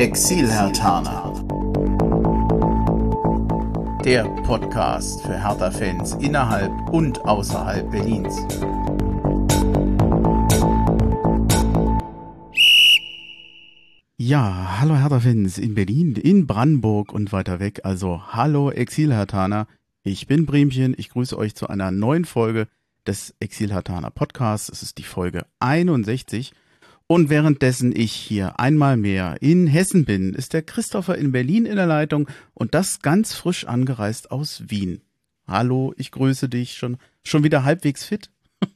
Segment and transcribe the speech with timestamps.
[0.00, 1.34] Exil-Hertaner.
[4.02, 8.34] Der Podcast für Hertha-Fans innerhalb und außerhalb Berlins.
[14.16, 17.80] Ja, hallo Hertha-Fans in Berlin, in Brandenburg und weiter weg.
[17.84, 19.66] Also hallo Exil-Hertaner.
[20.02, 20.94] Ich bin Bremchen.
[20.96, 22.68] Ich grüße euch zu einer neuen Folge
[23.06, 24.70] des Exil-Hertaner Podcasts.
[24.70, 26.54] Es ist die Folge 61.
[27.10, 31.74] Und währenddessen ich hier einmal mehr in Hessen bin, ist der Christopher in Berlin in
[31.74, 35.00] der Leitung und das ganz frisch angereist aus Wien.
[35.44, 36.74] Hallo, ich grüße dich.
[36.74, 38.30] Schon, schon wieder halbwegs fit?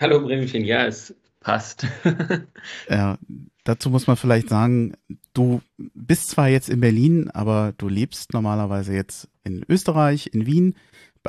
[0.00, 1.86] Hallo Bremchen, ja, es passt.
[2.90, 3.16] ja,
[3.62, 4.94] dazu muss man vielleicht sagen,
[5.32, 10.74] du bist zwar jetzt in Berlin, aber du lebst normalerweise jetzt in Österreich, in Wien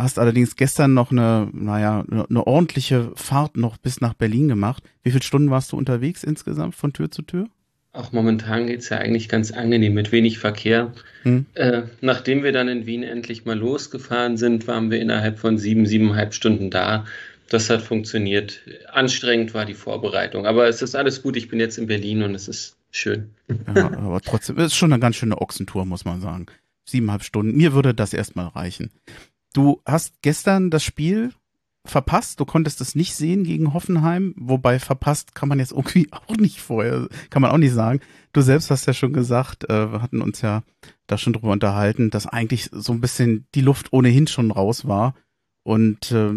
[0.01, 4.83] hast allerdings gestern noch eine, naja, eine ordentliche Fahrt noch bis nach Berlin gemacht.
[5.03, 7.47] Wie viele Stunden warst du unterwegs insgesamt von Tür zu Tür?
[7.91, 10.93] Auch momentan geht es ja eigentlich ganz angenehm mit wenig Verkehr.
[11.23, 11.47] Hm.
[11.55, 15.87] Äh, nachdem wir dann in Wien endlich mal losgefahren sind, waren wir innerhalb von sieben,
[15.87, 17.05] siebeneinhalb Stunden da.
[17.49, 18.61] Das hat funktioniert.
[18.91, 20.45] Anstrengend war die Vorbereitung.
[20.45, 21.35] Aber es ist alles gut.
[21.35, 23.31] Ich bin jetzt in Berlin und es ist schön.
[23.75, 26.45] Ja, aber trotzdem, es ist schon eine ganz schöne Ochsentour, muss man sagen.
[26.85, 27.57] Siebeneinhalb Stunden.
[27.57, 28.91] Mir würde das erstmal reichen.
[29.53, 31.33] Du hast gestern das Spiel
[31.85, 32.39] verpasst.
[32.39, 34.33] Du konntest es nicht sehen gegen Hoffenheim.
[34.37, 37.99] Wobei verpasst kann man jetzt irgendwie auch nicht vorher, kann man auch nicht sagen.
[38.33, 40.63] Du selbst hast ja schon gesagt, äh, wir hatten uns ja
[41.07, 45.15] da schon drüber unterhalten, dass eigentlich so ein bisschen die Luft ohnehin schon raus war.
[45.63, 46.33] Und äh,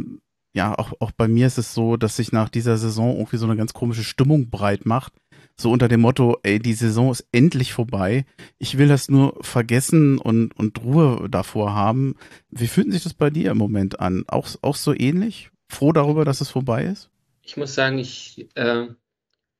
[0.55, 3.47] ja, auch, auch bei mir ist es so, dass sich nach dieser Saison irgendwie so
[3.47, 5.13] eine ganz komische Stimmung breit macht
[5.57, 8.25] so unter dem Motto, ey, die Saison ist endlich vorbei.
[8.59, 12.17] Ich will das nur vergessen und, und Ruhe davor haben.
[12.51, 14.25] Wie fühlt sich das bei dir im Moment an?
[14.29, 15.51] Auch, auch so ähnlich?
[15.69, 17.11] Froh darüber, dass es vorbei ist?
[17.43, 18.87] Ich muss sagen, ich, äh,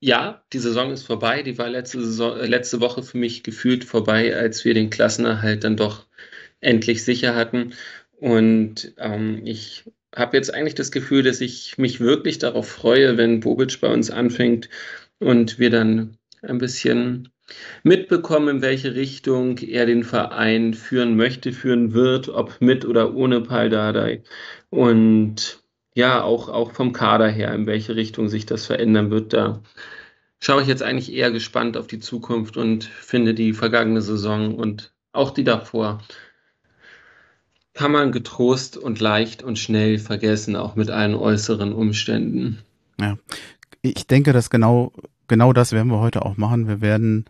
[0.01, 1.43] ja, die Saison ist vorbei.
[1.43, 5.65] Die war letzte, Saison, äh, letzte Woche für mich gefühlt vorbei, als wir den Klassenerhalt
[5.65, 6.07] dann doch
[6.61, 7.75] endlich sicher hatten.
[8.19, 13.41] Und ähm, ich habe jetzt eigentlich das Gefühl, dass ich mich wirklich darauf freue, wenn
[13.41, 14.69] Bobic bei uns anfängt
[15.23, 17.29] und wir dann ein bisschen
[17.83, 23.41] mitbekommen, in welche Richtung er den Verein führen möchte, führen wird, ob mit oder ohne
[23.41, 24.23] Paldadei.
[24.71, 25.63] Und
[25.95, 29.33] ja, auch, auch vom Kader her, in welche Richtung sich das verändern wird.
[29.33, 29.63] Da
[30.41, 34.93] schaue ich jetzt eigentlich eher gespannt auf die Zukunft und finde die vergangene Saison und
[35.13, 36.01] auch die davor
[37.75, 42.59] kann man getrost und leicht und schnell vergessen, auch mit allen äußeren Umständen.
[43.01, 43.17] Ja,
[43.81, 44.93] ich denke, dass genau
[45.33, 46.69] genau das werden wir heute auch machen.
[46.69, 47.25] Wir werden,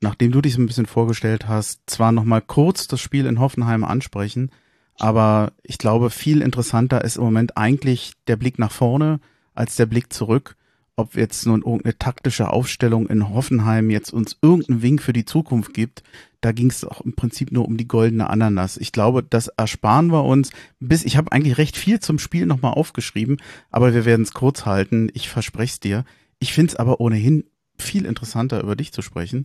[0.00, 3.84] nachdem du dich ein bisschen vorgestellt hast, zwar noch mal kurz das Spiel in Hoffenheim
[3.84, 4.50] ansprechen,
[4.98, 9.20] aber ich glaube, viel interessanter ist im Moment eigentlich der Blick nach vorne
[9.54, 10.56] als der Blick zurück.
[10.96, 15.74] Ob jetzt nun irgendeine taktische Aufstellung in Hoffenheim jetzt uns irgendeinen Wink für die Zukunft
[15.74, 16.02] gibt,
[16.40, 18.78] da ging es auch im Prinzip nur um die goldene Ananas.
[18.78, 20.50] Ich glaube, das ersparen wir uns.
[20.80, 23.36] Bis ich habe eigentlich recht viel zum Spiel nochmal aufgeschrieben,
[23.70, 25.08] aber wir werden es kurz halten.
[25.14, 26.04] Ich verspreche es dir.
[26.42, 27.44] Ich finde es aber ohnehin
[27.78, 29.44] viel interessanter, über dich zu sprechen.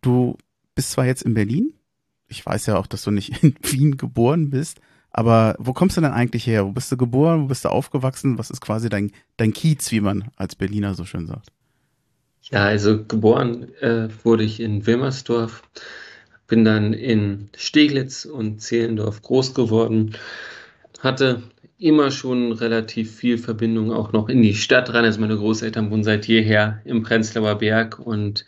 [0.00, 0.36] Du
[0.74, 1.72] bist zwar jetzt in Berlin,
[2.26, 4.80] ich weiß ja auch, dass du nicht in Wien geboren bist,
[5.12, 6.66] aber wo kommst du denn eigentlich her?
[6.66, 7.42] Wo bist du geboren?
[7.42, 8.38] Wo bist du aufgewachsen?
[8.38, 11.52] Was ist quasi dein, dein Kiez, wie man als Berliner so schön sagt?
[12.42, 15.62] Ja, also geboren äh, wurde ich in Wilmersdorf,
[16.48, 20.16] bin dann in Steglitz und Zehlendorf groß geworden,
[20.98, 21.44] hatte
[21.78, 25.04] immer schon relativ viel Verbindung auch noch in die Stadt rein.
[25.04, 28.46] Also meine Großeltern wohnen seit jeher im Prenzlauer Berg und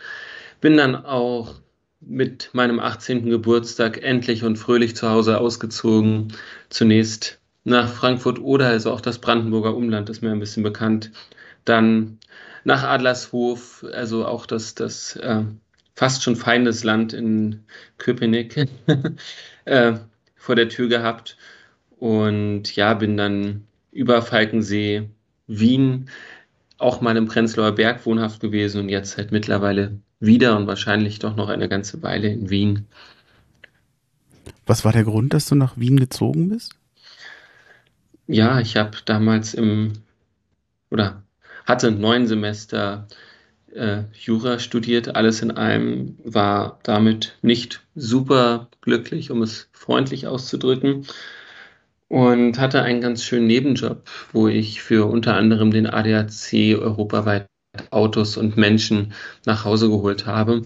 [0.61, 1.55] bin dann auch
[2.01, 3.29] mit meinem 18.
[3.29, 6.33] Geburtstag endlich und fröhlich zu Hause ausgezogen.
[6.71, 11.11] Zunächst nach Frankfurt oder also auch das Brandenburger Umland ist mir ein bisschen bekannt.
[11.65, 12.19] Dann
[12.65, 15.43] nach Adlershof, also auch das, das äh,
[15.95, 17.65] fast schon Feindesland in
[17.99, 18.69] Köpenick
[19.65, 19.95] äh,
[20.37, 21.37] vor der Tür gehabt
[21.99, 25.09] und ja, bin dann über Falkensee,
[25.47, 26.09] Wien,
[26.79, 31.35] auch mal im Prenzlauer Berg wohnhaft gewesen und jetzt halt mittlerweile wieder und wahrscheinlich doch
[31.35, 32.87] noch eine ganze Weile in Wien.
[34.67, 36.75] Was war der Grund, dass du nach Wien gezogen bist?
[38.27, 39.95] Ja, ich habe damals im
[40.91, 41.23] oder
[41.65, 43.09] hatte neun Semester
[43.75, 51.07] äh, Jura studiert, alles in allem, war damit nicht super glücklich, um es freundlich auszudrücken
[52.09, 54.03] und hatte einen ganz schönen Nebenjob,
[54.33, 57.47] wo ich für unter anderem den ADAC europaweit
[57.91, 59.13] Autos und Menschen
[59.47, 60.63] nach Hause geholt habe.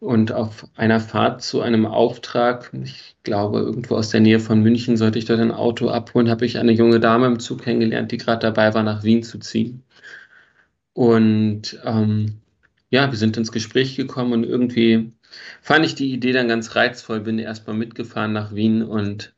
[0.00, 4.96] Und auf einer Fahrt zu einem Auftrag, ich glaube irgendwo aus der Nähe von München,
[4.96, 8.18] sollte ich dort ein Auto abholen, habe ich eine junge Dame im Zug kennengelernt, die
[8.18, 9.82] gerade dabei war, nach Wien zu ziehen.
[10.92, 12.40] Und ähm,
[12.90, 15.12] ja, wir sind ins Gespräch gekommen und irgendwie
[15.62, 19.33] fand ich die Idee dann ganz reizvoll, bin erstmal mitgefahren nach Wien und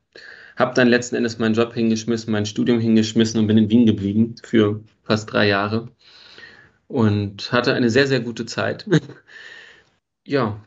[0.56, 4.34] habe dann letzten Endes meinen Job hingeschmissen, mein Studium hingeschmissen und bin in Wien geblieben
[4.42, 5.88] für fast drei Jahre
[6.88, 8.86] und hatte eine sehr, sehr gute Zeit.
[10.26, 10.60] ja,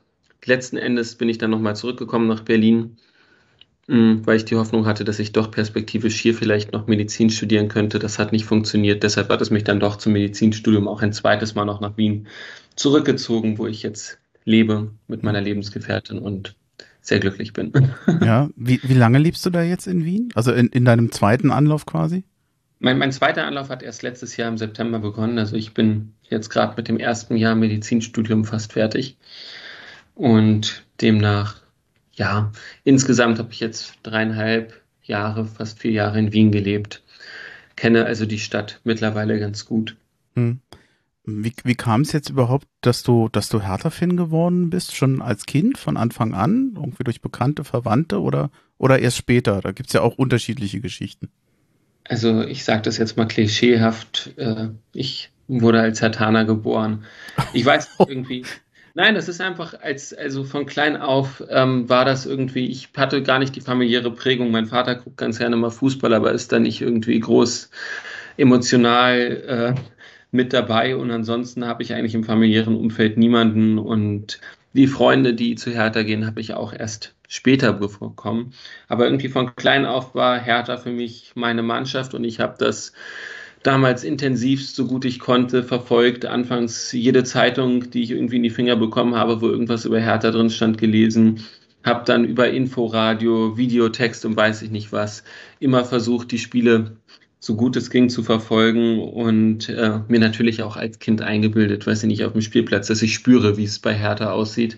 [0.46, 2.98] letzten Endes bin ich dann nochmal zurückgekommen nach Berlin,
[3.88, 7.68] mm, weil ich die Hoffnung hatte, dass ich doch perspektivisch hier vielleicht noch Medizin studieren
[7.68, 7.98] könnte.
[7.98, 9.02] Das hat nicht funktioniert.
[9.04, 12.28] Deshalb hat es mich dann doch zum Medizinstudium auch ein zweites Mal noch nach Wien
[12.76, 16.56] zurückgezogen, wo ich jetzt lebe mit meiner Lebensgefährtin und
[17.10, 17.74] sehr glücklich bin.
[18.24, 20.30] Ja, wie, wie lange lebst du da jetzt in Wien?
[20.36, 22.24] Also in, in deinem zweiten Anlauf quasi?
[22.80, 25.38] Mein, mein zweiter Anlauf hat erst letztes Jahr im September begonnen.
[25.38, 29.18] Also ich bin jetzt gerade mit dem ersten Jahr Medizinstudium fast fertig.
[30.16, 31.62] Und demnach,
[32.14, 32.52] ja,
[32.84, 37.04] insgesamt habe ich jetzt dreieinhalb Jahre, fast vier Jahre in Wien gelebt.
[37.76, 39.96] Kenne also die Stadt mittlerweile ganz gut.
[40.36, 40.60] Hm.
[41.26, 44.96] Wie, wie kam es jetzt überhaupt, dass du, dass du Hertha-Fan geworden bist?
[44.96, 46.74] Schon als Kind von Anfang an?
[46.76, 49.62] Irgendwie durch bekannte Verwandte oder, oder erst später?
[49.62, 51.30] Da gibt es ja auch unterschiedliche Geschichten.
[52.06, 54.34] Also ich sage das jetzt mal klischeehaft.
[54.38, 57.04] Äh, ich wurde als Hertaner geboren.
[57.54, 58.46] Ich weiß irgendwie,
[58.96, 63.22] Nein, das ist einfach, als, also von klein auf ähm, war das irgendwie, ich hatte
[63.22, 64.52] gar nicht die familiäre Prägung.
[64.52, 67.70] Mein Vater guckt ganz gerne mal Fußball, aber ist da nicht irgendwie groß
[68.38, 69.82] emotional äh,
[70.32, 70.96] mit dabei.
[70.96, 73.78] Und ansonsten habe ich eigentlich im familiären Umfeld niemanden.
[73.78, 74.40] Und
[74.74, 78.54] die Freunde, die zu Hertha gehen, habe ich auch erst später bekommen.
[78.88, 82.92] Aber irgendwie von klein auf war Hertha für mich meine Mannschaft und ich habe das
[83.64, 86.26] damals intensivst, so gut ich konnte, verfolgt.
[86.26, 90.32] Anfangs jede Zeitung, die ich irgendwie in die Finger bekommen habe, wo irgendwas über Hertha
[90.32, 91.44] drin stand, gelesen.
[91.84, 95.24] Hab dann über Inforadio, Videotext und weiß ich nicht was,
[95.60, 96.98] immer versucht, die Spiele
[97.40, 102.04] so gut es ging zu verfolgen und äh, mir natürlich auch als Kind eingebildet, weiß
[102.04, 104.78] ich nicht, auf dem Spielplatz, dass ich spüre, wie es bei Hertha aussieht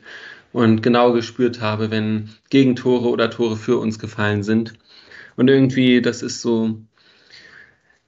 [0.53, 4.73] und genau gespürt habe, wenn Gegentore oder Tore für uns gefallen sind.
[5.37, 6.81] Und irgendwie, das ist so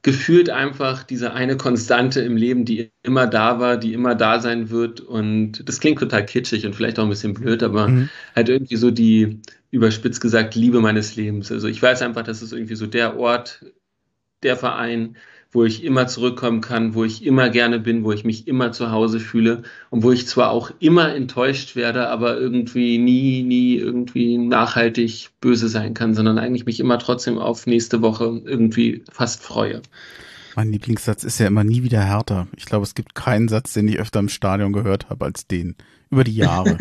[0.03, 4.69] gefühlt einfach diese eine Konstante im Leben, die immer da war, die immer da sein
[4.69, 4.99] wird.
[4.99, 8.09] Und das klingt total kitschig und vielleicht auch ein bisschen blöd, aber mhm.
[8.35, 9.39] halt irgendwie so die,
[9.71, 11.51] überspitzt gesagt, Liebe meines Lebens.
[11.51, 13.65] Also ich weiß einfach, das ist irgendwie so der Ort,
[14.43, 15.15] der Verein,
[15.53, 18.91] wo ich immer zurückkommen kann, wo ich immer gerne bin, wo ich mich immer zu
[18.91, 19.61] Hause fühle
[19.91, 25.69] und wo ich zwar auch immer enttäuscht werde, aber irgendwie nie, nie irgendwie nachhaltig böse
[25.69, 29.81] sein kann, sondern eigentlich mich immer trotzdem auf nächste Woche irgendwie fast freue.
[30.55, 32.47] Mein Lieblingssatz ist ja immer nie wieder härter.
[32.55, 35.75] Ich glaube, es gibt keinen Satz, den ich öfter im Stadion gehört habe als den.
[36.09, 36.77] Über die Jahre.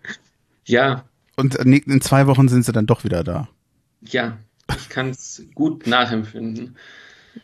[0.64, 1.04] ja.
[1.36, 3.48] Und in zwei Wochen sind sie dann doch wieder da.
[4.02, 4.38] Ja,
[4.76, 6.76] ich kann es gut nachempfinden.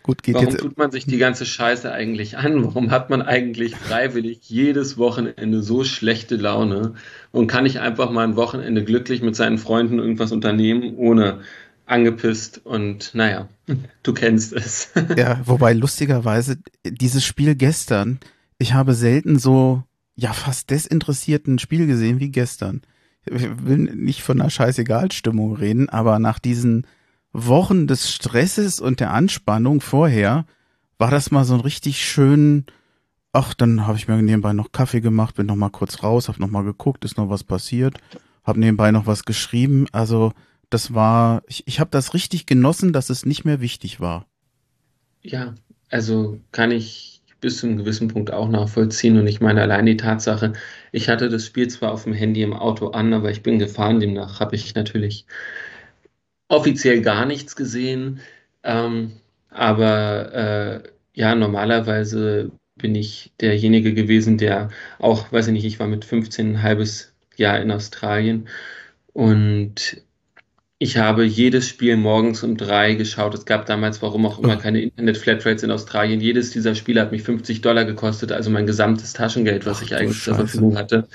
[0.02, 0.60] Gut, geht Warum jetzt.
[0.60, 2.64] tut man sich die ganze Scheiße eigentlich an?
[2.64, 6.94] Warum hat man eigentlich freiwillig jedes Wochenende so schlechte Laune
[7.32, 11.40] und kann nicht einfach mal ein Wochenende glücklich mit seinen Freunden irgendwas unternehmen, ohne
[11.86, 13.48] angepisst und naja,
[14.02, 14.90] du kennst es.
[15.16, 18.18] Ja, wobei lustigerweise dieses Spiel gestern,
[18.58, 19.84] ich habe selten so
[20.16, 22.82] ja fast desinteressierten Spiel gesehen wie gestern.
[23.24, 26.86] Ich will nicht von einer Scheißegal-Stimmung reden, aber nach diesen
[27.36, 30.46] Wochen des Stresses und der Anspannung vorher
[30.98, 32.64] war das mal so ein richtig schön,
[33.32, 36.40] ach, dann habe ich mir nebenbei noch Kaffee gemacht, bin noch mal kurz raus, habe
[36.40, 37.98] noch mal geguckt, ist noch was passiert,
[38.44, 40.32] habe nebenbei noch was geschrieben, also
[40.70, 44.26] das war, ich, ich habe das richtig genossen, dass es nicht mehr wichtig war.
[45.22, 45.54] Ja,
[45.90, 49.18] also kann ich bis zu einem gewissen Punkt auch nachvollziehen.
[49.18, 50.54] Und ich meine, allein die Tatsache,
[50.90, 54.00] ich hatte das Spiel zwar auf dem Handy im Auto an, aber ich bin gefahren,
[54.00, 55.26] demnach habe ich natürlich
[56.48, 58.20] offiziell gar nichts gesehen.
[58.62, 59.12] Ähm,
[59.50, 65.86] aber äh, ja, normalerweise bin ich derjenige gewesen, der auch, weiß ich nicht, ich war
[65.86, 68.48] mit 15 ein halbes Jahr in Australien
[69.12, 70.02] und
[70.78, 73.32] ich habe jedes Spiel morgens um drei geschaut.
[73.32, 76.20] Es gab damals, warum auch immer, keine Internet-Flatrates in Australien.
[76.20, 79.94] Jedes dieser Spiele hat mich 50 Dollar gekostet, also mein gesamtes Taschengeld, was Ach, ich
[79.94, 81.08] eigentlich zur Verfügung hatte.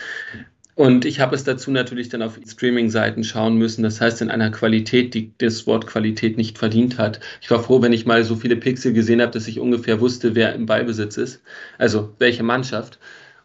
[0.75, 3.83] Und ich habe es dazu natürlich dann auf Streaming-Seiten schauen müssen.
[3.83, 7.19] Das heißt, in einer Qualität, die das Wort Qualität nicht verdient hat.
[7.41, 10.33] Ich war froh, wenn ich mal so viele Pixel gesehen habe, dass ich ungefähr wusste,
[10.33, 11.41] wer im Ballbesitz ist.
[11.77, 12.99] Also welche Mannschaft.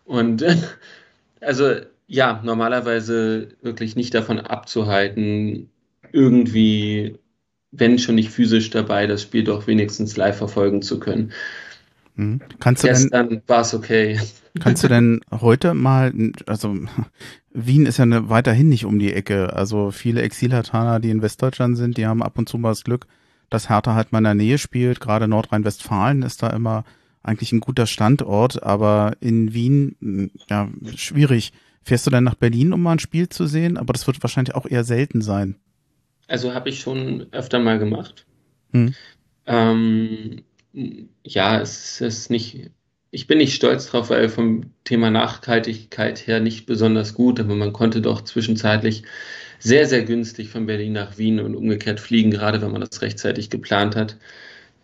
[0.05, 0.45] Und
[1.41, 1.75] also
[2.07, 5.69] ja, normalerweise wirklich nicht davon abzuhalten,
[6.13, 7.19] irgendwie,
[7.73, 11.33] wenn schon nicht physisch dabei, das Spiel doch wenigstens live verfolgen zu können.
[12.15, 12.41] Hm.
[12.61, 14.19] Kannst du Gestern war es okay.
[14.61, 16.13] Kannst du denn heute mal,
[16.47, 16.77] also
[17.53, 19.53] Wien ist ja eine, weiterhin nicht um die Ecke.
[19.55, 23.07] Also viele Exilhartaner, die in Westdeutschland sind, die haben ab und zu mal das Glück,
[23.51, 25.01] dass Hertha halt mal in der Nähe spielt.
[25.01, 26.85] Gerade Nordrhein-Westfalen ist da immer
[27.23, 31.53] eigentlich ein guter Standort, aber in Wien, ja, schwierig.
[31.83, 33.77] Fährst du dann nach Berlin, um mal ein Spiel zu sehen?
[33.77, 35.57] Aber das wird wahrscheinlich auch eher selten sein.
[36.29, 38.27] Also habe ich schon öfter mal gemacht.
[38.73, 38.95] Hm.
[39.47, 40.43] Ähm,
[41.23, 42.71] ja, es ist nicht,
[43.17, 47.73] ich bin nicht stolz drauf, weil vom Thema Nachhaltigkeit her nicht besonders gut, aber man
[47.73, 49.05] konnte doch zwischenzeitlich
[49.59, 53.49] sehr, sehr günstig von Berlin nach Wien und umgekehrt fliegen, gerade wenn man das rechtzeitig
[53.49, 54.19] geplant hat.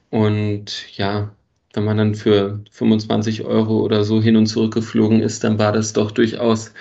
[0.08, 1.36] Und ja,
[1.74, 5.72] wenn man dann für 25 Euro oder so hin und zurück geflogen ist, dann war
[5.72, 6.72] das doch durchaus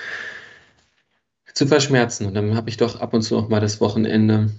[1.54, 2.28] zu verschmerzen.
[2.28, 4.52] Und dann habe ich doch ab und zu auch mal das Wochenende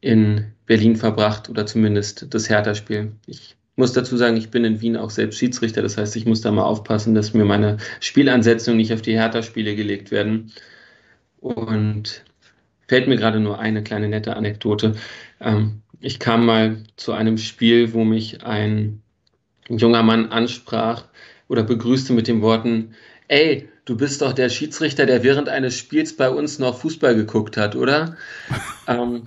[0.00, 3.12] in Berlin verbracht oder zumindest das Hertha-Spiel.
[3.26, 5.82] Ich muss dazu sagen, ich bin in Wien auch selbst Schiedsrichter.
[5.82, 9.74] Das heißt, ich muss da mal aufpassen, dass mir meine Spielansetzungen nicht auf die Hertha-Spiele
[9.74, 10.52] gelegt werden.
[11.40, 12.24] Und
[12.88, 14.94] fällt mir gerade nur eine kleine nette Anekdote.
[15.40, 19.02] Ähm, ich kam mal zu einem Spiel, wo mich ein
[19.68, 21.06] junger Mann ansprach
[21.48, 22.94] oder begrüßte mit den Worten,
[23.28, 27.56] ey, du bist doch der Schiedsrichter, der während eines Spiels bei uns noch Fußball geguckt
[27.56, 28.16] hat, oder?
[28.86, 29.22] ähm,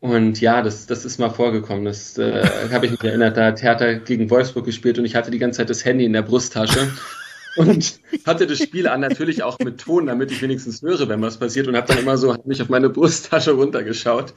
[0.00, 1.84] und ja, das, das ist mal vorgekommen.
[1.84, 3.36] Das äh, habe ich mich erinnert.
[3.36, 6.12] Da hat Hertha gegen Wolfsburg gespielt und ich hatte die ganze Zeit das Handy in
[6.12, 6.88] der Brusttasche
[7.56, 11.38] und hatte das Spiel an natürlich auch mit Ton, damit ich wenigstens höre, wenn was
[11.38, 14.34] passiert und habe dann immer so mich auf meine Brusttasche runtergeschaut.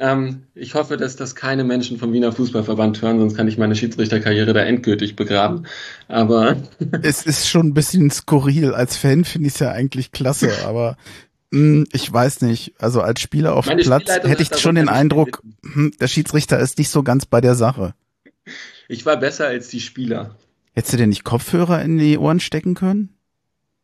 [0.00, 3.74] Ähm, ich hoffe, dass das keine Menschen vom Wiener Fußballverband hören, sonst kann ich meine
[3.74, 5.66] Schiedsrichterkarriere da endgültig begraben.
[6.06, 6.56] Aber
[7.02, 8.74] es ist schon ein bisschen skurril.
[8.74, 10.96] Als Fan finde ich es ja eigentlich klasse, aber
[11.50, 12.74] ich weiß nicht.
[12.78, 16.78] Also als Spieler auf dem Platz hätte ich schon den Eindruck, hm, der Schiedsrichter ist
[16.78, 17.94] nicht so ganz bei der Sache.
[18.88, 20.36] Ich war besser als die Spieler.
[20.74, 23.14] Hättest du denn nicht Kopfhörer in die Ohren stecken können?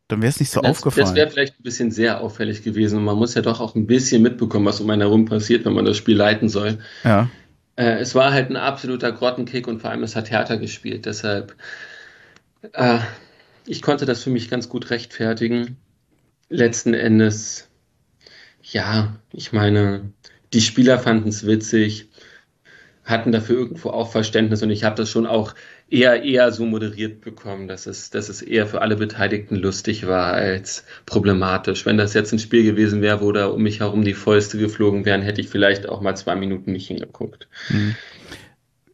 [0.07, 1.07] Dann wäre es nicht so das, aufgefallen.
[1.07, 2.99] Das wäre vielleicht ein bisschen sehr auffällig gewesen.
[2.99, 5.73] Und man muss ja doch auch ein bisschen mitbekommen, was um einen herum passiert, wenn
[5.73, 6.77] man das Spiel leiten soll.
[7.03, 7.29] Ja.
[7.75, 11.07] Äh, es war halt ein absoluter Grottenkick und vor allem es hat Hertha gespielt.
[11.07, 11.55] Deshalb,
[12.73, 12.99] äh,
[13.65, 15.77] ich konnte das für mich ganz gut rechtfertigen
[16.49, 17.69] letzten Endes,
[18.61, 20.11] ja, ich meine,
[20.53, 22.09] die Spieler fanden es witzig,
[23.03, 25.53] hatten dafür irgendwo auch Verständnis und ich habe das schon auch
[25.87, 30.33] eher eher so moderiert bekommen, dass es, dass es eher für alle Beteiligten lustig war
[30.33, 31.85] als problematisch.
[31.85, 35.05] Wenn das jetzt ein Spiel gewesen wäre, wo da um mich herum die Fäuste geflogen
[35.05, 37.47] wären, hätte ich vielleicht auch mal zwei Minuten nicht hingeguckt.
[37.69, 37.95] Mhm.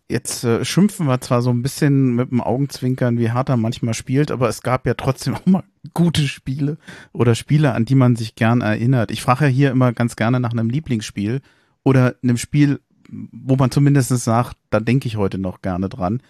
[0.10, 4.30] Jetzt äh, schimpfen wir zwar so ein bisschen mit dem Augenzwinkern, wie Hertha manchmal spielt,
[4.30, 6.78] aber es gab ja trotzdem auch mal gute Spiele
[7.12, 9.12] oder Spiele, an die man sich gern erinnert.
[9.12, 11.42] Ich frage ja hier immer ganz gerne nach einem Lieblingsspiel
[11.84, 16.22] oder einem Spiel, wo man zumindest sagt, da denke ich heute noch gerne dran.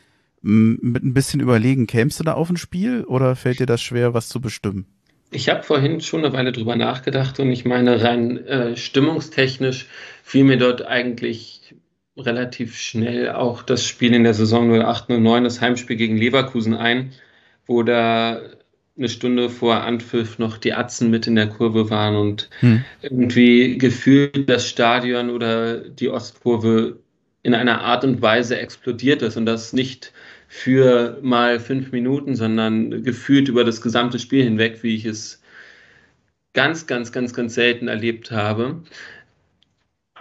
[0.42, 4.14] Mit ein bisschen überlegen, kämst du da auf ein Spiel oder fällt dir das schwer,
[4.14, 4.88] was zu bestimmen?
[5.30, 9.88] Ich habe vorhin schon eine Weile drüber nachgedacht und ich meine, rein äh, stimmungstechnisch
[10.24, 11.76] fiel mir dort eigentlich
[12.18, 17.12] relativ schnell auch das Spiel in der Saison 08-09, das Heimspiel gegen Leverkusen ein,
[17.66, 18.42] wo da
[18.98, 22.84] eine Stunde vor Anpfiff noch die Atzen mit in der Kurve waren und hm.
[23.02, 27.00] irgendwie gefühlt das Stadion oder die Ostkurve
[27.44, 30.14] in einer Art und Weise explodiert ist und das nicht
[30.48, 35.42] für mal fünf Minuten, sondern gefühlt über das gesamte Spiel hinweg, wie ich es
[36.54, 38.84] ganz, ganz, ganz, ganz selten erlebt habe.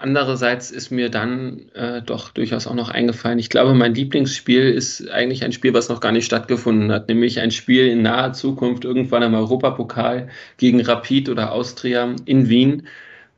[0.02, 5.10] Andererseits ist mir dann äh, doch durchaus auch noch eingefallen, ich glaube, mein Lieblingsspiel ist
[5.10, 8.86] eigentlich ein Spiel, was noch gar nicht stattgefunden hat, nämlich ein Spiel in naher Zukunft
[8.86, 12.86] irgendwann im Europapokal gegen Rapid oder Austria in Wien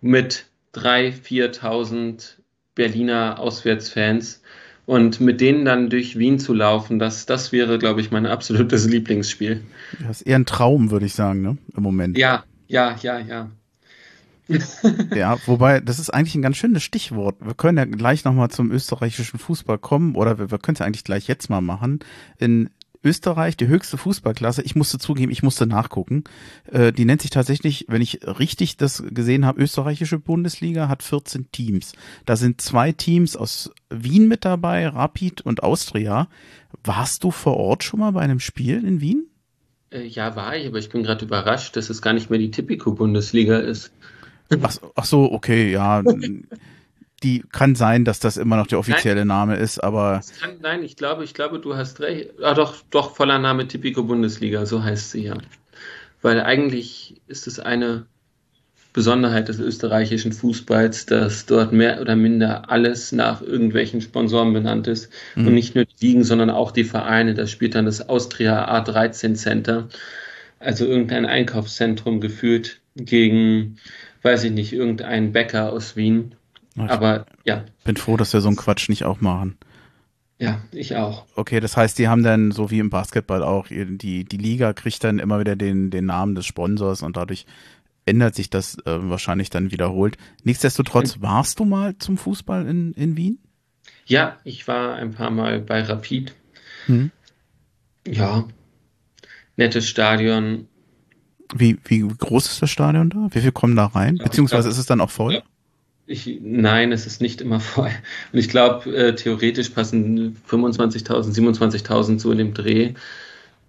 [0.00, 2.35] mit 3.000, 4.000
[2.76, 4.40] Berliner Auswärtsfans
[4.87, 8.87] und mit denen dann durch Wien zu laufen, das, das wäre, glaube ich, mein absolutes
[8.87, 9.62] Lieblingsspiel.
[9.99, 11.59] Das ist eher ein Traum, würde ich sagen, ne?
[11.76, 12.16] im Moment.
[12.16, 13.50] Ja, ja, ja, ja.
[15.14, 17.37] ja, wobei, das ist eigentlich ein ganz schönes Stichwort.
[17.40, 20.87] Wir können ja gleich nochmal zum österreichischen Fußball kommen oder wir, wir können es ja
[20.87, 22.00] eigentlich gleich jetzt mal machen.
[22.38, 22.71] In
[23.04, 26.25] Österreich, die höchste Fußballklasse, ich musste zugeben, ich musste nachgucken.
[26.71, 31.50] Äh, die nennt sich tatsächlich, wenn ich richtig das gesehen habe, österreichische Bundesliga, hat 14
[31.50, 31.92] Teams.
[32.26, 36.28] Da sind zwei Teams aus Wien mit dabei, Rapid und Austria.
[36.85, 39.26] Warst du vor Ort schon mal bei einem Spiel in Wien?
[39.90, 42.50] Äh, ja, war ich, aber ich bin gerade überrascht, dass es gar nicht mehr die
[42.50, 43.92] Tipico-Bundesliga ist.
[44.62, 46.02] Ach, ach so, okay, ja.
[47.23, 50.23] Die kann sein, dass das immer noch der offizielle nein, Name ist, aber.
[50.40, 52.30] Kann, nein, ich glaube, ich glaube, du hast recht.
[52.42, 55.38] Ah, doch, doch, voller Name Tipico Bundesliga, so heißt sie ja.
[56.21, 58.06] Weil eigentlich ist es eine
[58.92, 65.11] Besonderheit des österreichischen Fußballs, dass dort mehr oder minder alles nach irgendwelchen Sponsoren benannt ist.
[65.35, 65.47] Mhm.
[65.47, 67.35] Und nicht nur die Ligen, sondern auch die Vereine.
[67.35, 69.88] Da spielt dann das Austria A13 Center,
[70.59, 73.78] also irgendein Einkaufszentrum geführt gegen
[74.23, 76.35] weiß ich nicht, irgendein Bäcker aus Wien.
[76.75, 77.64] Ich Aber ja.
[77.85, 79.59] Bin froh, dass wir so einen Quatsch nicht auch machen.
[80.38, 81.26] Ja, ich auch.
[81.37, 85.05] Okay, das heißt, die haben dann, so wie im Basketball auch, die, die Liga kriegt
[85.05, 87.47] dann immer wieder den, den Namen des Sponsors und dadurch
[88.07, 90.17] ändert sich das äh, wahrscheinlich dann wiederholt.
[90.43, 93.38] Nichtsdestotrotz, warst du mal zum Fußball in, in Wien?
[94.07, 96.35] Ja, ich war ein paar Mal bei Rapid.
[96.87, 97.12] Hm.
[98.07, 98.49] Ja,
[99.57, 100.67] nettes Stadion.
[101.54, 103.28] Wie, wie groß ist das Stadion da?
[103.30, 104.18] Wie viel kommen da rein?
[104.18, 105.35] Beziehungsweise ist es dann auch voll?
[105.35, 105.42] Ja.
[106.06, 107.90] Ich, nein, es ist nicht immer voll.
[108.32, 112.94] Und ich glaube, äh, theoretisch passen 25.000, 27.000 so in dem Dreh.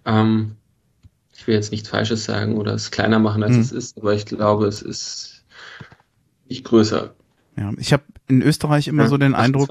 [0.04, 0.52] Ähm,
[1.36, 3.60] ich will jetzt nichts Falsches sagen oder es kleiner machen, als hm.
[3.60, 5.44] es ist, aber ich glaube, es ist
[6.48, 7.14] nicht größer.
[7.56, 9.70] Ja, ich habe in Österreich immer ja, so den Eindruck,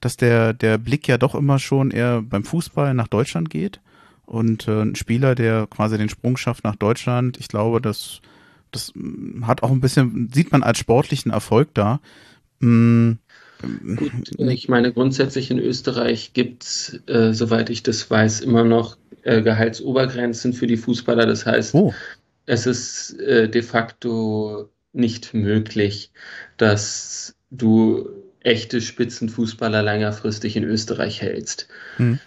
[0.00, 3.80] dass der, der Blick ja doch immer schon eher beim Fußball nach Deutschland geht.
[4.26, 8.20] Und äh, ein Spieler, der quasi den Sprung schafft nach Deutschland, ich glaube, das,
[8.72, 8.92] das
[9.42, 12.00] hat auch ein bisschen, sieht man als sportlichen Erfolg da.
[12.58, 13.18] Mhm.
[13.96, 18.98] Gut, ich meine, grundsätzlich in Österreich gibt es, äh, soweit ich das weiß, immer noch
[19.22, 21.24] äh, Gehaltsobergrenzen für die Fußballer.
[21.26, 21.94] Das heißt, oh.
[22.44, 26.10] es ist äh, de facto nicht möglich,
[26.58, 28.08] dass du
[28.40, 31.68] echte Spitzenfußballer längerfristig in Österreich hältst.
[31.96, 32.18] Hm.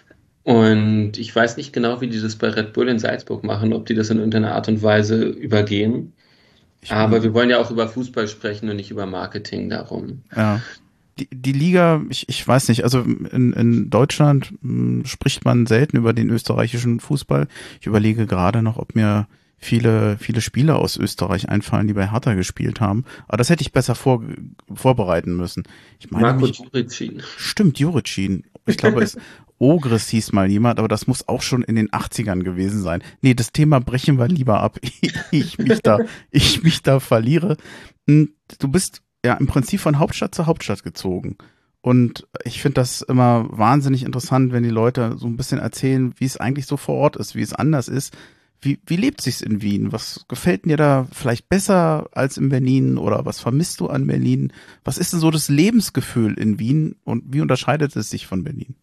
[0.42, 3.86] Und ich weiß nicht genau, wie die das bei Red Bull in Salzburg machen, ob
[3.86, 6.12] die das in irgendeiner Art und Weise übergehen.
[6.80, 10.22] Ich Aber wir wollen ja auch über Fußball sprechen und nicht über Marketing darum.
[10.34, 10.60] Ja.
[11.18, 15.66] Die, die Liga, ich, ich weiß nicht, also in, in Deutschland mh, hm, spricht man
[15.66, 17.46] selten über den österreichischen Fußball.
[17.80, 19.26] Ich überlege gerade noch, ob mir
[19.58, 23.04] viele, viele Spieler aus Österreich einfallen, die bei Hertha gespielt haben.
[23.28, 24.22] Aber das hätte ich besser vor,
[24.74, 25.64] vorbereiten müssen.
[25.98, 27.22] Ich meine, Marco Juricin.
[27.36, 28.44] Stimmt, Juricin.
[28.66, 29.18] Ich glaube, es
[29.60, 33.02] Ogres hieß mal jemand, aber das muss auch schon in den 80ern gewesen sein.
[33.20, 34.78] Nee, das Thema brechen wir lieber ab.
[35.30, 35.98] ich mich da,
[36.30, 37.58] ich mich da verliere.
[38.06, 41.36] Du bist ja im Prinzip von Hauptstadt zu Hauptstadt gezogen.
[41.82, 46.26] Und ich finde das immer wahnsinnig interessant, wenn die Leute so ein bisschen erzählen, wie
[46.26, 48.16] es eigentlich so vor Ort ist, wie es anders ist.
[48.62, 49.92] Wie, wie lebt sich's in Wien?
[49.92, 54.52] Was gefällt dir da vielleicht besser als in Berlin oder was vermisst du an Berlin?
[54.84, 58.74] Was ist denn so das Lebensgefühl in Wien und wie unterscheidet es sich von Berlin?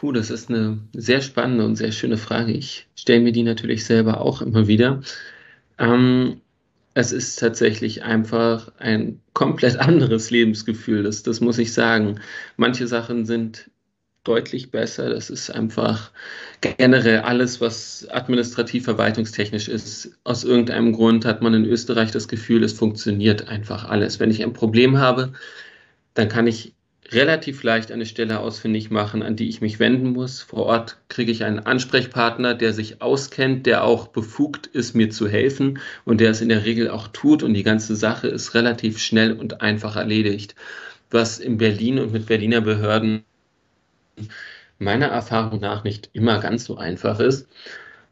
[0.00, 2.52] Puh, das ist eine sehr spannende und sehr schöne Frage.
[2.52, 5.02] Ich stelle mir die natürlich selber auch immer wieder.
[5.78, 6.40] Ähm,
[6.94, 12.18] es ist tatsächlich einfach ein komplett anderes Lebensgefühl, das, das muss ich sagen.
[12.56, 13.70] Manche Sachen sind
[14.24, 15.10] deutlich besser.
[15.10, 16.12] Das ist einfach
[16.62, 20.18] generell alles, was administrativ verwaltungstechnisch ist.
[20.24, 24.18] Aus irgendeinem Grund hat man in Österreich das Gefühl, es funktioniert einfach alles.
[24.18, 25.34] Wenn ich ein Problem habe,
[26.14, 26.72] dann kann ich
[27.12, 30.42] relativ leicht eine Stelle ausfindig machen, an die ich mich wenden muss.
[30.42, 35.28] Vor Ort kriege ich einen Ansprechpartner, der sich auskennt, der auch befugt ist, mir zu
[35.28, 38.98] helfen und der es in der Regel auch tut und die ganze Sache ist relativ
[38.98, 40.54] schnell und einfach erledigt.
[41.10, 43.24] Was in Berlin und mit Berliner Behörden
[44.78, 47.48] meiner Erfahrung nach nicht immer ganz so einfach ist.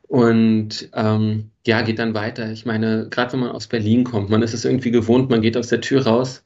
[0.08, 2.50] Und ähm, ja, geht dann weiter.
[2.50, 5.56] Ich meine, gerade wenn man aus Berlin kommt, man ist es irgendwie gewohnt, man geht
[5.56, 6.42] aus der Tür raus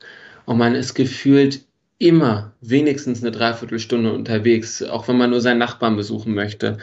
[0.47, 1.65] und man ist gefühlt
[2.03, 6.79] immer wenigstens eine Dreiviertelstunde unterwegs, auch wenn man nur seinen Nachbarn besuchen möchte.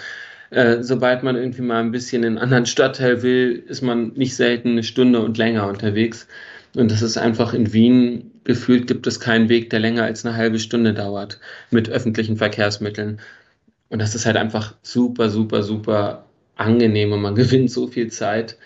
[0.50, 4.36] Äh, sobald man irgendwie mal ein bisschen in einen anderen Stadtteil will, ist man nicht
[4.36, 6.28] selten eine Stunde und länger unterwegs.
[6.76, 10.36] Und das ist einfach in Wien gefühlt gibt es keinen Weg, der länger als eine
[10.36, 13.20] halbe Stunde dauert mit öffentlichen Verkehrsmitteln.
[13.90, 18.58] Und das ist halt einfach super, super, super angenehm und man gewinnt so viel Zeit.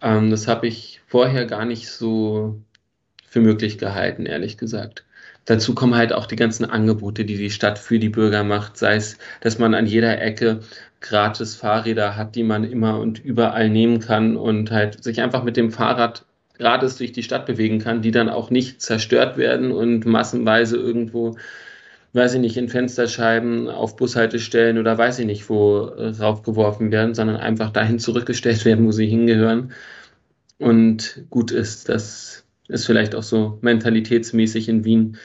[0.00, 2.58] Ähm, das habe ich vorher gar nicht so
[3.28, 5.04] für möglich gehalten, ehrlich gesagt.
[5.46, 8.96] Dazu kommen halt auch die ganzen Angebote, die die Stadt für die Bürger macht, sei
[8.96, 10.60] es, dass man an jeder Ecke
[11.00, 15.56] gratis Fahrräder hat, die man immer und überall nehmen kann und halt sich einfach mit
[15.56, 16.24] dem Fahrrad
[16.58, 21.36] gratis durch die Stadt bewegen kann, die dann auch nicht zerstört werden und massenweise irgendwo,
[22.12, 27.14] weiß ich nicht, in Fensterscheiben auf Bushaltestellen oder weiß ich nicht wo äh, raufgeworfen werden,
[27.14, 29.72] sondern einfach dahin zurückgestellt werden, wo sie hingehören.
[30.58, 35.16] Und gut ist, das ist vielleicht auch so mentalitätsmäßig in Wien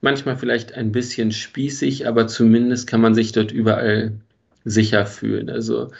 [0.00, 4.12] manchmal vielleicht ein bisschen spießig, aber zumindest kann man sich dort überall
[4.64, 5.50] sicher fühlen.
[5.50, 5.90] Also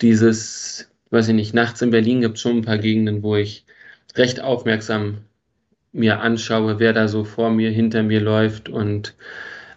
[0.00, 3.64] dieses, weiß ich nicht, nachts in Berlin gibt es schon ein paar Gegenden, wo ich
[4.14, 5.18] recht aufmerksam
[5.92, 9.14] mir anschaue, wer da so vor mir, hinter mir läuft und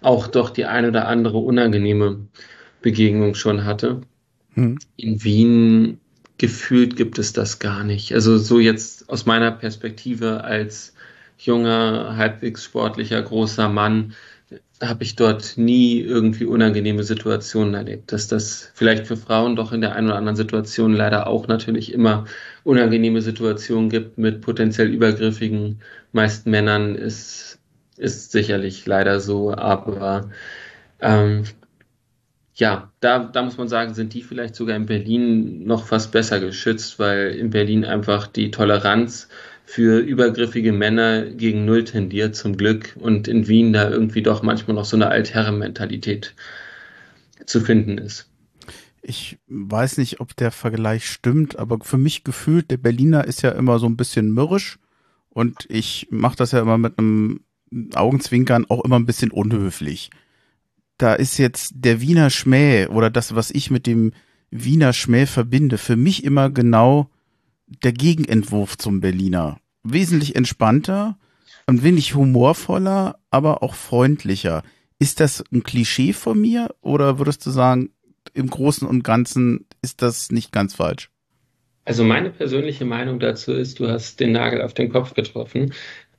[0.02, 2.28] auch doch die ein oder andere unangenehme
[2.82, 4.02] Begegnung schon hatte.
[4.54, 4.78] Hm.
[4.98, 6.00] In Wien
[6.38, 8.14] gefühlt gibt es das gar nicht.
[8.14, 10.94] Also so jetzt aus meiner Perspektive als
[11.38, 14.14] junger, halbwegs sportlicher, großer Mann
[14.82, 18.12] habe ich dort nie irgendwie unangenehme Situationen erlebt.
[18.12, 21.94] Dass das vielleicht für Frauen doch in der einen oder anderen Situation leider auch natürlich
[21.94, 22.26] immer
[22.64, 25.80] unangenehme Situationen gibt mit potenziell übergriffigen
[26.12, 27.60] meisten Männern, ist,
[27.98, 29.54] ist sicherlich leider so.
[29.56, 30.30] Aber
[31.02, 31.44] Ähm,
[32.56, 36.40] ja, da, da muss man sagen, sind die vielleicht sogar in Berlin noch fast besser
[36.40, 39.28] geschützt, weil in Berlin einfach die Toleranz
[39.66, 42.96] für übergriffige Männer gegen Null tendiert, zum Glück.
[43.00, 46.36] Und in Wien da irgendwie doch manchmal noch so eine Altherrenmentalität
[47.46, 48.30] zu finden ist.
[49.02, 53.50] Ich weiß nicht, ob der Vergleich stimmt, aber für mich gefühlt, der Berliner ist ja
[53.50, 54.78] immer so ein bisschen mürrisch
[55.30, 57.42] und ich mache das ja immer mit einem
[57.96, 60.10] Augenzwinkern auch immer ein bisschen unhöflich
[61.04, 64.14] da ist jetzt der Wiener Schmäh oder das, was ich mit dem
[64.52, 67.10] Wiener Schmäh verbinde, für mich immer genau
[67.84, 69.60] der Gegenentwurf zum Berliner.
[69.84, 71.18] Wesentlich entspannter,
[71.68, 74.64] ein wenig humorvoller, aber auch freundlicher.
[74.98, 77.90] Ist das ein Klischee von mir oder würdest du sagen,
[78.34, 81.10] im Großen und Ganzen ist das nicht ganz falsch?
[81.84, 85.74] Also meine persönliche Meinung dazu ist, du hast den Nagel auf den Kopf getroffen.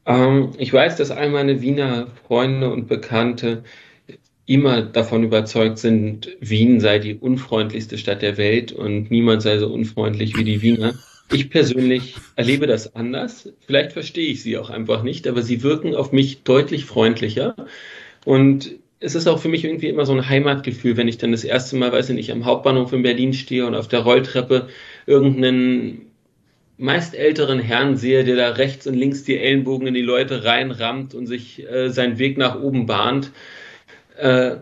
[0.04, 3.64] Ähm, ich weiß, dass all meine Wiener Freunde und Bekannte
[4.46, 9.68] immer davon überzeugt sind, Wien sei die unfreundlichste Stadt der Welt und niemand sei so
[9.68, 10.94] unfreundlich wie die Wiener.
[11.32, 13.50] Ich persönlich erlebe das anders.
[13.66, 17.56] Vielleicht verstehe ich sie auch einfach nicht, aber sie wirken auf mich deutlich freundlicher.
[18.26, 21.44] Und es ist auch für mich irgendwie immer so ein Heimatgefühl, wenn ich dann das
[21.44, 24.68] erste Mal, weiß ich nicht, am Hauptbahnhof in Berlin stehe und auf der Rolltreppe
[25.06, 26.02] irgendeinen
[26.76, 31.14] meist älteren Herrn sehe, der da rechts und links die Ellenbogen in die Leute reinrammt
[31.14, 33.30] und sich äh, seinen Weg nach oben bahnt
[34.16, 34.56] äh,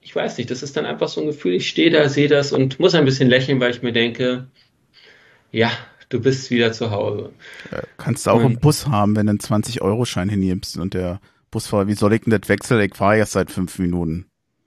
[0.00, 2.52] ich weiß nicht, das ist dann einfach so ein Gefühl, ich stehe da, sehe das
[2.52, 4.48] und muss ein bisschen lächeln, weil ich mir denke,
[5.52, 5.70] ja,
[6.08, 7.32] du bist wieder zu Hause.
[7.70, 11.20] Ja, kannst du auch und, einen Bus haben, wenn du einen 20-Euro-Schein hinnimmst und der
[11.50, 12.80] Busfahrer, wie soll ich denn das wechseln?
[12.80, 14.26] Ich fahre erst seit fünf Minuten.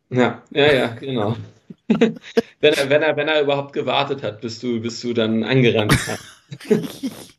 [0.10, 1.36] Ja, ja, ja, genau.
[1.88, 5.98] wenn, er, wenn, er, wenn er überhaupt gewartet hat, bis du, bis du dann angerannt
[6.08, 6.24] hast.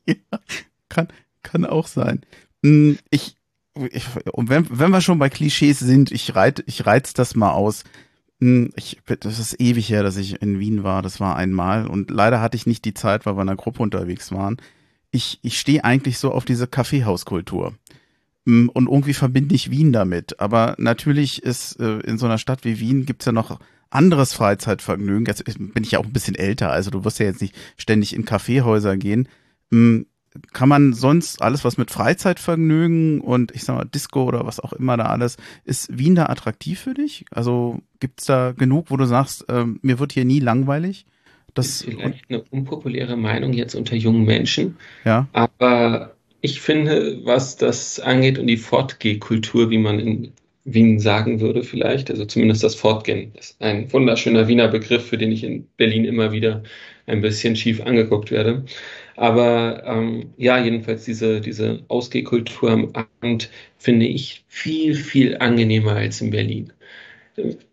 [0.07, 0.14] ja,
[0.88, 1.09] kann,
[1.42, 2.22] kann auch sein.
[2.62, 3.37] Hm, ich,
[3.91, 7.53] ich, und wenn, wenn wir schon bei Klischees sind, ich reiz, ich reiz das mal
[7.53, 7.85] aus.
[8.41, 11.03] Hm, ich, das ist ewig her, dass ich in Wien war.
[11.03, 11.87] Das war einmal.
[11.87, 14.59] Und leider hatte ich nicht die Zeit, weil wir in einer Gruppe unterwegs waren.
[15.11, 17.75] Ich, ich stehe eigentlich so auf diese Kaffeehauskultur.
[18.47, 20.41] Hm, und irgendwie verbinde ich Wien damit.
[20.41, 23.59] Aber natürlich ist äh, in so einer Stadt wie Wien gibt's ja noch
[23.91, 25.27] anderes Freizeitvergnügen.
[25.27, 28.15] Jetzt bin ich ja auch ein bisschen älter, also du wirst ja jetzt nicht ständig
[28.15, 29.29] in Kaffeehäuser gehen.
[30.53, 34.73] Kann man sonst alles, was mit Freizeitvergnügen und ich sag mal Disco oder was auch
[34.73, 37.25] immer da alles, ist Wien da attraktiv für dich?
[37.31, 41.07] Also gibt's da genug, wo du sagst, äh, mir wird hier nie langweilig?
[41.55, 44.77] Das ist vielleicht eine unpopuläre Meinung jetzt unter jungen Menschen.
[45.05, 45.29] Ja.
[45.33, 50.33] Aber ich finde, was das angeht und die Fortgehkultur, wie man in
[50.64, 55.31] Wien sagen würde vielleicht, also zumindest das Fortgehen, ist ein wunderschöner Wiener Begriff, für den
[55.31, 56.62] ich in Berlin immer wieder
[57.07, 58.64] ein bisschen schief angeguckt werde.
[59.16, 66.20] Aber ähm, ja, jedenfalls diese, diese Ausgehkultur am Abend finde ich viel, viel angenehmer als
[66.20, 66.72] in Berlin.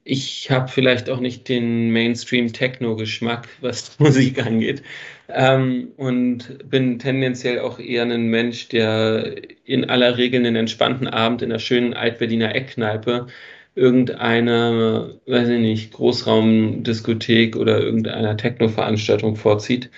[0.04, 4.82] Ich habe vielleicht auch nicht den Mainstream-Techno-Geschmack, was Musik angeht.
[5.30, 11.42] Ähm, und bin tendenziell auch eher ein Mensch, der in aller Regel einen entspannten Abend
[11.42, 13.28] in der schönen Altberliner Eckkneipe
[13.76, 19.90] irgendeine, weiß ich nicht, Großraumdiskothek oder irgendeiner Techno-Veranstaltung vorzieht.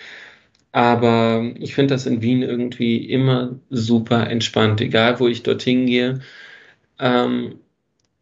[0.73, 6.21] Aber ich finde das in Wien irgendwie immer super entspannt, egal wo ich dorthin gehe.
[6.99, 7.59] Ähm,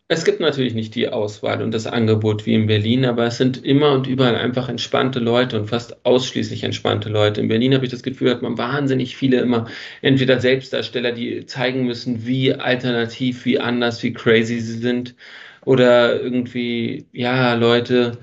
[0.09, 3.63] es gibt natürlich nicht die Auswahl und das Angebot wie in Berlin, aber es sind
[3.63, 7.39] immer und überall einfach entspannte Leute und fast ausschließlich entspannte Leute.
[7.41, 9.67] In Berlin habe ich das Gefühl, hat man wahnsinnig viele immer
[10.01, 15.15] entweder Selbstdarsteller, die zeigen müssen, wie alternativ, wie anders, wie crazy sie sind
[15.65, 18.17] oder irgendwie, ja, Leute,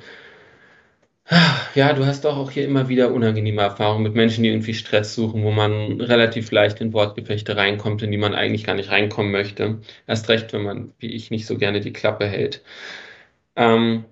[1.75, 5.15] ja, du hast doch auch hier immer wieder unangenehme Erfahrungen mit Menschen, die irgendwie Stress
[5.15, 9.31] suchen, wo man relativ leicht in Wortgefechte reinkommt, in die man eigentlich gar nicht reinkommen
[9.31, 9.81] möchte.
[10.07, 12.63] Erst recht, wenn man, wie ich, nicht so gerne die Klappe hält.
[13.57, 14.05] Ähm,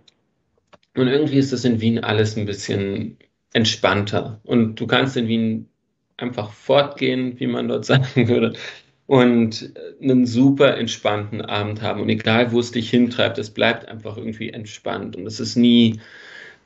[0.94, 3.18] und irgendwie ist das in Wien alles ein bisschen
[3.52, 4.40] entspannter.
[4.44, 5.68] Und du kannst in Wien
[6.18, 8.54] einfach fortgehen, wie man dort sagen würde,
[9.06, 12.02] und einen super entspannten Abend haben.
[12.02, 15.16] Und egal, wo es dich hintreibt, es bleibt einfach irgendwie entspannt.
[15.16, 16.00] Und es ist nie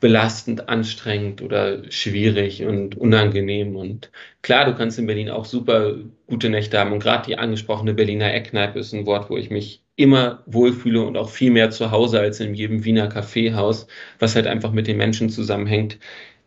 [0.00, 3.76] belastend, anstrengend oder schwierig und unangenehm.
[3.76, 4.10] Und
[4.42, 5.94] klar, du kannst in Berlin auch super
[6.26, 6.92] gute Nächte haben.
[6.92, 11.16] Und gerade die angesprochene Berliner Eckkneipe ist ein Wort, wo ich mich immer wohlfühle und
[11.18, 13.86] auch viel mehr zu Hause als in jedem Wiener Kaffeehaus,
[14.18, 15.98] was halt einfach mit den Menschen zusammenhängt.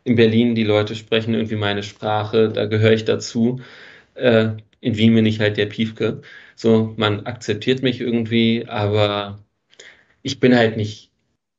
[0.03, 3.61] In Berlin, die Leute sprechen irgendwie meine Sprache, da gehöre ich dazu.
[4.15, 6.21] Äh, in Wien bin ich halt der Piefke.
[6.55, 9.39] So, man akzeptiert mich irgendwie, aber
[10.23, 11.12] ich bin halt nicht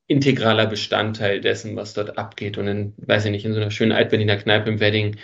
[0.07, 2.59] integraler Bestandteil dessen, was dort abgeht.
[2.59, 5.17] Und in, weiß ich nicht, in so einer schönen Altberliner Kneipe im Wedding,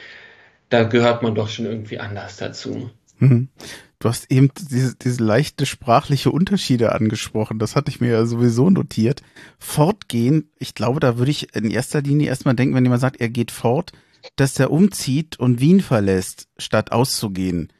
[0.69, 2.91] da gehört man doch schon irgendwie anders dazu.
[3.19, 3.49] Mhm.
[3.99, 7.59] Du hast eben diese, diese leichte sprachliche Unterschiede angesprochen.
[7.59, 9.21] Das hatte ich mir ja sowieso notiert.
[9.59, 13.29] Fortgehen, ich glaube, da würde ich in erster Linie erstmal denken, wenn jemand sagt, er
[13.29, 13.93] geht fort,
[14.37, 17.71] dass er umzieht und Wien verlässt, statt auszugehen.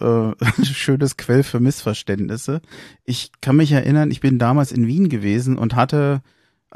[0.00, 0.32] Äh,
[0.64, 2.62] schönes Quell für Missverständnisse.
[3.04, 6.22] Ich kann mich erinnern, ich bin damals in Wien gewesen und hatte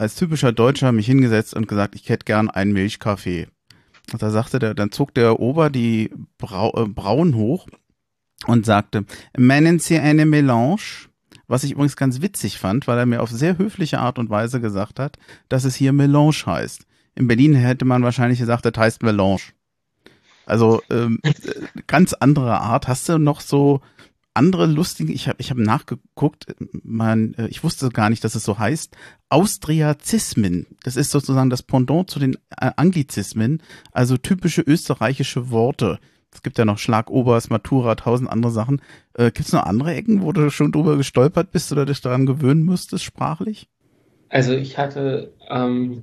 [0.00, 3.48] als typischer Deutscher mich hingesetzt und gesagt, ich hätte gern einen Milchkaffee.
[4.12, 7.66] Und da sagte der, dann zog der Ober die Brau, äh, Brauen hoch
[8.46, 9.04] und sagte,
[9.36, 10.80] meinen Sie eine Melange?
[11.46, 14.60] Was ich übrigens ganz witzig fand, weil er mir auf sehr höfliche Art und Weise
[14.60, 16.86] gesagt hat, dass es hier Melange heißt.
[17.14, 19.52] In Berlin hätte man wahrscheinlich gesagt, das heißt Melange.
[20.46, 21.20] Also ähm,
[21.86, 22.88] ganz andere Art.
[22.88, 23.82] Hast du noch so
[24.34, 26.46] andere lustige, ich habe ich hab nachgeguckt,
[26.82, 28.96] man, äh, ich wusste gar nicht, dass es so heißt,
[29.28, 30.66] Austriazismen.
[30.84, 33.62] Das ist sozusagen das Pendant zu den äh, Anglizismen,
[33.92, 35.98] also typische österreichische Worte.
[36.32, 38.80] Es gibt ja noch Schlagobers, Matura, tausend andere Sachen.
[39.14, 42.26] Äh, gibt es noch andere Ecken, wo du schon drüber gestolpert bist oder dich daran
[42.26, 43.68] gewöhnen müsstest, sprachlich?
[44.28, 46.02] Also ich hatte ähm,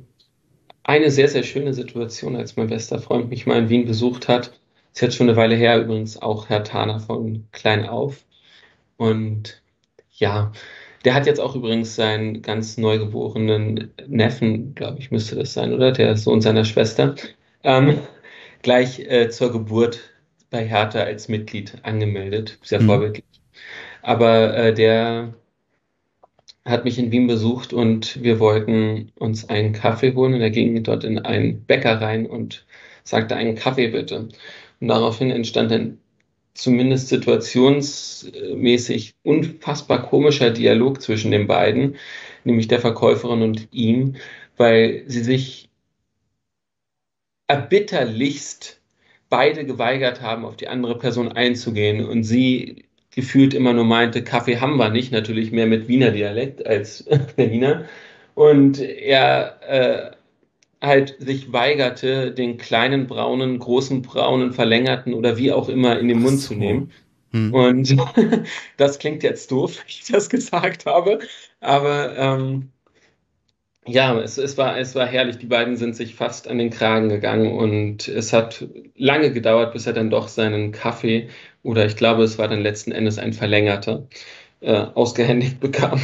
[0.83, 4.51] eine sehr, sehr schöne Situation, als mein bester Freund mich mal in Wien besucht hat.
[4.97, 8.25] Ist jetzt schon eine Weile her, übrigens auch Herr Thaner von Klein auf.
[8.97, 9.61] Und
[10.09, 10.51] ja,
[11.05, 15.91] der hat jetzt auch übrigens seinen ganz neugeborenen Neffen, glaube ich, müsste das sein, oder?
[15.91, 17.13] Der Sohn seiner Schwester,
[17.63, 17.99] ähm,
[18.63, 19.99] gleich äh, zur Geburt
[20.49, 22.57] bei Hertha als Mitglied angemeldet.
[22.63, 22.87] Sehr mhm.
[22.87, 23.25] vorbildlich.
[24.01, 25.35] Aber äh, der
[26.65, 30.81] hat mich in Wien besucht und wir wollten uns einen Kaffee holen und er ging
[30.81, 32.65] dort in einen Bäcker rein und
[33.03, 34.29] sagte einen Kaffee bitte.
[34.79, 35.97] Und daraufhin entstand ein
[36.53, 41.95] zumindest situationsmäßig unfassbar komischer Dialog zwischen den beiden,
[42.43, 44.15] nämlich der Verkäuferin und ihm,
[44.57, 45.69] weil sie sich
[47.47, 48.81] erbitterlichst
[49.29, 54.59] beide geweigert haben, auf die andere Person einzugehen und sie gefühlt immer nur meinte, Kaffee
[54.59, 57.85] haben wir nicht, natürlich mehr mit Wiener Dialekt als Berliner.
[58.35, 60.16] Und er äh,
[60.81, 66.21] halt sich weigerte, den kleinen braunen, großen braunen, verlängerten oder wie auch immer in den
[66.21, 66.49] Mund so.
[66.49, 66.91] zu nehmen.
[67.31, 67.53] Hm.
[67.53, 67.97] Und
[68.77, 71.19] das klingt jetzt doof, wie ich das gesagt habe,
[71.59, 72.69] aber ähm,
[73.87, 75.37] ja, es, es, war, es war herrlich.
[75.37, 79.87] Die beiden sind sich fast an den Kragen gegangen und es hat lange gedauert, bis
[79.87, 81.29] er dann doch seinen Kaffee
[81.63, 84.07] oder ich glaube, es war dann letzten Endes ein verlängerter
[84.59, 86.01] äh, ausgehändigt bekam.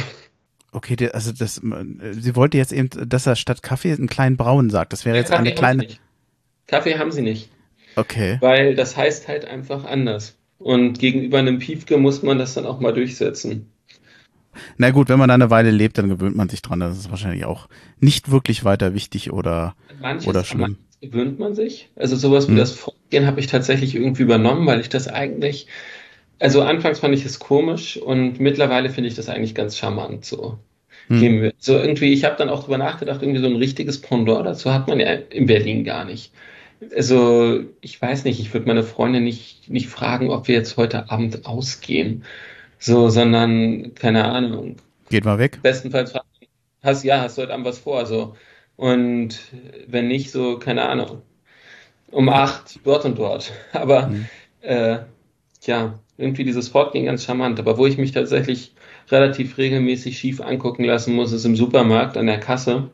[0.74, 4.92] Okay, also das, sie wollte jetzt eben, dass er statt Kaffee einen kleinen Braun sagt.
[4.92, 5.86] Das wäre jetzt Kaffee eine kleine.
[6.66, 7.48] Kaffee haben sie nicht.
[7.94, 8.38] Okay.
[8.40, 10.36] Weil das heißt halt einfach anders.
[10.58, 13.70] Und gegenüber einem Piefke muss man das dann auch mal durchsetzen.
[14.76, 16.80] Na gut, wenn man da eine Weile lebt, dann gewöhnt man sich dran.
[16.80, 17.68] Das ist wahrscheinlich auch
[18.00, 20.78] nicht wirklich weiter wichtig oder, manches, oder schlimm.
[21.00, 21.90] gewöhnt man sich.
[21.94, 22.58] Also sowas wie hm.
[22.58, 25.68] das Vorgehen habe ich tatsächlich irgendwie übernommen, weil ich das eigentlich
[26.38, 30.58] also anfangs fand ich es komisch und mittlerweile finde ich das eigentlich ganz charmant so.
[31.08, 31.52] Hm.
[31.58, 34.88] So irgendwie, ich habe dann auch drüber nachgedacht, irgendwie so ein richtiges Pendant dazu hat
[34.88, 36.32] man ja in Berlin gar nicht.
[36.94, 41.10] Also, ich weiß nicht, ich würde meine Freunde nicht, nicht fragen, ob wir jetzt heute
[41.10, 42.24] Abend ausgehen.
[42.78, 44.76] So, sondern, keine Ahnung.
[45.08, 45.60] Geht mal weg.
[45.62, 46.26] Bestenfalls fragen,
[46.82, 48.36] hast, ja, hast du heute Abend was vor, so.
[48.76, 49.38] Und
[49.86, 51.22] wenn nicht, so, keine Ahnung.
[52.10, 53.52] Um acht, dort und dort.
[53.72, 54.26] Aber, hm.
[54.62, 54.98] äh,
[55.66, 57.58] ja, irgendwie dieses Fortgehen ganz charmant.
[57.58, 58.72] Aber wo ich mich tatsächlich
[59.10, 62.90] relativ regelmäßig schief angucken lassen muss, ist im Supermarkt an der Kasse,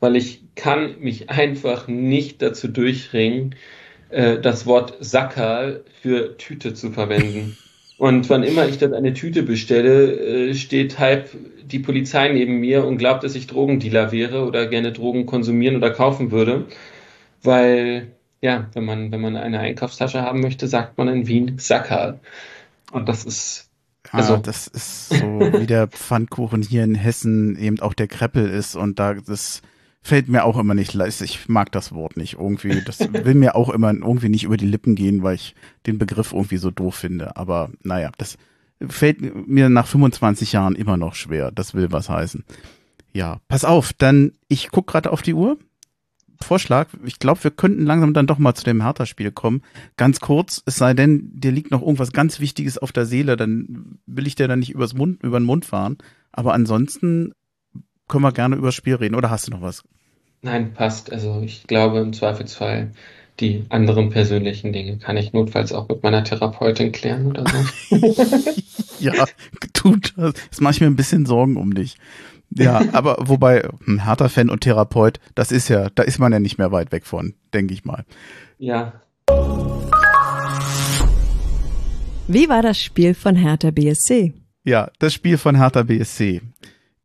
[0.00, 3.54] weil ich kann mich einfach nicht dazu durchringen,
[4.10, 7.56] äh, das Wort Sackerl für Tüte zu verwenden.
[7.98, 10.12] Und wann immer ich dann eine Tüte bestelle,
[10.50, 11.30] äh, steht halb
[11.64, 15.90] die Polizei neben mir und glaubt, dass ich Drogendealer wäre oder gerne Drogen konsumieren oder
[15.90, 16.66] kaufen würde.
[17.42, 22.20] Weil ja, wenn man, wenn man eine Einkaufstasche haben möchte, sagt man in Wien Sackerl.
[22.92, 23.70] Und das ist.
[24.10, 28.48] Also ah, das ist so wie der Pfannkuchen hier in Hessen eben auch der Kreppel
[28.48, 29.60] ist und da das
[30.00, 31.20] fällt mir auch immer nicht leicht.
[31.20, 32.80] Ich mag das Wort nicht irgendwie.
[32.82, 35.54] Das will mir auch immer irgendwie nicht über die Lippen gehen, weil ich
[35.86, 37.36] den Begriff irgendwie so doof finde.
[37.36, 38.38] Aber naja, das
[38.86, 41.50] fällt mir nach 25 Jahren immer noch schwer.
[41.50, 42.44] Das will was heißen.
[43.12, 45.58] Ja, pass auf, dann ich guck gerade auf die Uhr.
[46.40, 46.88] Vorschlag.
[47.04, 49.62] Ich glaube, wir könnten langsam dann doch mal zu dem Hertha-Spiel kommen.
[49.96, 53.98] Ganz kurz, es sei denn, dir liegt noch irgendwas ganz Wichtiges auf der Seele, dann
[54.06, 55.98] will ich dir dann nicht übers Mund, über den Mund fahren.
[56.32, 57.32] Aber ansonsten
[58.08, 59.14] können wir gerne übers Spiel reden.
[59.14, 59.82] Oder hast du noch was?
[60.42, 61.12] Nein, passt.
[61.12, 62.92] Also ich glaube im Zweifelsfall
[63.40, 67.96] die anderen persönlichen Dinge kann ich notfalls auch mit meiner Therapeutin klären oder so.
[68.98, 69.12] ja,
[69.72, 70.34] tut das.
[70.44, 71.96] Jetzt mache ich mir ein bisschen Sorgen um dich.
[72.50, 76.40] Ja, aber wobei, ein hm, Hertha-Fan und Therapeut, das ist ja, da ist man ja
[76.40, 78.04] nicht mehr weit weg von, denke ich mal.
[78.58, 78.92] Ja.
[82.26, 84.34] Wie war das Spiel von Hertha BSC?
[84.64, 86.42] Ja, das Spiel von Hertha BSC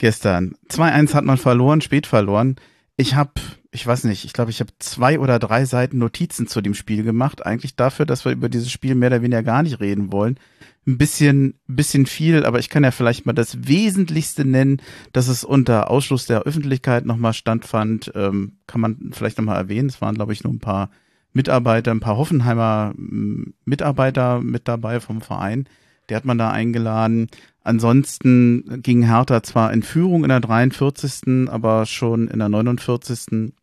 [0.03, 0.55] gestern.
[0.69, 2.57] 2-1 hat man verloren, spät verloren.
[2.97, 3.31] Ich habe,
[3.73, 7.03] ich weiß nicht, ich glaube, ich habe zwei oder drei Seiten Notizen zu dem Spiel
[7.03, 7.43] gemacht.
[7.43, 10.39] Eigentlich dafür, dass wir über dieses Spiel mehr oder weniger gar nicht reden wollen.
[10.85, 14.79] Ein bisschen, bisschen viel, aber ich kann ja vielleicht mal das Wesentlichste nennen,
[15.11, 18.11] dass es unter Ausschluss der Öffentlichkeit nochmal standfand.
[18.13, 19.89] Ähm, kann man vielleicht nochmal erwähnen.
[19.89, 20.91] Es waren, glaube ich, nur ein paar
[21.31, 25.67] Mitarbeiter, ein paar Hoffenheimer Mitarbeiter mit dabei vom Verein.
[26.09, 27.27] Der hat man da eingeladen.
[27.63, 33.53] Ansonsten ging Hertha zwar in Führung in der 43., aber schon in der 49.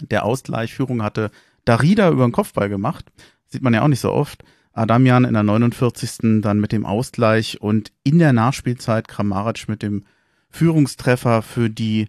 [0.00, 1.30] der Ausgleichführung hatte
[1.64, 3.06] Darida über den Kopfball gemacht.
[3.46, 4.44] Sieht man ja auch nicht so oft.
[4.72, 6.42] Adamian in der 49.
[6.42, 10.04] dann mit dem Ausgleich und in der Nachspielzeit Kramaric mit dem
[10.50, 12.08] Führungstreffer für die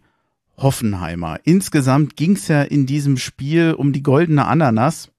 [0.57, 1.39] Hoffenheimer.
[1.43, 5.11] Insgesamt ging es ja in diesem Spiel um die goldene Ananas.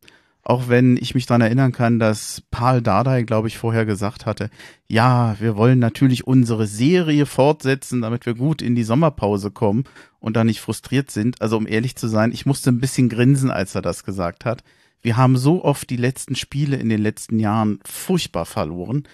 [0.43, 4.51] Auch wenn ich mich daran erinnern kann, dass Paul Dardai, glaube ich, vorher gesagt hatte,
[4.87, 9.85] ja, wir wollen natürlich unsere Serie fortsetzen, damit wir gut in die Sommerpause kommen
[10.21, 11.41] und da nicht frustriert sind.
[11.41, 14.63] Also um ehrlich zu sein, ich musste ein bisschen grinsen, als er das gesagt hat.
[15.01, 19.05] Wir haben so oft die letzten Spiele in den letzten Jahren furchtbar verloren.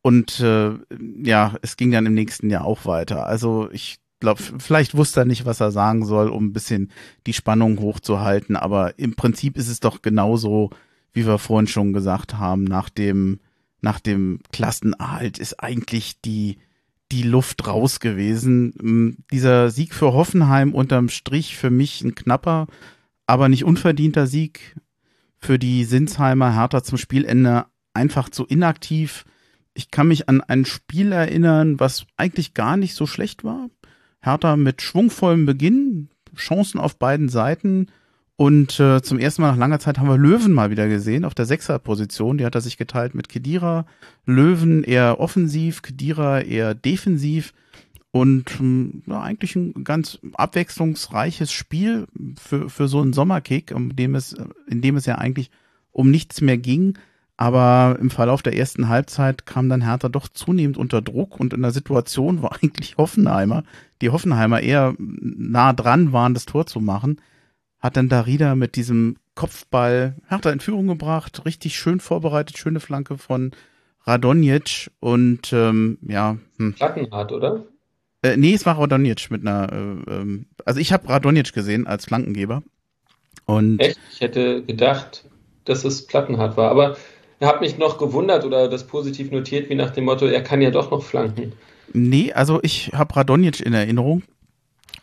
[0.00, 0.72] Und äh,
[1.22, 3.26] ja, es ging dann im nächsten Jahr auch weiter.
[3.26, 6.90] Also ich glaube, vielleicht wusste er nicht, was er sagen soll, um ein bisschen
[7.26, 8.56] die Spannung hochzuhalten.
[8.56, 10.70] Aber im Prinzip ist es doch genauso,
[11.12, 13.40] wie wir vorhin schon gesagt haben, nach dem,
[13.80, 16.58] nach dem Klassenerhalt ist eigentlich die,
[17.12, 18.74] die Luft raus gewesen.
[18.80, 22.66] Hm, dieser Sieg für Hoffenheim unterm Strich für mich ein knapper,
[23.26, 24.76] aber nicht unverdienter Sieg
[25.38, 29.24] für die Sinsheimer Hertha zum Spielende einfach zu inaktiv.
[29.74, 33.68] Ich kann mich an ein Spiel erinnern, was eigentlich gar nicht so schlecht war.
[34.20, 37.88] Hertha mit schwungvollem Beginn, Chancen auf beiden Seiten.
[38.36, 41.34] Und äh, zum ersten Mal nach langer Zeit haben wir Löwen mal wieder gesehen auf
[41.34, 42.36] der Sechserposition.
[42.36, 43.86] Die hat er sich geteilt mit Kedira.
[44.26, 47.52] Löwen eher offensiv, Kedira eher defensiv.
[48.10, 52.06] Und ähm, ja, eigentlich ein ganz abwechslungsreiches Spiel
[52.40, 54.34] für, für so einen Sommerkick, in dem es,
[54.68, 55.50] in dem es ja eigentlich
[55.92, 56.98] um nichts mehr ging.
[57.36, 61.62] Aber im Verlauf der ersten Halbzeit kam dann Hertha doch zunehmend unter Druck und in
[61.62, 63.64] der Situation war eigentlich Hoffenheimer,
[64.00, 67.20] die Hoffenheimer eher nah dran waren, das Tor zu machen,
[67.84, 73.18] hat dann Darida mit diesem Kopfball Hertha in Führung gebracht, richtig schön vorbereitet, schöne Flanke
[73.18, 73.50] von
[74.06, 76.38] Radonjic und ähm, ja.
[76.56, 76.72] Hm.
[76.72, 77.66] Plattenhardt, oder?
[78.22, 82.06] Äh, nee, es war Radonjic mit einer, äh, ähm, also ich habe Radonjic gesehen als
[82.06, 82.62] Flankengeber.
[83.44, 83.98] Und Echt?
[84.10, 85.26] Ich hätte gedacht,
[85.66, 86.96] dass es Plattenhardt war, aber
[87.42, 90.70] habe mich noch gewundert oder das positiv notiert, wie nach dem Motto, er kann ja
[90.70, 91.52] doch noch flanken.
[91.92, 94.22] Nee, also ich habe Radonjic in Erinnerung.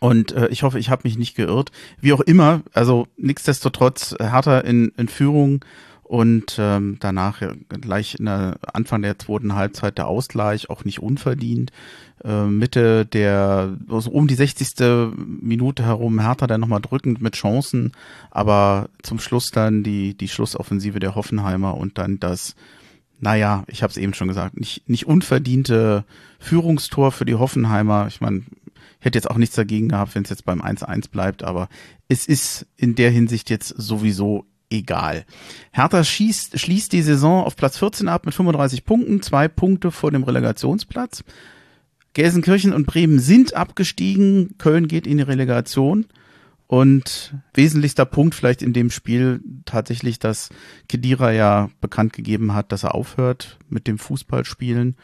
[0.02, 1.72] Und äh, ich hoffe, ich habe mich nicht geirrt.
[2.00, 5.64] Wie auch immer, also nichtsdestotrotz Hertha in, in Führung
[6.02, 11.04] und ähm, danach ja, gleich in der Anfang der zweiten Halbzeit der Ausgleich, auch nicht
[11.04, 11.72] unverdient.
[12.24, 15.14] Äh, Mitte der, also um die 60.
[15.16, 17.92] Minute herum Hertha dann nochmal drückend mit Chancen,
[18.32, 22.56] aber zum Schluss dann die, die Schlussoffensive der Hoffenheimer und dann das,
[23.20, 26.06] naja, ich habe es eben schon gesagt, nicht, nicht unverdiente
[26.40, 28.08] Führungstor für die Hoffenheimer.
[28.08, 28.42] Ich meine,
[29.02, 31.68] hätte jetzt auch nichts dagegen gehabt, wenn es jetzt beim 1-1 bleibt, aber
[32.08, 35.26] es ist in der Hinsicht jetzt sowieso egal.
[35.72, 40.12] Hertha schießt, schließt die Saison auf Platz 14 ab mit 35 Punkten, zwei Punkte vor
[40.12, 41.24] dem Relegationsplatz.
[42.14, 46.06] Gelsenkirchen und Bremen sind abgestiegen, Köln geht in die Relegation.
[46.68, 50.48] Und wesentlichster Punkt vielleicht in dem Spiel tatsächlich, dass
[50.88, 54.96] Kedira ja bekannt gegeben hat, dass er aufhört mit dem Fußballspielen.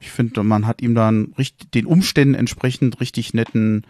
[0.00, 1.34] Ich finde, man hat ihm dann
[1.74, 3.84] den Umständen entsprechend richtig netten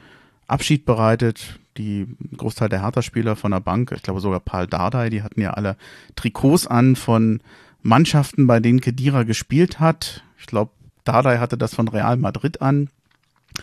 [0.46, 5.22] Abschied bereitet die Großteil der Hertha-Spieler von der Bank, ich glaube sogar Paul Dardai, die
[5.22, 5.76] hatten ja alle
[6.14, 7.40] Trikots an von
[7.82, 10.22] Mannschaften, bei denen Kedira gespielt hat.
[10.38, 10.70] Ich glaube,
[11.04, 12.88] Dardai hatte das von Real Madrid an.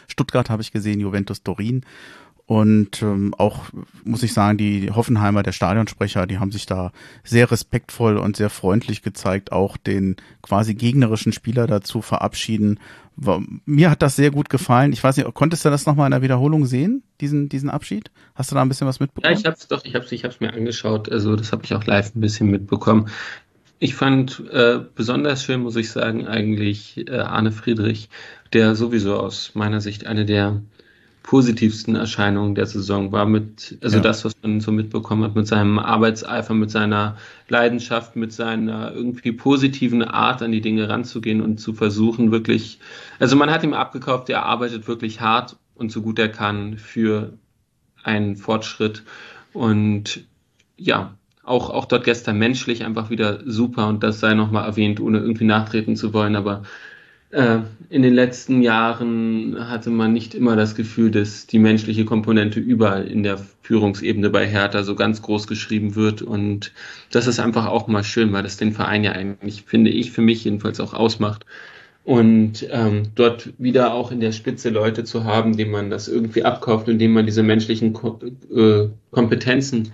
[0.07, 1.83] Stuttgart habe ich gesehen, Juventus Turin.
[2.45, 3.69] Und ähm, auch,
[4.03, 6.91] muss ich sagen, die Hoffenheimer, der Stadionsprecher, die haben sich da
[7.23, 12.79] sehr respektvoll und sehr freundlich gezeigt, auch den quasi gegnerischen Spieler dazu verabschieden.
[13.65, 14.93] Mir hat das sehr gut gefallen.
[14.93, 18.11] Ich weiß nicht, konntest du das nochmal in der Wiederholung sehen, diesen, diesen Abschied?
[18.35, 19.33] Hast du da ein bisschen was mitbekommen?
[19.33, 21.09] Ja, ich habe es doch, ich habe es ich hab's mir angeschaut.
[21.09, 23.09] Also das habe ich auch live ein bisschen mitbekommen.
[23.79, 28.09] Ich fand äh, besonders schön, muss ich sagen, eigentlich äh, Arne Friedrich,
[28.53, 30.61] der sowieso aus meiner Sicht eine der
[31.23, 34.01] positivsten Erscheinungen der Saison war mit, also ja.
[34.01, 37.17] das, was man so mitbekommen hat, mit seinem Arbeitseifer, mit seiner
[37.47, 42.79] Leidenschaft, mit seiner irgendwie positiven Art an die Dinge ranzugehen und zu versuchen, wirklich,
[43.19, 47.33] also man hat ihm abgekauft, er arbeitet wirklich hart und so gut er kann für
[48.03, 49.03] einen Fortschritt
[49.53, 50.25] und
[50.77, 55.19] ja, auch, auch dort gestern menschlich einfach wieder super und das sei nochmal erwähnt, ohne
[55.19, 56.63] irgendwie nachtreten zu wollen, aber
[57.33, 63.07] in den letzten Jahren hatte man nicht immer das Gefühl, dass die menschliche Komponente überall
[63.07, 66.21] in der Führungsebene bei Hertha so ganz groß geschrieben wird.
[66.21, 66.73] Und
[67.11, 70.21] das ist einfach auch mal schön, weil das den Verein ja eigentlich, finde ich, für
[70.21, 71.45] mich jedenfalls auch ausmacht.
[72.03, 76.43] Und ähm, dort wieder auch in der Spitze Leute zu haben, denen man das irgendwie
[76.43, 78.19] abkauft und denen man diese menschlichen Ko
[78.53, 79.93] äh, Kompetenzen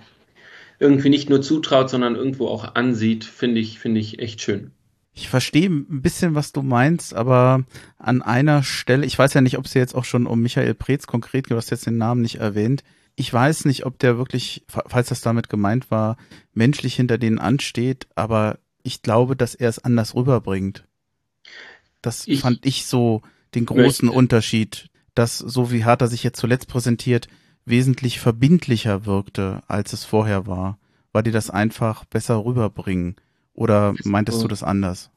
[0.80, 4.70] irgendwie nicht nur zutraut, sondern irgendwo auch ansieht, finde ich, finde ich echt schön.
[5.18, 7.64] Ich verstehe ein bisschen, was du meinst, aber
[7.98, 11.08] an einer Stelle, ich weiß ja nicht, ob es jetzt auch schon um Michael Preetz
[11.08, 12.84] konkret geht, du hast jetzt den Namen nicht erwähnt.
[13.16, 16.18] Ich weiß nicht, ob der wirklich, falls das damit gemeint war,
[16.54, 20.84] menschlich hinter denen ansteht, aber ich glaube, dass er es anders rüberbringt.
[22.00, 23.22] Das ich fand ich so
[23.56, 24.16] den großen möchte.
[24.16, 27.26] Unterschied, dass so wie Hertha sich jetzt zuletzt präsentiert,
[27.64, 30.78] wesentlich verbindlicher wirkte, als es vorher war,
[31.10, 33.16] weil die das einfach besser rüberbringen.
[33.58, 34.42] Oder meintest so.
[34.44, 35.10] du das anders?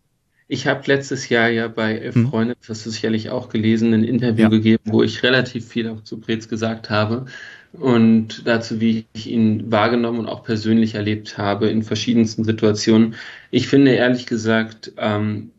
[0.48, 2.30] Ich habe letztes Jahr ja bei Elf hm.
[2.30, 4.50] Freunde, das hast du sicherlich auch gelesen, ein Interview ja.
[4.50, 7.26] gegeben, wo ich relativ viel auch zu Preetz gesagt habe
[7.72, 13.14] und dazu, wie ich ihn wahrgenommen und auch persönlich erlebt habe in verschiedensten Situationen.
[13.52, 15.52] Ich finde ehrlich gesagt, ähm,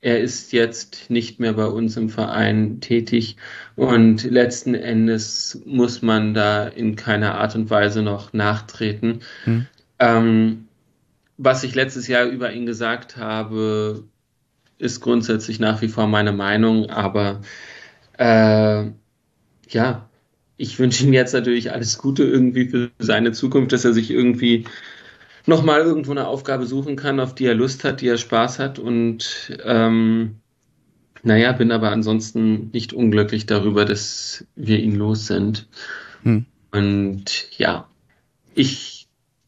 [0.00, 3.36] er ist jetzt nicht mehr bei uns im Verein tätig
[3.74, 9.20] und letzten Endes muss man da in keiner Art und Weise noch nachtreten.
[9.44, 9.66] Hm.
[9.98, 10.68] Ähm,
[11.44, 14.04] was ich letztes Jahr über ihn gesagt habe,
[14.78, 17.40] ist grundsätzlich nach wie vor meine Meinung, aber
[18.18, 18.84] äh,
[19.68, 20.08] ja,
[20.56, 24.66] ich wünsche ihm jetzt natürlich alles Gute irgendwie für seine Zukunft, dass er sich irgendwie
[25.46, 28.78] nochmal irgendwo eine Aufgabe suchen kann, auf die er Lust hat, die er Spaß hat
[28.78, 30.36] und ähm,
[31.24, 35.68] naja, bin aber ansonsten nicht unglücklich darüber, dass wir ihn los sind.
[36.22, 36.46] Hm.
[36.70, 37.88] Und ja,
[38.54, 39.01] ich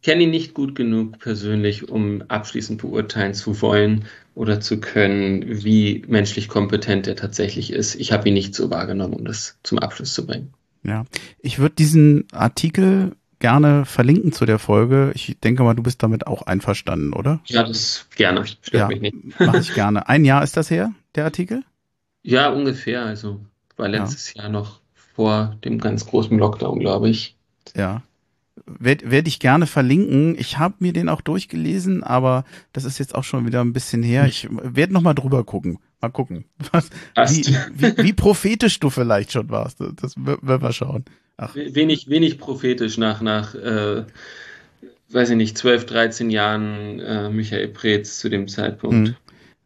[0.05, 6.05] kenne ihn nicht gut genug persönlich, um abschließend beurteilen zu wollen oder zu können, wie
[6.07, 7.95] menschlich kompetent er tatsächlich ist.
[7.95, 10.53] Ich habe ihn nicht so wahrgenommen, um das zum Abschluss zu bringen.
[10.83, 11.07] Ja,
[11.41, 15.11] ich würde diesen Artikel gerne verlinken zu der Folge.
[15.15, 17.41] Ich denke mal, du bist damit auch einverstanden, oder?
[17.47, 18.47] Ja, das gerne.
[18.47, 19.41] Stört ja, mich nicht.
[19.41, 20.07] Mache ich gerne.
[20.09, 21.65] Ein Jahr ist das her, der Artikel?
[22.23, 23.05] Ja, ungefähr.
[23.07, 23.41] Also
[23.77, 24.43] war letztes ja.
[24.43, 24.81] Jahr noch
[25.15, 27.37] vor dem ganz großen Lockdown, glaube ich.
[27.75, 28.03] Ja
[28.67, 30.37] werde werd ich gerne verlinken.
[30.39, 34.03] Ich habe mir den auch durchgelesen, aber das ist jetzt auch schon wieder ein bisschen
[34.03, 34.27] her.
[34.27, 35.79] Ich werde noch mal drüber gucken.
[36.01, 39.81] Mal gucken, was, wie, wie, wie, prophetisch du vielleicht schon warst.
[39.81, 41.05] Das werden wir schauen.
[41.37, 41.55] Ach.
[41.55, 44.05] Wenig, wenig prophetisch nach, nach äh,
[45.11, 49.09] weiß ich nicht, 12, 13 Jahren äh, Michael Preetz zu dem Zeitpunkt.
[49.09, 49.17] Hm.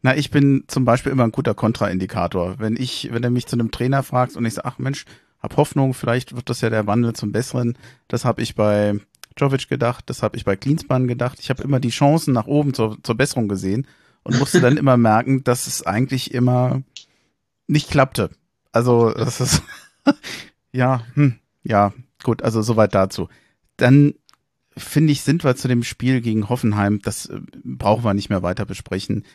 [0.01, 2.55] Na, ich bin zum Beispiel immer ein guter Kontraindikator.
[2.59, 5.05] Wenn ich, wenn er mich zu einem Trainer fragt und ich sage, ach Mensch,
[5.39, 7.77] hab Hoffnung, vielleicht wird das ja der Wandel zum Besseren.
[8.07, 8.99] Das habe ich bei
[9.37, 11.39] Jovic gedacht, das habe ich bei Cleanspan gedacht.
[11.39, 13.87] Ich habe immer die Chancen nach oben zur, zur Besserung gesehen
[14.23, 16.81] und musste dann immer merken, dass es eigentlich immer
[17.67, 18.31] nicht klappte.
[18.71, 19.63] Also das ist
[20.71, 23.29] ja, hm, ja, gut, also soweit dazu.
[23.77, 24.13] Dann
[24.75, 28.43] finde ich, sind wir zu dem Spiel gegen Hoffenheim, das äh, brauchen wir nicht mehr
[28.43, 29.25] weiter besprechen.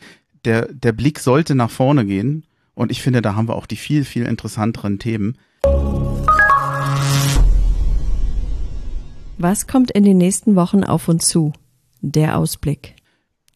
[0.43, 3.75] Der, der Blick sollte nach vorne gehen und ich finde, da haben wir auch die
[3.75, 5.37] viel, viel interessanteren Themen.
[9.37, 11.53] Was kommt in den nächsten Wochen auf uns zu?
[12.01, 12.95] Der Ausblick.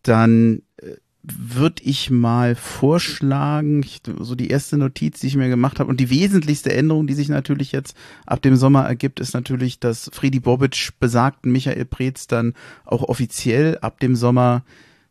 [0.04, 5.80] Dann äh, würde ich mal vorschlagen, ich, so die erste Notiz, die ich mir gemacht
[5.80, 7.96] habe und die wesentlichste Änderung, die sich natürlich jetzt
[8.28, 12.54] ab dem Sommer ergibt, ist natürlich, dass Friedi Bobic besagten Michael Preetz dann
[12.86, 14.64] auch offiziell ab dem Sommer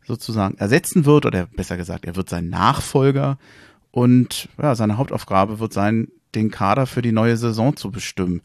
[0.05, 3.37] sozusagen ersetzen wird oder besser gesagt, er wird sein Nachfolger
[3.91, 8.41] und ja, seine Hauptaufgabe wird sein, den Kader für die neue Saison zu bestimmen.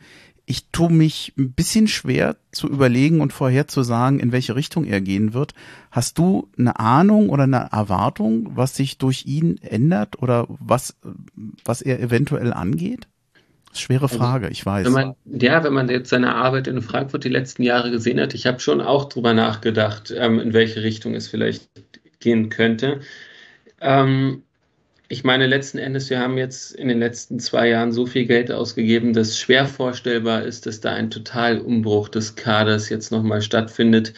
[0.46, 5.32] Ich tue mich ein bisschen schwer zu überlegen und vorherzusagen, in welche Richtung er gehen
[5.32, 5.54] wird.
[5.90, 10.96] Hast du eine Ahnung oder eine Erwartung, was sich durch ihn ändert oder was,
[11.64, 13.08] was er eventuell angeht?
[13.72, 14.86] Schwere also, Frage, ich weiß.
[14.86, 18.34] Wenn man, ja, wenn man jetzt seine Arbeit in Frankfurt die letzten Jahre gesehen hat,
[18.34, 21.68] ich habe schon auch drüber nachgedacht, ähm, in welche Richtung es vielleicht
[22.20, 23.00] gehen könnte.
[23.80, 24.43] Ähm,
[25.08, 28.50] ich meine, letzten Endes, wir haben jetzt in den letzten zwei Jahren so viel Geld
[28.50, 34.14] ausgegeben, dass schwer vorstellbar ist, dass da ein Totalumbruch des Kaders jetzt nochmal stattfindet.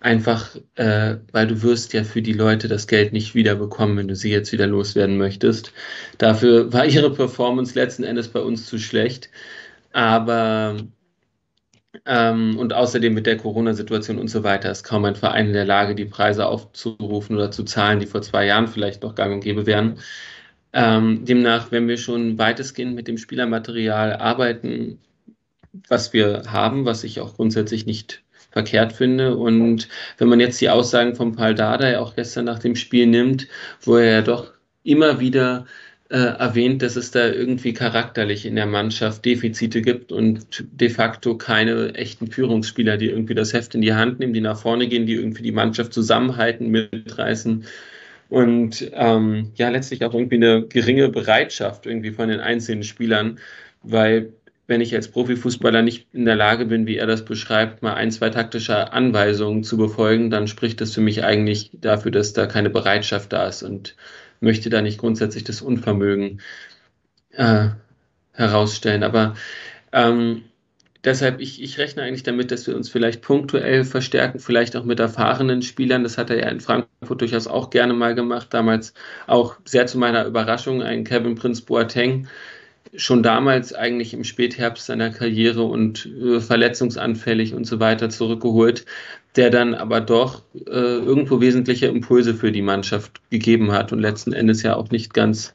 [0.00, 4.16] Einfach, äh, weil du wirst ja für die Leute das Geld nicht wiederbekommen, wenn du
[4.16, 5.72] sie jetzt wieder loswerden möchtest.
[6.18, 9.30] Dafür war ihre Performance letzten Endes bei uns zu schlecht.
[9.92, 10.76] Aber
[12.06, 15.64] ähm, und außerdem mit der Corona-Situation und so weiter ist kaum ein Verein in der
[15.64, 19.40] Lage, die Preise aufzurufen oder zu zahlen, die vor zwei Jahren vielleicht noch gang und
[19.40, 19.98] gäbe wären.
[20.72, 24.98] Ähm, demnach, wenn wir schon weitestgehend mit dem Spielermaterial arbeiten,
[25.88, 29.36] was wir haben, was ich auch grundsätzlich nicht verkehrt finde.
[29.36, 29.88] Und
[30.18, 33.48] wenn man jetzt die Aussagen von Paul Dardai auch gestern nach dem Spiel nimmt,
[33.82, 35.66] wo er ja doch immer wieder
[36.10, 41.36] äh, erwähnt, dass es da irgendwie charakterlich in der Mannschaft Defizite gibt und de facto
[41.36, 45.06] keine echten Führungsspieler, die irgendwie das Heft in die Hand nehmen, die nach vorne gehen,
[45.06, 47.64] die irgendwie die Mannschaft zusammenhalten, mitreißen.
[48.28, 53.38] Und ähm, ja, letztlich auch irgendwie eine geringe Bereitschaft irgendwie von den einzelnen Spielern,
[53.82, 54.32] weil
[54.66, 58.10] wenn ich als Profifußballer nicht in der Lage bin, wie er das beschreibt, mal ein,
[58.10, 62.70] zwei taktische Anweisungen zu befolgen, dann spricht das für mich eigentlich dafür, dass da keine
[62.70, 63.94] Bereitschaft da ist und
[64.44, 66.40] möchte da nicht grundsätzlich das Unvermögen
[67.32, 67.70] äh,
[68.32, 69.02] herausstellen.
[69.02, 69.34] Aber
[69.92, 70.42] ähm,
[71.04, 75.00] deshalb, ich, ich rechne eigentlich damit, dass wir uns vielleicht punktuell verstärken, vielleicht auch mit
[75.00, 76.02] erfahrenen Spielern.
[76.02, 78.48] Das hat er ja in Frankfurt durchaus auch gerne mal gemacht.
[78.50, 78.94] Damals
[79.26, 82.28] auch sehr zu meiner Überraschung ein Kevin Prince Boateng,
[82.96, 88.84] schon damals eigentlich im Spätherbst seiner Karriere und äh, verletzungsanfällig und so weiter zurückgeholt,
[89.36, 94.32] der dann aber doch äh, irgendwo wesentliche Impulse für die Mannschaft gegeben hat und letzten
[94.32, 95.54] Endes ja auch nicht ganz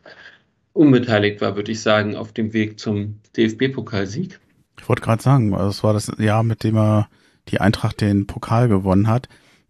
[0.73, 4.39] unbeteiligt war, würde ich sagen, auf dem Weg zum DFB-Pokalsieg.
[4.80, 7.09] Ich wollte gerade sagen, das war das Jahr, mit dem er
[7.49, 9.27] die Eintracht den Pokal gewonnen hat.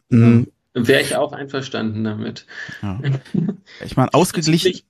[0.10, 0.47] Mhm.
[0.74, 2.45] Wäre ich auch einverstanden damit.
[2.82, 2.99] Ja.
[3.86, 4.82] Ich meine, ausgeglichen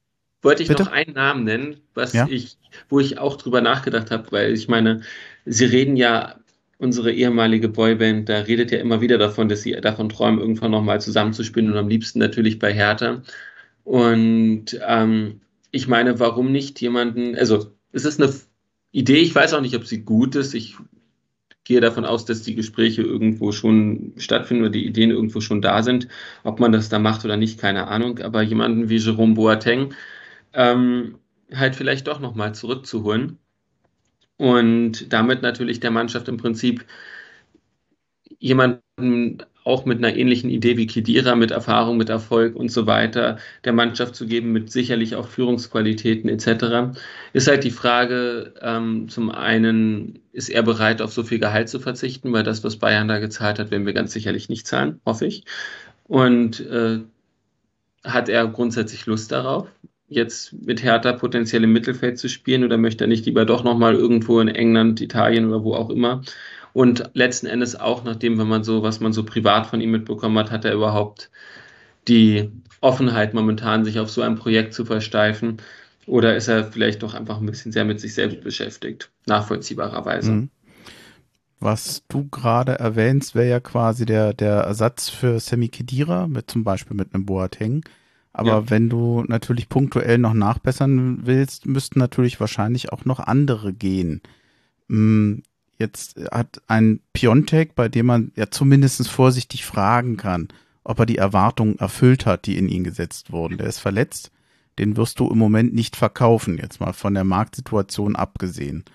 [0.42, 0.84] wollte ich Bitte?
[0.84, 2.26] noch einen Namen nennen, was ja?
[2.30, 2.58] ich,
[2.88, 5.02] wo ich auch drüber nachgedacht habe, weil ich meine,
[5.46, 6.36] Sie reden ja,
[6.80, 11.02] unsere ehemalige Boyband, da redet ja immer wieder davon, dass sie davon träumen, irgendwann nochmal
[11.02, 13.22] zusammenzuspielen und am liebsten natürlich bei Hertha.
[13.84, 18.34] Und ähm, ich meine, warum nicht jemanden, also es ist eine
[18.92, 20.54] Idee, ich weiß auch nicht, ob sie gut ist.
[20.54, 20.78] Ich
[21.66, 25.84] gehe davon aus, dass die Gespräche irgendwo schon stattfinden oder die Ideen irgendwo schon da
[25.84, 26.08] sind.
[26.44, 28.20] Ob man das da macht oder nicht, keine Ahnung.
[28.20, 29.94] Aber jemanden wie Jerome Boateng,
[30.54, 31.20] ähm,
[31.54, 33.38] halt vielleicht doch nochmal zurückzuholen
[34.40, 36.86] und damit natürlich der Mannschaft im Prinzip
[38.40, 43.38] jemanden auch mit einer ähnlichen Idee wie Kidira, mit Erfahrung, mit Erfolg und so weiter,
[43.66, 46.98] der Mannschaft zu geben, mit sicherlich auch Führungsqualitäten etc.
[47.34, 51.82] Ist halt die Frage, ähm, zum einen, ist er bereit, auf so viel Gehalt zu
[51.82, 55.26] verzichten, weil das, was Bayern da gezahlt hat, werden wir ganz sicherlich nicht zahlen, hoffe
[55.26, 55.44] ich.
[56.06, 57.00] Und äh,
[58.06, 59.68] hat er grundsätzlich Lust darauf?
[60.10, 63.96] Jetzt mit Hertha potenziell im Mittelfeld zu spielen oder möchte er nicht lieber doch nochmal
[63.96, 66.22] irgendwo in England, Italien oder wo auch immer?
[66.74, 70.38] Und letzten Endes auch, nachdem, wenn man so, was man so privat von ihm mitbekommen
[70.38, 71.30] hat, hat er überhaupt
[72.08, 72.50] die
[72.82, 75.58] Offenheit momentan, sich auf so ein Projekt zu versteifen?
[76.06, 79.12] Oder ist er vielleicht doch einfach ein bisschen sehr mit sich selbst beschäftigt?
[79.26, 80.32] Nachvollziehbarerweise.
[80.32, 80.50] Mhm.
[81.60, 86.64] Was du gerade erwähnst, wäre ja quasi der, der Ersatz für Semi Kedira, mit zum
[86.64, 87.84] Beispiel mit einem Boateng.
[88.32, 88.70] Aber ja.
[88.70, 94.22] wenn du natürlich punktuell noch nachbessern willst, müssten natürlich wahrscheinlich auch noch andere gehen.
[94.88, 95.44] Hm,
[95.78, 100.50] jetzt hat ein Piontek, bei dem man ja zumindest vorsichtig fragen kann,
[100.84, 103.58] ob er die Erwartungen erfüllt hat, die in ihn gesetzt wurden.
[103.58, 104.32] Der ist verletzt,
[104.78, 108.86] den wirst du im Moment nicht verkaufen, jetzt mal von der Marktsituation abgesehen.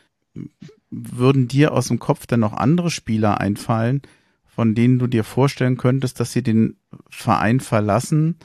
[0.91, 4.03] Würden dir aus dem Kopf denn noch andere Spieler einfallen,
[4.47, 6.77] von denen du dir vorstellen könntest, dass sie den
[7.11, 8.37] Verein verlassen,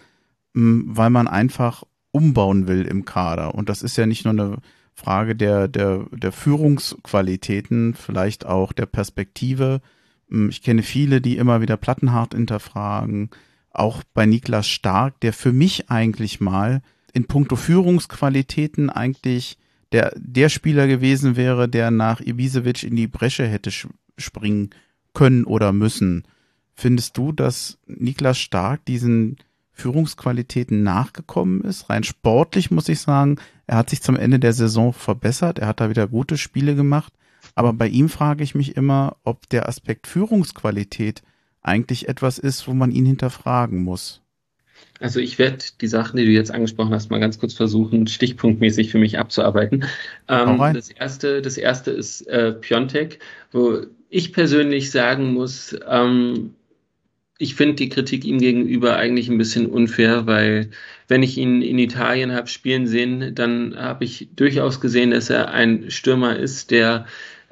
[0.54, 3.56] weil man einfach umbauen will im Kader.
[3.56, 4.58] Und das ist ja nicht nur eine
[4.93, 9.82] Frage der, der, der Führungsqualitäten, vielleicht auch der Perspektive.
[10.50, 13.30] Ich kenne viele, die immer wieder Plattenhart hinterfragen.
[13.72, 16.82] Auch bei Niklas Stark, der für mich eigentlich mal
[17.14, 19.58] in puncto Führungsqualitäten eigentlich
[19.91, 23.72] der, der Spieler gewesen wäre, der nach Ibisevic in die Bresche hätte
[24.18, 24.70] springen
[25.14, 26.24] können oder müssen.
[26.76, 29.38] Findest du, dass Niklas Stark diesen
[29.80, 31.89] Führungsqualitäten nachgekommen ist.
[31.89, 35.59] Rein sportlich muss ich sagen, er hat sich zum Ende der Saison verbessert.
[35.59, 37.13] Er hat da wieder gute Spiele gemacht.
[37.55, 41.21] Aber bei ihm frage ich mich immer, ob der Aspekt Führungsqualität
[41.61, 44.21] eigentlich etwas ist, wo man ihn hinterfragen muss.
[44.99, 48.91] Also ich werde die Sachen, die du jetzt angesprochen hast, mal ganz kurz versuchen, stichpunktmäßig
[48.91, 49.86] für mich abzuarbeiten.
[50.27, 53.19] Ähm, das erste, das erste ist äh, Piontek,
[53.51, 56.55] wo ich persönlich sagen muss, ähm,
[57.40, 60.72] ich finde die Kritik ihm gegenüber eigentlich ein bisschen unfair, weil
[61.08, 65.52] wenn ich ihn in Italien habe spielen sehen, dann habe ich durchaus gesehen, dass er
[65.52, 67.06] ein Stürmer ist, der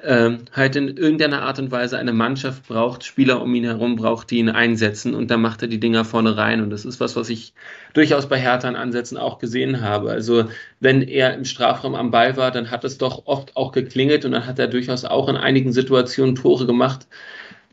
[0.04, 4.30] ähm, halt in irgendeiner Art und Weise eine Mannschaft braucht, Spieler um ihn herum braucht,
[4.30, 7.16] die ihn einsetzen und dann macht er die Dinger vorne rein und das ist was,
[7.16, 7.54] was ich
[7.94, 10.10] durchaus bei Hertha an Ansätzen auch gesehen habe.
[10.10, 10.44] Also
[10.80, 14.32] wenn er im Strafraum am Ball war, dann hat es doch oft auch geklingelt und
[14.32, 17.08] dann hat er durchaus auch in einigen Situationen Tore gemacht.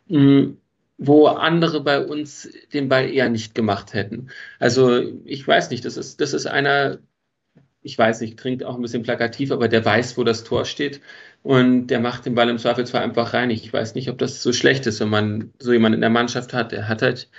[0.08, 0.58] Mhm
[0.98, 4.30] wo andere bei uns den Ball eher nicht gemacht hätten.
[4.60, 7.00] Also ich weiß nicht, das ist, das ist einer,
[7.82, 11.02] ich weiß nicht, klingt auch ein bisschen plakativ, aber der weiß, wo das Tor steht
[11.44, 13.50] und der macht den Ball im Zweifelsfall einfach rein.
[13.50, 16.54] Ich weiß nicht, ob das so schlecht ist, wenn man so jemanden in der Mannschaft
[16.54, 16.72] hat.
[16.72, 17.30] Der hat halt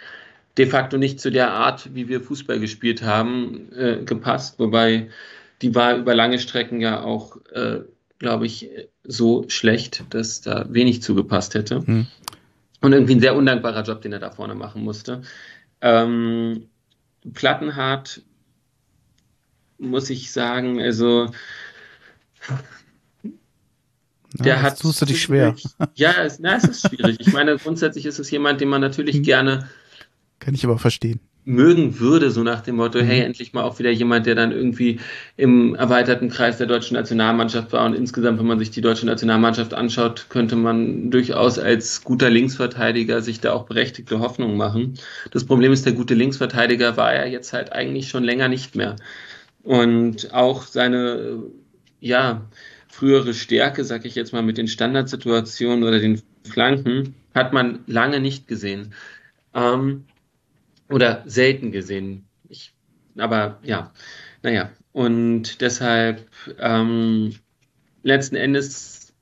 [0.58, 5.08] de facto nicht zu der Art, wie wir Fußball gespielt haben, äh, gepasst, wobei
[5.62, 7.80] die war über lange Strecken ja auch, äh,
[8.18, 8.70] glaube ich,
[9.04, 11.86] so schlecht, dass da wenig zugepasst hätte.
[11.86, 12.06] Hm.
[12.86, 15.22] Und irgendwie ein sehr undankbarer Job, den er da vorne machen musste.
[15.80, 16.68] Ähm,
[17.34, 18.22] Plattenhardt
[19.76, 20.80] muss ich sagen.
[20.80, 21.32] Also
[24.34, 24.78] der ja, hat.
[24.78, 25.56] Tust du dich schwer.
[25.96, 27.16] Ja, es, na, es ist schwierig.
[27.18, 29.22] Ich meine, grundsätzlich ist es jemand, den man natürlich hm.
[29.24, 29.68] gerne.
[30.38, 31.18] Kann ich aber verstehen.
[31.48, 33.26] Mögen würde, so nach dem Motto, hey, mhm.
[33.26, 34.98] endlich mal auch wieder jemand, der dann irgendwie
[35.36, 37.86] im erweiterten Kreis der deutschen Nationalmannschaft war.
[37.86, 43.22] Und insgesamt, wenn man sich die deutsche Nationalmannschaft anschaut, könnte man durchaus als guter Linksverteidiger
[43.22, 44.94] sich da auch berechtigte Hoffnung machen.
[45.30, 48.96] Das Problem ist, der gute Linksverteidiger war er jetzt halt eigentlich schon länger nicht mehr.
[49.62, 51.44] Und auch seine,
[52.00, 52.42] ja,
[52.88, 58.18] frühere Stärke, sag ich jetzt mal, mit den Standardsituationen oder den Flanken, hat man lange
[58.18, 58.94] nicht gesehen.
[59.54, 60.06] Ähm,
[60.90, 62.26] oder selten gesehen.
[62.48, 62.74] Ich,
[63.16, 63.92] aber ja,
[64.42, 64.70] naja.
[64.92, 66.26] Und deshalb
[66.58, 67.34] ähm,
[68.02, 69.12] letzten Endes,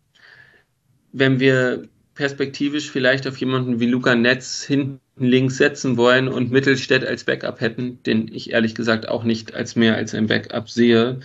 [1.12, 7.04] wenn wir perspektivisch vielleicht auf jemanden wie Luca Netz hinten links setzen wollen und Mittelstädt
[7.04, 11.20] als Backup hätten, den ich ehrlich gesagt auch nicht als mehr als ein Backup sehe.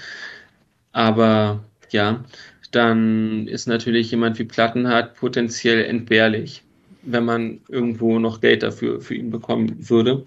[0.92, 2.24] Aber ja,
[2.72, 6.64] dann ist natürlich jemand wie Plattenhardt potenziell entbehrlich,
[7.02, 10.26] wenn man irgendwo noch Geld dafür für ihn bekommen würde.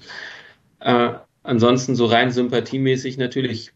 [0.81, 1.13] Äh,
[1.43, 3.73] ansonsten so rein sympathiemäßig natürlich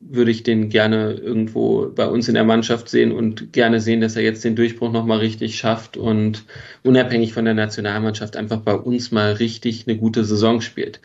[0.00, 4.16] würde ich den gerne irgendwo bei uns in der Mannschaft sehen und gerne sehen, dass
[4.16, 6.44] er jetzt den Durchbruch nochmal richtig schafft und
[6.82, 11.00] unabhängig von der Nationalmannschaft einfach bei uns mal richtig eine gute Saison spielt.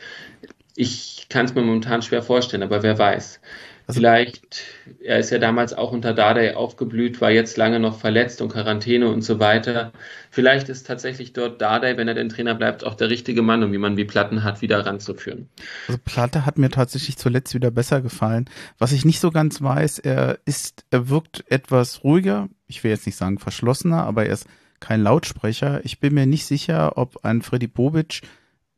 [0.76, 3.40] Ich kann es mir momentan schwer vorstellen, aber wer weiß.
[3.86, 4.64] Also, Vielleicht,
[5.00, 9.08] er ist ja damals auch unter Dardai aufgeblüht, war jetzt lange noch verletzt und Quarantäne
[9.08, 9.92] und so weiter.
[10.30, 13.72] Vielleicht ist tatsächlich dort Dardai, wenn er denn Trainer bleibt, auch der richtige Mann, um
[13.76, 15.48] man wie Platten hat, wieder ranzuführen.
[15.86, 18.50] Also Platte hat mir tatsächlich zuletzt wieder besser gefallen.
[18.78, 22.48] Was ich nicht so ganz weiß, er ist, er wirkt etwas ruhiger.
[22.66, 24.48] Ich will jetzt nicht sagen verschlossener, aber er ist
[24.80, 25.84] kein Lautsprecher.
[25.84, 28.22] Ich bin mir nicht sicher, ob ein Freddy Bobic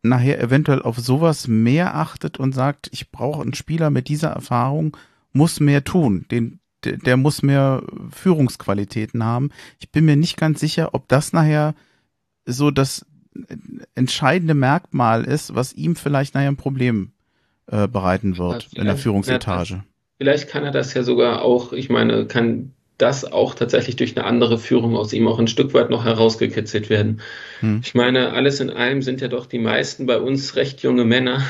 [0.03, 4.97] nachher eventuell auf sowas mehr achtet und sagt, ich brauche einen Spieler mit dieser Erfahrung,
[5.33, 9.51] muss mehr tun, den, der, muss mehr Führungsqualitäten haben.
[9.81, 11.75] Ich bin mir nicht ganz sicher, ob das nachher
[12.47, 13.05] so das
[13.95, 17.13] entscheidende Merkmal ist, was ihm vielleicht nachher ein Problem
[17.67, 19.85] äh, bereiten wird in der Führungsetage.
[20.17, 24.27] Vielleicht kann er das ja sogar auch, ich meine, kann das auch tatsächlich durch eine
[24.27, 27.21] andere Führung aus ihm auch ein Stück weit noch herausgekitzelt werden.
[27.61, 27.81] Hm.
[27.85, 31.43] Ich meine, alles in allem sind ja doch die meisten bei uns recht junge Männer,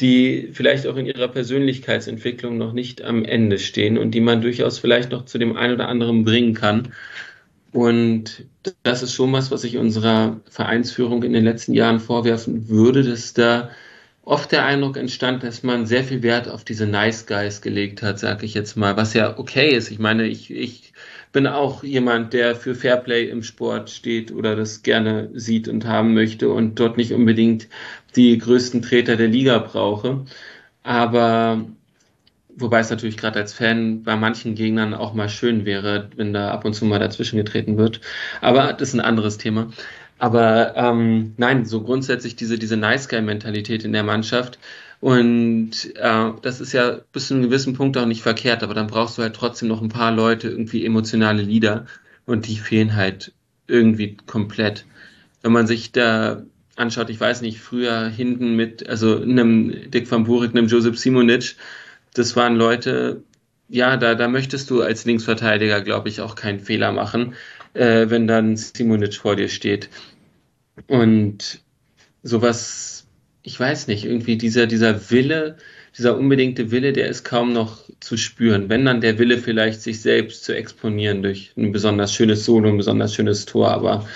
[0.00, 4.80] die vielleicht auch in ihrer Persönlichkeitsentwicklung noch nicht am Ende stehen und die man durchaus
[4.80, 6.92] vielleicht noch zu dem einen oder anderen bringen kann.
[7.72, 8.44] Und
[8.82, 13.32] das ist schon was, was ich unserer Vereinsführung in den letzten Jahren vorwerfen würde, dass
[13.32, 13.70] da
[14.24, 18.18] oft der Eindruck entstand, dass man sehr viel Wert auf diese Nice Guys gelegt hat,
[18.18, 19.90] sage ich jetzt mal, was ja okay ist.
[19.90, 20.92] Ich meine, ich, ich
[21.32, 26.14] bin auch jemand, der für Fairplay im Sport steht oder das gerne sieht und haben
[26.14, 27.68] möchte und dort nicht unbedingt
[28.16, 30.24] die größten Treter der Liga brauche.
[30.82, 31.66] Aber
[32.56, 36.50] wobei es natürlich gerade als Fan bei manchen Gegnern auch mal schön wäre, wenn da
[36.50, 38.00] ab und zu mal dazwischen getreten wird.
[38.40, 39.70] Aber das ist ein anderes Thema.
[40.18, 44.58] Aber ähm, nein, so grundsätzlich diese, diese Nice Guy-Mentalität in der Mannschaft.
[45.00, 48.86] Und äh, das ist ja bis zu einem gewissen Punkt auch nicht verkehrt, aber dann
[48.86, 51.86] brauchst du halt trotzdem noch ein paar Leute, irgendwie emotionale Lieder.
[52.26, 53.32] Und die fehlen halt
[53.66, 54.86] irgendwie komplett.
[55.42, 56.42] Wenn man sich da
[56.76, 61.56] anschaut, ich weiß nicht, früher hinten mit, also einem Dick van Burik, einem Josep Simonic,
[62.14, 63.22] das waren Leute,
[63.68, 67.34] ja, da, da möchtest du als Linksverteidiger, glaube ich, auch keinen Fehler machen
[67.74, 69.88] äh, wenn dann Simonic vor dir steht.
[70.86, 71.60] Und
[72.22, 73.06] sowas,
[73.42, 75.56] ich weiß nicht, irgendwie dieser, dieser Wille,
[75.96, 78.68] dieser unbedingte Wille, der ist kaum noch zu spüren.
[78.68, 82.76] Wenn dann der Wille vielleicht, sich selbst zu exponieren durch ein besonders schönes Solo, ein
[82.76, 84.08] besonders schönes Tor, aber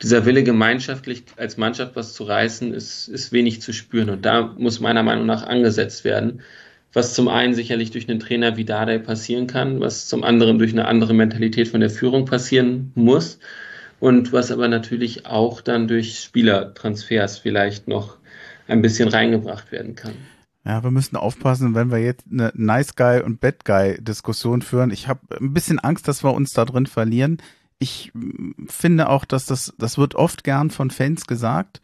[0.00, 4.10] dieser Wille, gemeinschaftlich als Mannschaft was zu reißen, ist, ist wenig zu spüren.
[4.10, 6.40] Und da muss meiner Meinung nach angesetzt werden
[6.92, 10.72] was zum einen sicherlich durch einen Trainer wie Dardai passieren kann, was zum anderen durch
[10.72, 13.38] eine andere Mentalität von der Führung passieren muss
[14.00, 18.16] und was aber natürlich auch dann durch Spielertransfers vielleicht noch
[18.66, 20.14] ein bisschen reingebracht werden kann.
[20.64, 24.90] Ja, wir müssen aufpassen, wenn wir jetzt eine Nice Guy und Bad Guy Diskussion führen.
[24.90, 27.38] Ich habe ein bisschen Angst, dass wir uns da drin verlieren.
[27.78, 28.12] Ich
[28.66, 31.80] finde auch, dass das, das wird oft gern von Fans gesagt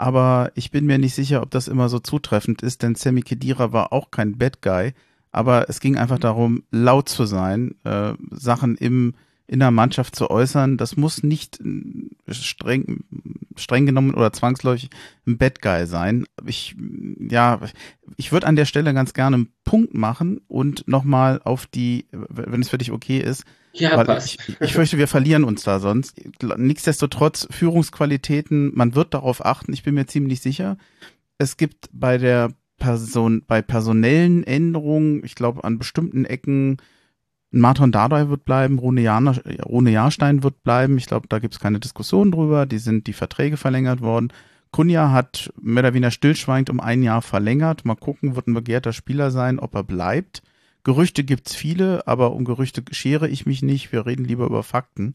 [0.00, 3.72] aber ich bin mir nicht sicher, ob das immer so zutreffend ist, denn Sammy Kedira
[3.72, 4.94] war auch kein Bad Guy,
[5.30, 9.14] aber es ging einfach darum, laut zu sein, äh, Sachen im
[9.50, 10.76] in der Mannschaft zu äußern.
[10.76, 13.02] Das muss nicht äh, streng,
[13.56, 14.90] streng genommen oder zwangsläufig
[15.26, 16.24] ein Bad Guy sein.
[16.46, 16.76] Ich,
[17.18, 17.58] ja,
[18.16, 22.60] ich würde an der Stelle ganz gerne einen Punkt machen und nochmal auf die, wenn
[22.60, 24.38] es für dich okay ist, ja, weil passt.
[24.48, 26.20] ich, ich fürchte, wir verlieren uns da sonst.
[26.56, 30.76] Nichtsdestotrotz, Führungsqualitäten, man wird darauf achten, ich bin mir ziemlich sicher.
[31.38, 36.76] Es gibt bei der Person, bei personellen Änderungen, ich glaube, an bestimmten Ecken
[37.52, 39.34] Martin Dardai wird bleiben, Rune, Jana,
[39.64, 40.98] Rune Jahrstein wird bleiben.
[40.98, 42.66] Ich glaube, da gibt es keine Diskussion drüber.
[42.66, 44.32] Die sind die Verträge verlängert worden.
[44.70, 47.84] Kunja hat mehr oder weniger stillschweigend um ein Jahr verlängert.
[47.84, 50.42] Mal gucken, wird ein begehrter Spieler sein, ob er bleibt.
[50.84, 53.92] Gerüchte gibt's viele, aber um Gerüchte schere ich mich nicht.
[53.92, 55.14] Wir reden lieber über Fakten.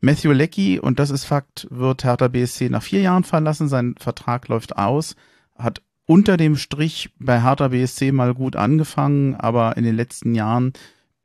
[0.00, 3.68] Matthew Leckie, und das ist Fakt, wird Hertha BSC nach vier Jahren verlassen.
[3.68, 5.14] Sein Vertrag läuft aus.
[5.56, 10.72] Hat unter dem Strich bei Hertha BSC mal gut angefangen, aber in den letzten Jahren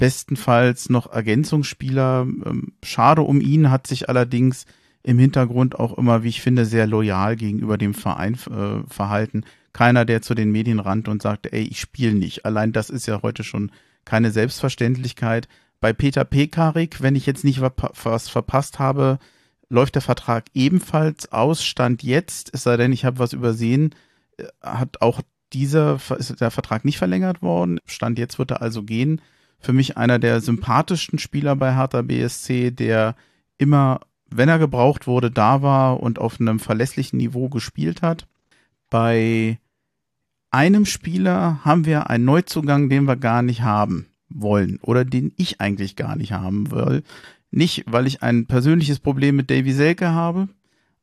[0.02, 2.22] bestenfalls noch Ergänzungsspieler.
[2.22, 4.66] Ähm, schade um ihn, hat sich allerdings
[5.04, 9.43] im Hintergrund auch immer, wie ich finde, sehr loyal gegenüber dem Verein äh, verhalten.
[9.74, 12.45] Keiner, der zu den Medien rannte und sagte, ey, ich spiele nicht.
[12.45, 13.72] Allein das ist ja heute schon
[14.04, 15.47] keine Selbstverständlichkeit.
[15.80, 19.20] Bei Peter Pekarik, wenn ich jetzt nicht was verpasst habe,
[19.70, 23.93] läuft der Vertrag ebenfalls aus, Stand jetzt, es sei denn, ich habe was übersehen,
[24.38, 25.22] äh, hat auch
[25.54, 27.78] dieser, ist der Vertrag nicht verlängert worden.
[27.86, 29.22] Stand jetzt wird er also gehen
[29.62, 33.16] für mich einer der sympathischsten Spieler bei Hertha BSC, der
[33.57, 38.28] immer, wenn er gebraucht wurde, da war und auf einem verlässlichen Niveau gespielt hat.
[38.89, 39.59] Bei
[40.49, 45.62] einem Spieler haben wir einen Neuzugang, den wir gar nicht haben wollen oder den ich
[45.62, 47.03] eigentlich gar nicht haben will.
[47.51, 50.49] Nicht, weil ich ein persönliches Problem mit Davy Selke habe,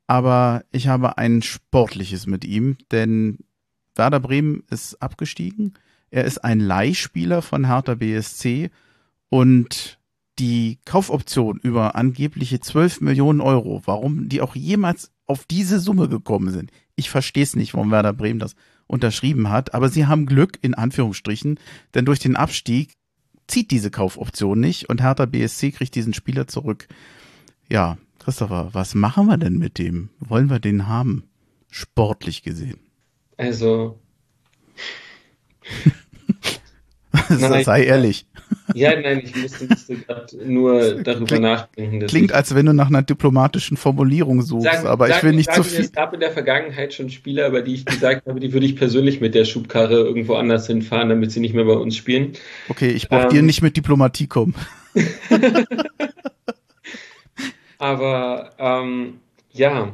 [0.06, 3.38] aber ich habe ein sportliches mit ihm, denn
[3.94, 5.74] Werder Bremen ist abgestiegen
[6.10, 8.70] er ist ein Leihspieler von Hertha BSC
[9.28, 9.98] und
[10.38, 16.50] die Kaufoption über angebliche 12 Millionen Euro, warum die auch jemals auf diese Summe gekommen
[16.50, 16.70] sind.
[16.96, 18.54] Ich verstehe es nicht, warum Werder Bremen das
[18.86, 21.58] unterschrieben hat, aber sie haben Glück in Anführungsstrichen,
[21.94, 22.94] denn durch den Abstieg
[23.46, 26.88] zieht diese Kaufoption nicht und Hertha BSC kriegt diesen Spieler zurück.
[27.68, 30.10] Ja, Christopher, was machen wir denn mit dem?
[30.20, 31.24] Wollen wir den haben?
[31.70, 32.78] Sportlich gesehen.
[33.36, 33.98] Also,
[37.28, 38.26] Nein, Sei ehrlich.
[38.74, 42.06] Ja, nein, ich musste, musste gerade nur darüber klingt, nachdenken.
[42.06, 45.52] Klingt, als wenn du nach einer diplomatischen Formulierung suchst, sagen, aber sagen, ich will nicht
[45.52, 45.80] zu viel.
[45.80, 48.76] Es gab in der Vergangenheit schon Spieler, über die ich gesagt habe, die würde ich
[48.76, 52.32] persönlich mit der Schubkarre irgendwo anders hinfahren, damit sie nicht mehr bei uns spielen.
[52.68, 54.54] Okay, ich brauche ähm, dir nicht mit Diplomatie kommen.
[57.78, 59.20] aber ähm,
[59.52, 59.92] ja,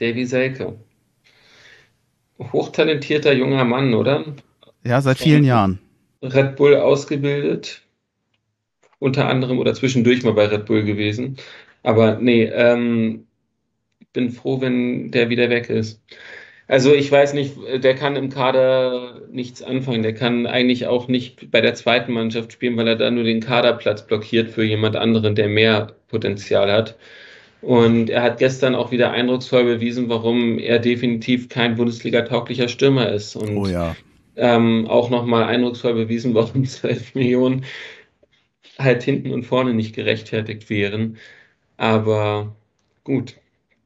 [0.00, 0.76] Davy Selke
[2.38, 4.24] hochtalentierter junger Mann, oder?
[4.82, 5.78] Ja, seit vielen Jahren.
[6.22, 7.82] Red Bull ausgebildet,
[8.98, 11.36] unter anderem oder zwischendurch mal bei Red Bull gewesen.
[11.82, 13.26] Aber nee, ähm,
[14.12, 16.02] bin froh, wenn der wieder weg ist.
[16.66, 20.02] Also ich weiß nicht, der kann im Kader nichts anfangen.
[20.02, 23.40] Der kann eigentlich auch nicht bei der zweiten Mannschaft spielen, weil er da nur den
[23.40, 26.96] Kaderplatz blockiert für jemand anderen, der mehr Potenzial hat.
[27.64, 33.36] Und er hat gestern auch wieder eindrucksvoll bewiesen, warum er definitiv kein Bundesliga-tauglicher Stürmer ist.
[33.36, 33.96] Und oh ja.
[34.36, 37.64] ähm, auch nochmal eindrucksvoll bewiesen, warum 12 Millionen
[38.78, 41.16] halt hinten und vorne nicht gerechtfertigt wären.
[41.78, 42.54] Aber
[43.02, 43.36] gut,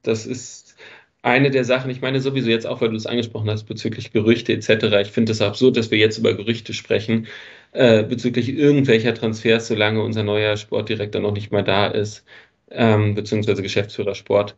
[0.02, 0.74] das ist
[1.22, 4.52] eine der Sachen, ich meine sowieso jetzt auch, weil du es angesprochen hast, bezüglich Gerüchte
[4.54, 4.86] etc.
[5.02, 7.28] Ich finde es absurd, dass wir jetzt über Gerüchte sprechen,
[7.72, 12.24] äh, bezüglich irgendwelcher Transfers, solange unser neuer Sportdirektor noch nicht mal da ist
[12.70, 14.56] ähm, beziehungsweise Geschäftsführer Sport.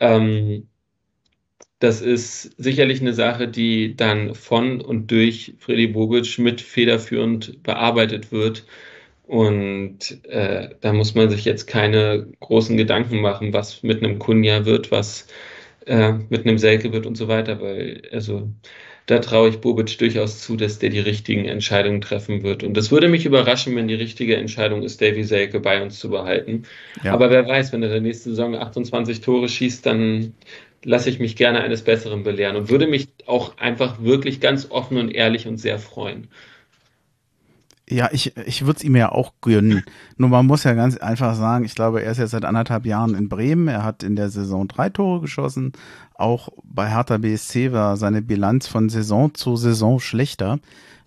[0.00, 0.68] Ähm,
[1.78, 8.32] das ist sicherlich eine Sache, die dann von und durch Freddy Bobic mit federführend bearbeitet
[8.32, 8.64] wird.
[9.26, 14.66] Und äh, da muss man sich jetzt keine großen Gedanken machen, was mit einem Kunja
[14.66, 15.26] wird, was
[15.86, 18.50] äh, mit einem Selke wird und so weiter, weil also
[19.06, 22.62] da traue ich Bobic durchaus zu, dass der die richtigen Entscheidungen treffen wird.
[22.62, 26.08] Und das würde mich überraschen, wenn die richtige Entscheidung ist, Davy Selke bei uns zu
[26.08, 26.62] behalten.
[27.02, 27.12] Ja.
[27.12, 30.32] Aber wer weiß, wenn er der nächste Saison 28 Tore schießt, dann
[30.84, 34.98] lasse ich mich gerne eines Besseren belehren und würde mich auch einfach wirklich ganz offen
[34.98, 36.28] und ehrlich und sehr freuen.
[37.88, 39.84] Ja, ich, ich würde es ihm ja auch gönnen.
[40.16, 43.14] Nur man muss ja ganz einfach sagen, ich glaube, er ist jetzt seit anderthalb Jahren
[43.14, 43.68] in Bremen.
[43.68, 45.72] Er hat in der Saison drei Tore geschossen.
[46.14, 50.60] Auch bei Hertha BSC war seine Bilanz von Saison zu Saison schlechter.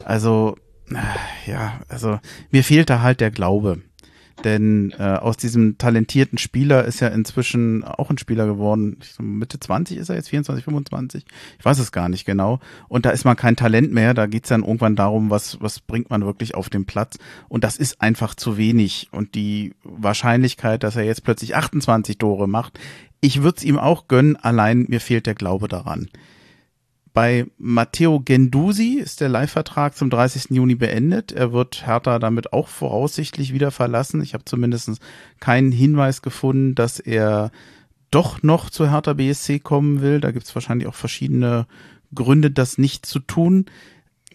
[0.03, 0.55] Also,
[0.91, 2.19] äh, ja, also
[2.51, 3.81] mir fehlt da halt der Glaube.
[4.43, 8.97] Denn äh, aus diesem talentierten Spieler ist ja inzwischen auch ein Spieler geworden.
[9.19, 11.25] Mitte 20 ist er jetzt, 24, 25.
[11.57, 12.59] Ich weiß es gar nicht genau.
[12.87, 14.13] Und da ist man kein Talent mehr.
[14.13, 17.17] Da geht's dann irgendwann darum, was, was bringt man wirklich auf den Platz.
[17.49, 19.09] Und das ist einfach zu wenig.
[19.11, 22.79] Und die Wahrscheinlichkeit, dass er jetzt plötzlich 28 Tore macht,
[23.21, 26.09] ich würde es ihm auch gönnen, allein mir fehlt der Glaube daran.
[27.17, 30.51] Bei Matteo Gendusi ist der Leihvertrag zum 30.
[30.51, 31.31] Juni beendet.
[31.31, 34.21] Er wird Hertha damit auch voraussichtlich wieder verlassen.
[34.21, 34.91] Ich habe zumindest
[35.39, 37.49] keinen Hinweis gefunden, dass er
[38.11, 40.21] doch noch zu Hertha BSC kommen will.
[40.21, 41.65] Da gibt es wahrscheinlich auch verschiedene
[42.13, 43.65] Gründe, das nicht zu tun.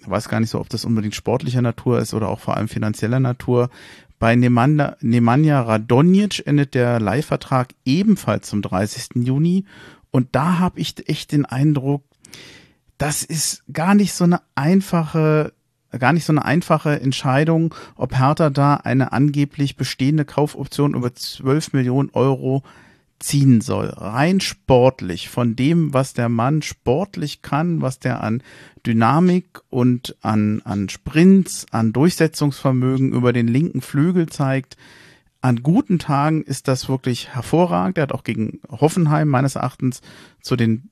[0.01, 2.67] Ich weiß gar nicht so, ob das unbedingt sportlicher Natur ist oder auch vor allem
[2.67, 3.71] finanzieller Natur.
[4.19, 9.25] Bei Nemanja, Nemanja Radonjic endet der Leihvertrag ebenfalls zum 30.
[9.25, 9.67] Juni.
[10.11, 12.03] Und da habe ich echt den Eindruck,
[13.03, 15.53] das ist gar nicht so eine einfache,
[15.99, 21.73] gar nicht so eine einfache Entscheidung, ob Hertha da eine angeblich bestehende Kaufoption über 12
[21.73, 22.63] Millionen Euro
[23.19, 23.87] ziehen soll.
[23.89, 28.41] Rein sportlich, von dem, was der Mann sportlich kann, was der an
[28.87, 34.77] Dynamik und an, an Sprints, an Durchsetzungsvermögen über den linken Flügel zeigt.
[35.41, 37.99] An guten Tagen ist das wirklich hervorragend.
[37.99, 40.03] Er hat auch gegen Hoffenheim meines Erachtens
[40.41, 40.89] zu den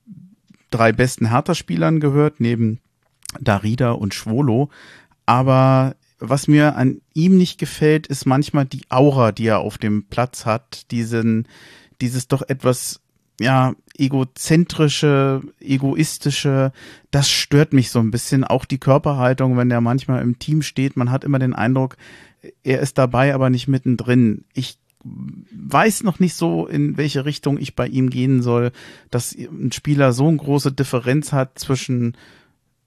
[0.71, 2.79] drei besten Hertha-Spielern gehört, neben
[3.39, 4.69] Darida und Schwolo.
[5.25, 10.05] Aber was mir an ihm nicht gefällt, ist manchmal die Aura, die er auf dem
[10.05, 11.47] Platz hat, diesen,
[11.99, 13.01] dieses doch etwas,
[13.39, 16.71] ja, egozentrische, egoistische,
[17.11, 18.43] das stört mich so ein bisschen.
[18.43, 21.97] Auch die Körperhaltung, wenn er manchmal im Team steht, man hat immer den Eindruck,
[22.63, 24.45] er ist dabei, aber nicht mittendrin.
[24.53, 28.71] Ich weiß noch nicht so, in welche Richtung ich bei ihm gehen soll,
[29.09, 32.15] dass ein Spieler so eine große Differenz hat zwischen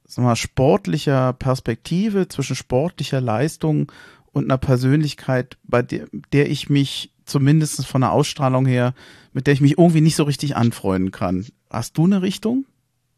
[0.06, 3.90] sagen wir, sportlicher Perspektive, zwischen sportlicher Leistung
[4.32, 8.94] und einer Persönlichkeit, bei der, der ich mich zumindest von der Ausstrahlung her,
[9.32, 11.46] mit der ich mich irgendwie nicht so richtig anfreunden kann.
[11.70, 12.66] Hast du eine Richtung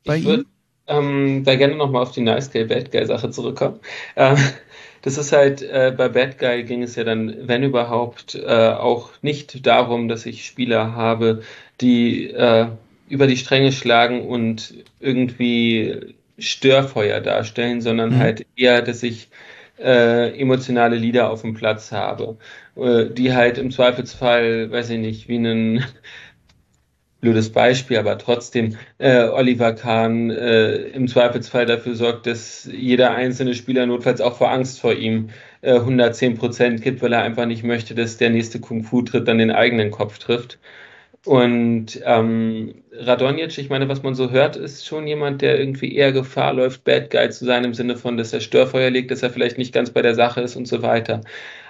[0.04, 0.46] bei ich ihm?
[0.88, 3.80] Ähm, da gerne nochmal auf die Nice Guy, Bad Guy Sache zurückkommen.
[4.14, 4.36] Ähm,
[5.06, 9.10] das ist halt, äh, bei Bad Guy ging es ja dann, wenn überhaupt, äh, auch
[9.22, 11.42] nicht darum, dass ich Spieler habe,
[11.80, 12.66] die äh,
[13.08, 18.18] über die Stränge schlagen und irgendwie Störfeuer darstellen, sondern mhm.
[18.18, 19.28] halt eher, dass ich
[19.78, 22.36] äh, emotionale Lieder auf dem Platz habe,
[22.74, 25.84] äh, die halt im Zweifelsfall, weiß ich nicht, wie einen
[27.20, 33.54] blödes Beispiel, aber trotzdem äh, Oliver Kahn äh, im Zweifelsfall dafür sorgt, dass jeder einzelne
[33.54, 35.30] Spieler notfalls auch vor Angst vor ihm
[35.62, 39.50] äh, 110 Prozent gibt, weil er einfach nicht möchte, dass der nächste Kung-Fu-Tritt dann den
[39.50, 40.58] eigenen Kopf trifft.
[41.26, 46.12] Und ähm, Radonjic, ich meine, was man so hört, ist schon jemand, der irgendwie eher
[46.12, 49.30] Gefahr läuft, Bad Guy zu sein, im Sinne von, dass er Störfeuer legt, dass er
[49.30, 51.22] vielleicht nicht ganz bei der Sache ist und so weiter.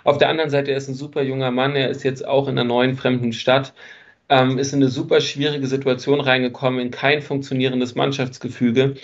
[0.04, 2.58] Auf der anderen Seite, er ist ein super junger Mann, er ist jetzt auch in
[2.58, 3.72] einer neuen fremden Stadt
[4.28, 8.96] ähm, ist in eine super schwierige Situation reingekommen, in kein funktionierendes Mannschaftsgefüge,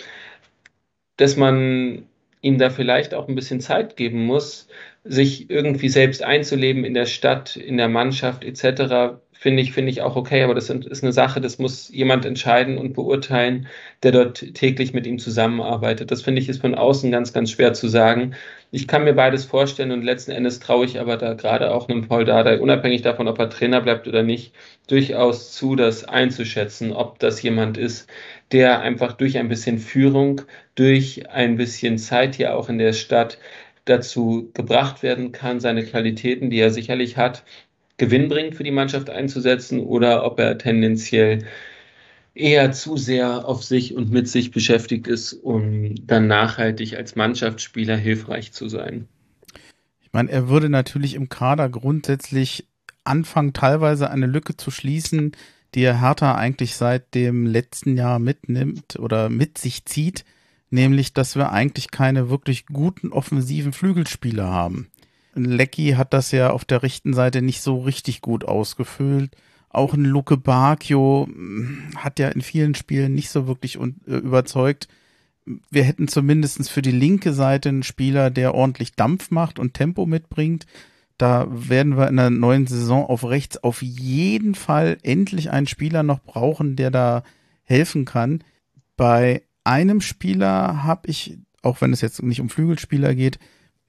[1.17, 2.07] dass man
[2.41, 4.67] ihm da vielleicht auch ein bisschen Zeit geben muss,
[5.03, 10.01] sich irgendwie selbst einzuleben in der Stadt, in der Mannschaft etc finde ich, finde ich
[10.01, 13.67] auch okay, aber das ist eine Sache, das muss jemand entscheiden und beurteilen,
[14.01, 16.11] der dort täglich mit ihm zusammenarbeitet.
[16.11, 18.35] Das finde ich ist von außen ganz, ganz schwer zu sagen.
[18.75, 22.07] Ich kann mir beides vorstellen und letzten Endes traue ich aber da gerade auch einem
[22.07, 24.51] Paul Dardai, unabhängig davon, ob er Trainer bleibt oder nicht,
[24.87, 28.09] durchaus zu, das einzuschätzen, ob das jemand ist,
[28.51, 30.41] der einfach durch ein bisschen Führung,
[30.73, 33.37] durch ein bisschen Zeit hier auch in der Stadt
[33.85, 37.43] dazu gebracht werden kann, seine Qualitäten, die er sicherlich hat,
[37.97, 41.45] gewinnbringend für die Mannschaft einzusetzen oder ob er tendenziell
[42.33, 47.95] eher zu sehr auf sich und mit sich beschäftigt ist, um dann nachhaltig als Mannschaftsspieler
[47.95, 49.07] hilfreich zu sein.
[50.01, 52.67] Ich meine, er würde natürlich im Kader grundsätzlich
[53.03, 55.33] anfangen, teilweise eine Lücke zu schließen,
[55.75, 60.23] die er Hertha eigentlich seit dem letzten Jahr mitnimmt oder mit sich zieht,
[60.69, 64.89] nämlich, dass wir eigentlich keine wirklich guten offensiven Flügelspieler haben.
[65.35, 69.35] Lecky hat das ja auf der rechten Seite nicht so richtig gut ausgefüllt.
[69.73, 74.87] Auch ein Luke Bacchio hm, hat ja in vielen Spielen nicht so wirklich äh, überzeugt.
[75.69, 80.05] Wir hätten zumindest für die linke Seite einen Spieler, der ordentlich Dampf macht und Tempo
[80.05, 80.67] mitbringt.
[81.17, 86.03] Da werden wir in der neuen Saison auf rechts auf jeden Fall endlich einen Spieler
[86.03, 87.23] noch brauchen, der da
[87.63, 88.43] helfen kann.
[88.95, 93.39] Bei einem Spieler habe ich, auch wenn es jetzt nicht um Flügelspieler geht,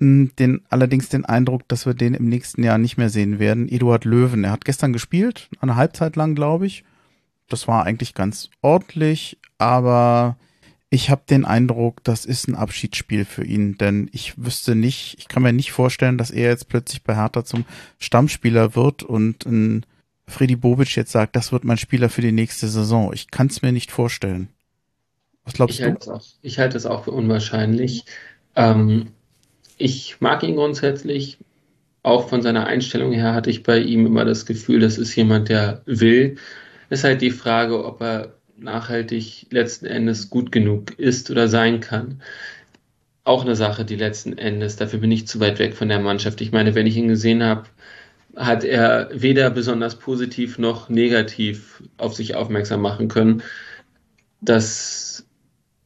[0.00, 3.68] den, allerdings den Eindruck, dass wir den im nächsten Jahr nicht mehr sehen werden.
[3.68, 6.84] Eduard Löwen, er hat gestern gespielt, eine Halbzeit lang, glaube ich.
[7.48, 10.36] Das war eigentlich ganz ordentlich, aber
[10.94, 15.26] Ich habe den Eindruck, das ist ein Abschiedsspiel für ihn, denn ich wüsste nicht, ich
[15.26, 17.64] kann mir nicht vorstellen, dass er jetzt plötzlich bei Hertha zum
[17.98, 19.84] Stammspieler wird und ein
[20.28, 23.12] Freddy Bobic jetzt sagt, das wird mein Spieler für die nächste Saison.
[23.12, 24.50] Ich kann es mir nicht vorstellen.
[25.44, 26.12] Was glaubst ich du?
[26.12, 28.04] Auch, ich halte es auch für unwahrscheinlich.
[28.54, 29.08] Ähm,
[29.78, 31.38] ich mag ihn grundsätzlich.
[32.02, 35.48] Auch von seiner Einstellung her hatte ich bei ihm immer das Gefühl, das ist jemand,
[35.48, 36.36] der will.
[36.90, 42.22] Ist halt die Frage, ob er nachhaltig letzten Endes gut genug ist oder sein kann.
[43.24, 46.40] Auch eine Sache, die letzten Endes, dafür bin ich zu weit weg von der Mannschaft.
[46.42, 47.64] Ich meine, wenn ich ihn gesehen habe,
[48.36, 53.42] hat er weder besonders positiv noch negativ auf sich aufmerksam machen können.
[54.40, 55.03] Das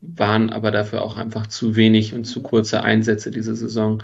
[0.01, 4.03] waren aber dafür auch einfach zu wenig und zu kurze Einsätze diese Saison.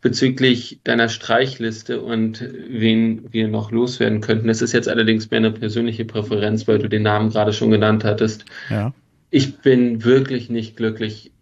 [0.00, 5.50] Bezüglich deiner Streichliste und wen wir noch loswerden könnten, das ist jetzt allerdings mehr eine
[5.50, 8.44] persönliche Präferenz, weil du den Namen gerade schon genannt hattest.
[8.70, 8.94] Ja.
[9.30, 11.32] Ich bin wirklich nicht glücklich,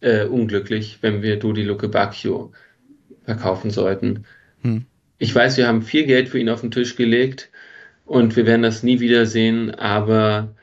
[0.00, 2.52] äh, unglücklich, wenn wir Dodi Luke Bacchio
[3.24, 4.24] verkaufen sollten.
[4.60, 4.84] Hm.
[5.18, 7.50] Ich weiß, wir haben viel Geld für ihn auf den Tisch gelegt
[8.04, 10.54] und wir werden das nie wiedersehen, aber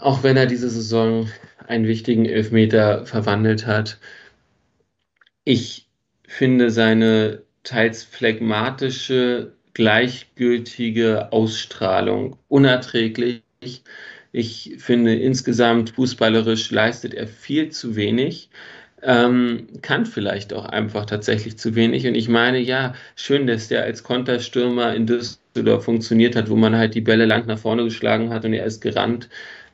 [0.00, 1.28] auch wenn er diese Saison
[1.66, 3.98] einen wichtigen Elfmeter verwandelt hat,
[5.44, 5.88] ich
[6.26, 13.42] finde seine teils phlegmatische, gleichgültige Ausstrahlung unerträglich.
[14.32, 18.50] Ich finde insgesamt fußballerisch leistet er viel zu wenig
[19.02, 22.06] ähm, kann vielleicht auch einfach tatsächlich zu wenig.
[22.06, 26.76] Und ich meine, ja, schön, dass der als Konterstürmer in Düsseldorf funktioniert hat, wo man
[26.76, 29.28] halt die Bälle lang nach vorne geschlagen hat und er ist gerannt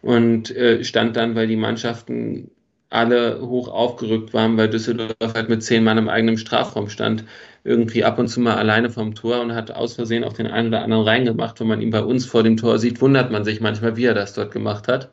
[0.05, 2.51] und äh, stand dann, weil die Mannschaften
[2.91, 7.25] alle hoch aufgerückt waren, weil Düsseldorf halt mit zehn Mann im eigenen Strafraum stand,
[7.65, 10.69] irgendwie ab und zu mal alleine vom Tor und hat aus Versehen auf den einen
[10.69, 11.59] oder anderen reingemacht.
[11.59, 14.15] Wenn man ihn bei uns vor dem Tor sieht, wundert man sich manchmal, wie er
[14.15, 15.11] das dort gemacht hat.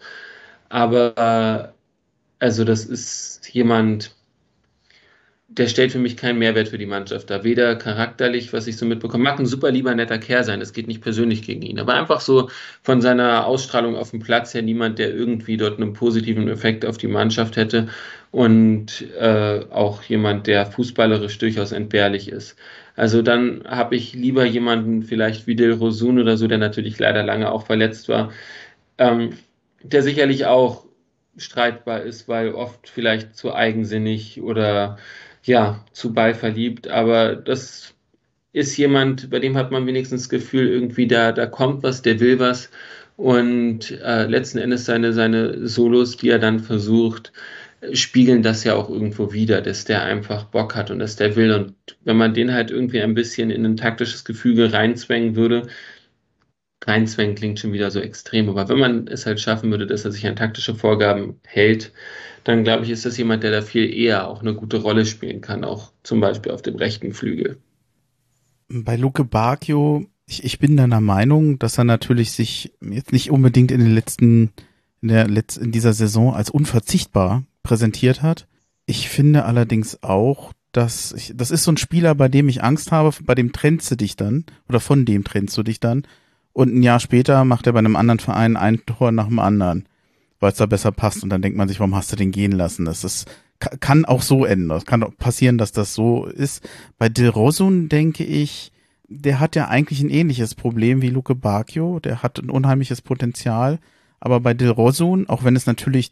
[0.69, 1.73] Aber
[2.39, 4.15] also das ist jemand,
[5.57, 7.43] der stellt für mich keinen Mehrwert für die Mannschaft dar.
[7.43, 10.87] Weder charakterlich, was ich so mitbekomme, mag ein super lieber netter Kerl sein, es geht
[10.87, 12.49] nicht persönlich gegen ihn, aber einfach so
[12.83, 16.97] von seiner Ausstrahlung auf dem Platz her niemand, der irgendwie dort einen positiven Effekt auf
[16.97, 17.89] die Mannschaft hätte
[18.31, 22.55] und äh, auch jemand, der fußballerisch durchaus entbehrlich ist.
[22.95, 27.23] Also dann habe ich lieber jemanden vielleicht wie Del Rosun oder so, der natürlich leider
[27.23, 28.31] lange auch verletzt war,
[28.97, 29.31] ähm,
[29.83, 30.85] der sicherlich auch
[31.37, 34.97] streitbar ist, weil oft vielleicht zu eigensinnig oder
[35.43, 36.87] ja, zu Ball verliebt.
[36.87, 37.93] Aber das
[38.53, 42.19] ist jemand, bei dem hat man wenigstens das Gefühl, irgendwie da, da kommt was, der
[42.19, 42.69] will was.
[43.17, 47.31] Und äh, letzten Endes seine, seine Solos, die er dann versucht,
[47.93, 51.51] spiegeln das ja auch irgendwo wieder, dass der einfach Bock hat und dass der will.
[51.51, 55.67] Und wenn man den halt irgendwie ein bisschen in ein taktisches Gefüge reinzwängen würde,
[56.85, 60.11] reinzwängen klingt schon wieder so extrem, aber wenn man es halt schaffen würde, dass er
[60.11, 61.91] sich an taktische Vorgaben hält,
[62.43, 65.41] dann glaube ich, ist das jemand, der da viel eher auch eine gute Rolle spielen
[65.41, 67.57] kann, auch zum Beispiel auf dem rechten Flügel.
[68.69, 73.71] Bei Luke Bacchio, ich, ich bin deiner Meinung, dass er natürlich sich jetzt nicht unbedingt
[73.71, 74.51] in den letzten,
[75.01, 78.47] in der Letz-, in dieser Saison als unverzichtbar präsentiert hat.
[78.85, 82.91] Ich finde allerdings auch, dass ich, das ist so ein Spieler, bei dem ich Angst
[82.91, 86.07] habe, bei dem trennst du dich dann, oder von dem trennst du dich dann,
[86.53, 89.85] und ein Jahr später macht er bei einem anderen Verein ein Tor nach dem anderen,
[90.41, 92.51] weil es da besser passt und dann denkt man sich, warum hast du den gehen
[92.51, 92.83] lassen?
[92.83, 93.29] Das ist,
[93.59, 94.71] kann auch so enden.
[94.71, 96.67] Es kann auch passieren, dass das so ist.
[96.97, 98.73] Bei De Rosun denke ich,
[99.07, 101.99] der hat ja eigentlich ein ähnliches Problem wie Luke Bacchio.
[101.99, 103.79] Der hat ein unheimliches Potenzial.
[104.19, 106.11] Aber bei De Rosun, auch wenn es natürlich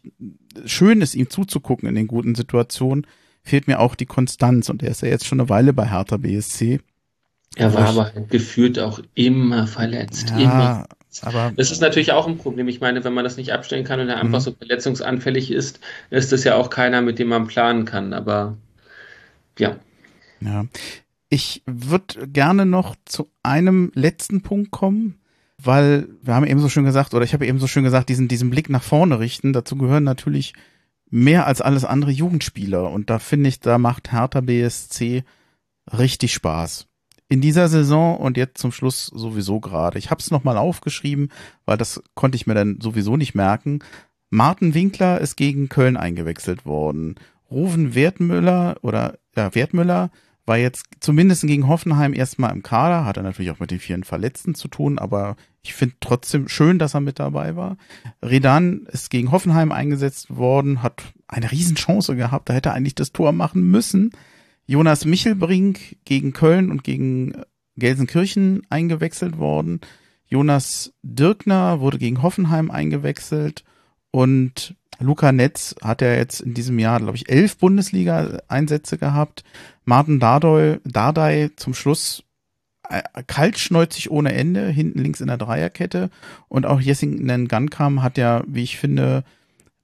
[0.64, 3.06] schön ist, ihm zuzugucken in den guten Situationen,
[3.42, 4.68] fehlt mir auch die Konstanz.
[4.68, 6.80] Und er ist ja jetzt schon eine Weile bei Hertha BSC.
[7.56, 10.30] Er war aber gefühlt auch immer verletzt.
[10.30, 10.86] Ja, immer.
[11.22, 12.68] Aber das ist natürlich auch ein Problem.
[12.68, 15.80] Ich meine, wenn man das nicht abstellen kann und er einfach so verletzungsanfällig ist,
[16.10, 18.12] ist das ja auch keiner, mit dem man planen kann.
[18.12, 18.56] Aber
[19.58, 19.76] ja.
[20.40, 20.66] Ja.
[21.28, 25.20] Ich würde gerne noch zu einem letzten Punkt kommen,
[25.58, 28.28] weil wir haben eben so schön gesagt, oder ich habe eben so schön gesagt, diesen,
[28.28, 29.52] diesen Blick nach vorne richten.
[29.52, 30.54] Dazu gehören natürlich
[31.10, 32.90] mehr als alles andere Jugendspieler.
[32.90, 35.24] Und da finde ich, da macht Hertha BSC
[35.92, 36.89] richtig Spaß
[37.30, 39.98] in dieser Saison und jetzt zum Schluss sowieso gerade.
[39.98, 41.30] Ich habe es nochmal aufgeschrieben,
[41.64, 43.78] weil das konnte ich mir dann sowieso nicht merken.
[44.30, 47.14] Martin Winkler ist gegen Köln eingewechselt worden.
[47.48, 50.10] Ruven Wertmüller oder ja, Wertmüller
[50.44, 54.02] war jetzt zumindest gegen Hoffenheim erstmal im Kader, hat er natürlich auch mit den vielen
[54.02, 57.76] Verletzten zu tun, aber ich finde trotzdem schön, dass er mit dabei war.
[58.24, 63.12] Redan ist gegen Hoffenheim eingesetzt worden, hat eine Riesenchance gehabt, da hätte er eigentlich das
[63.12, 64.10] Tor machen müssen.
[64.70, 67.42] Jonas Michelbrink gegen Köln und gegen
[67.76, 69.80] Gelsenkirchen eingewechselt worden.
[70.26, 73.64] Jonas Dirkner wurde gegen Hoffenheim eingewechselt
[74.12, 79.42] und Luca Netz hat ja jetzt in diesem Jahr, glaube ich, elf Bundesliga-Einsätze gehabt.
[79.84, 82.22] Martin Dardai, Dardai zum Schluss
[82.88, 86.10] äh, kaltschneuzig ohne Ende, hinten links in der Dreierkette.
[86.48, 89.24] Und auch Jessingen Gunkam hat ja, wie ich finde,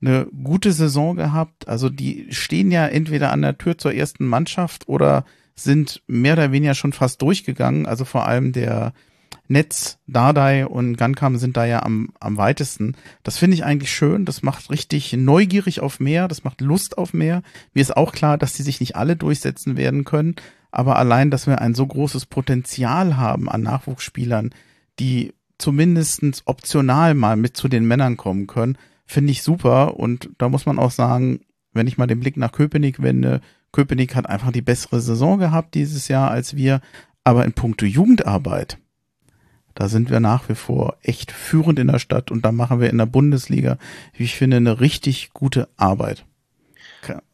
[0.07, 1.69] eine gute Saison gehabt.
[1.69, 6.53] Also die stehen ja entweder an der Tür zur ersten Mannschaft oder sind mehr oder
[6.53, 7.87] weniger schon fast durchgegangen.
[7.87, 8.93] Also vor allem der
[9.49, 12.95] Netz, Dardai und Gunkam sind da ja am, am weitesten.
[13.23, 14.25] Das finde ich eigentlich schön.
[14.25, 16.29] Das macht richtig neugierig auf mehr.
[16.29, 17.43] Das macht Lust auf mehr.
[17.73, 20.37] Mir ist auch klar, dass die sich nicht alle durchsetzen werden können.
[20.71, 24.51] Aber allein, dass wir ein so großes Potenzial haben an Nachwuchsspielern,
[24.99, 28.77] die zumindestens optional mal mit zu den Männern kommen können,
[29.07, 29.99] finde ich super.
[29.99, 31.41] Und da muss man auch sagen,
[31.73, 33.41] wenn ich mal den Blick nach Köpenick wende,
[33.73, 36.81] Köpenick hat einfach die bessere Saison gehabt dieses Jahr als wir.
[37.25, 38.79] Aber in puncto Jugendarbeit,
[39.75, 42.89] da sind wir nach wie vor echt führend in der Stadt und da machen wir
[42.89, 43.79] in der Bundesliga,
[44.15, 46.25] wie ich finde, eine richtig gute Arbeit.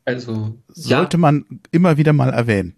[0.04, 1.20] Also sollte ja.
[1.20, 2.74] man immer wieder mal erwähnen.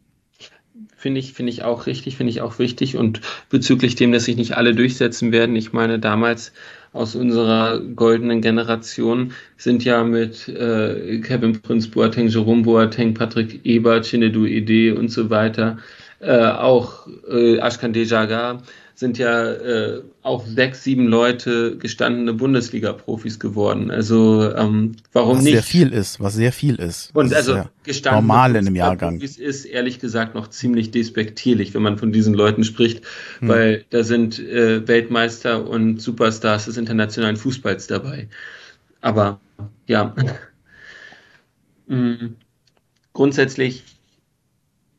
[0.97, 2.97] Finde ich, finde ich auch richtig, finde ich auch wichtig.
[2.97, 3.20] Und
[3.51, 6.53] bezüglich dem, dass sich nicht alle durchsetzen werden, ich meine, damals
[6.95, 14.07] aus unserer goldenen Generation sind ja mit äh, Kevin Prince Boateng, Jerome Boateng, Patrick Ebert,
[14.07, 15.78] Chinedu Ede und so weiter,
[16.20, 18.62] äh, auch äh, Ashkan Dejaga,
[18.97, 23.90] sind ja äh, auch sechs, sieben Leute gestandene Bundesliga-Profis geworden.
[23.90, 25.57] Also ähm, warum was nicht?
[25.57, 27.11] Was sehr viel ist, was sehr viel ist.
[27.14, 29.18] Und das also gestandene normal in einem Jahrgang.
[29.18, 33.05] Profis ist ehrlich gesagt noch ziemlich despektierlich, wenn man von diesen Leuten spricht,
[33.40, 33.49] hm.
[33.49, 38.28] weil da sind äh, Weltmeister und Superstars des internationalen Fußballs dabei.
[39.01, 39.40] Aber
[39.86, 40.14] ja,
[41.86, 42.36] mhm.
[43.12, 43.82] grundsätzlich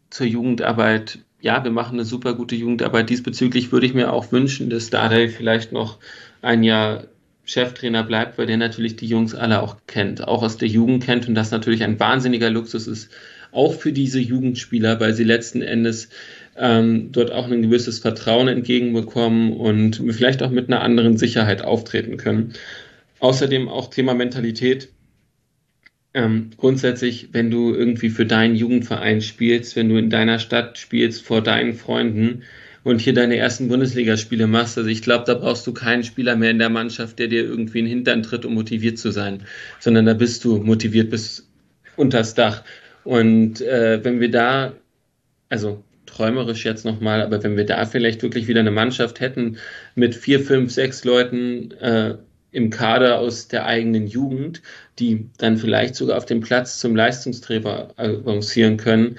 [0.10, 3.08] zur Jugendarbeit ja, wir machen eine super gute Jugendarbeit.
[3.12, 6.00] Diesbezüglich würde ich mir auch wünschen, dass Dardai vielleicht noch
[6.41, 7.04] ein Jahr
[7.43, 11.28] Cheftrainer bleibt, weil der natürlich die Jungs alle auch kennt, auch aus der Jugend kennt
[11.28, 13.12] und das natürlich ein wahnsinniger Luxus ist,
[13.52, 16.10] auch für diese Jugendspieler, weil sie letzten Endes
[16.58, 22.18] ähm, dort auch ein gewisses Vertrauen entgegenbekommen und vielleicht auch mit einer anderen Sicherheit auftreten
[22.18, 22.54] können.
[23.20, 24.89] Außerdem auch Thema Mentalität
[26.16, 31.24] ähm, grundsätzlich, wenn du irgendwie für deinen Jugendverein spielst, wenn du in deiner Stadt spielst
[31.24, 32.43] vor deinen Freunden
[32.84, 36.51] und hier deine ersten Bundesligaspiele machst, also ich glaube, da brauchst du keinen Spieler mehr
[36.51, 39.43] in der Mannschaft, der dir irgendwie in den Hintern tritt, um motiviert zu sein,
[39.82, 41.49] sondern da bist du motiviert bis
[41.97, 42.63] unters Dach.
[43.03, 44.72] Und äh, wenn wir da,
[45.49, 49.57] also träumerisch jetzt nochmal, aber wenn wir da vielleicht wirklich wieder eine Mannschaft hätten
[49.95, 52.16] mit vier, fünf, sechs Leuten, äh,
[52.55, 54.61] im Kader aus der eigenen Jugend,
[55.00, 59.18] die dann vielleicht sogar auf dem Platz zum Leistungsträger avancieren können,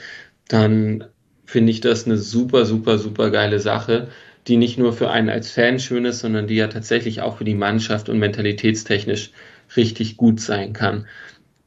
[0.48, 1.04] dann
[1.44, 4.08] finde ich das eine super, super, super geile Sache,
[4.46, 7.44] die nicht nur für einen als Fan schön ist, sondern die ja tatsächlich auch für
[7.44, 9.32] die Mannschaft und mentalitätstechnisch
[9.76, 11.06] richtig gut sein kann.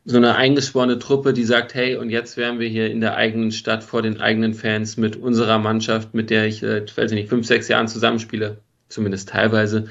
[0.05, 3.51] So eine eingeschworene Truppe, die sagt, hey, und jetzt wären wir hier in der eigenen
[3.51, 7.29] Stadt vor den eigenen Fans mit unserer Mannschaft, mit der ich, äh, weiß ich nicht,
[7.29, 8.57] fünf, sechs Jahren zusammenspiele,
[8.87, 9.87] zumindest teilweise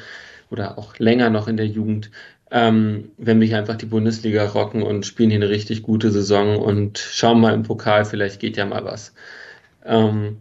[0.50, 2.10] oder auch länger noch in der Jugend,
[2.50, 6.56] ähm, wenn wir hier einfach die Bundesliga rocken und spielen hier eine richtig gute Saison
[6.56, 9.12] und schauen mal im Pokal, vielleicht geht ja mal was.
[9.84, 10.38] Ähm,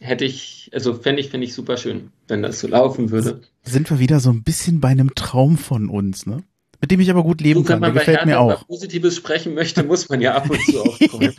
[0.00, 3.40] hätte ich, also fände ich, fände ich super schön, wenn das so laufen würde.
[3.62, 6.42] Sind wir wieder so ein bisschen bei einem Traum von uns, ne?
[6.80, 7.76] Mit dem ich aber gut leben so, kann.
[7.76, 8.66] Wenn man Der gefällt mir auch.
[8.66, 11.34] Positives sprechen möchte, muss man ja ab und zu auch kommen.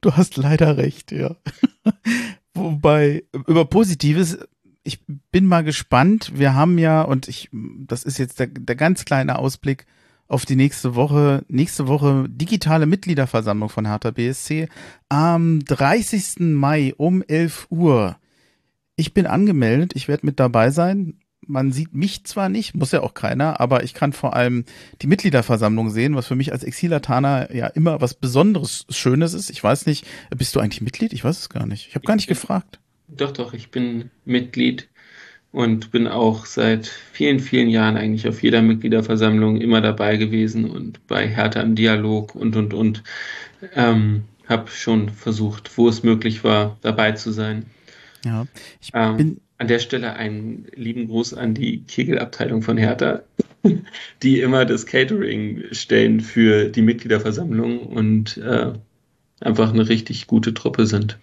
[0.00, 1.34] Du hast leider recht, ja.
[2.54, 4.38] Wobei, über Positives
[4.88, 6.32] ich bin mal gespannt.
[6.34, 9.86] Wir haben ja, und ich, das ist jetzt der, der ganz kleine Ausblick
[10.28, 11.44] auf die nächste Woche.
[11.48, 14.68] Nächste Woche digitale Mitgliederversammlung von Hertha BSC
[15.10, 16.40] am 30.
[16.40, 18.16] Mai um 11 Uhr.
[18.96, 21.18] Ich bin angemeldet, ich werde mit dabei sein.
[21.46, 24.64] Man sieht mich zwar nicht, muss ja auch keiner, aber ich kann vor allem
[25.02, 29.50] die Mitgliederversammlung sehen, was für mich als Exilataner ja immer was Besonderes Schönes ist.
[29.50, 31.12] Ich weiß nicht, bist du eigentlich Mitglied?
[31.12, 31.88] Ich weiß es gar nicht.
[31.88, 32.80] Ich habe gar nicht gefragt.
[33.08, 34.88] Doch, doch, ich bin Mitglied
[35.50, 41.06] und bin auch seit vielen, vielen Jahren eigentlich auf jeder Mitgliederversammlung immer dabei gewesen und
[41.06, 43.02] bei Hertha im Dialog und, und, und.
[43.74, 47.66] Ähm, habe schon versucht, wo es möglich war, dabei zu sein.
[48.24, 48.46] Ja,
[48.80, 53.22] ich ähm, bin an der Stelle einen lieben Gruß an die Kegelabteilung von Hertha,
[54.22, 58.72] die immer das Catering stellen für die Mitgliederversammlung und äh,
[59.40, 61.18] einfach eine richtig gute Truppe sind.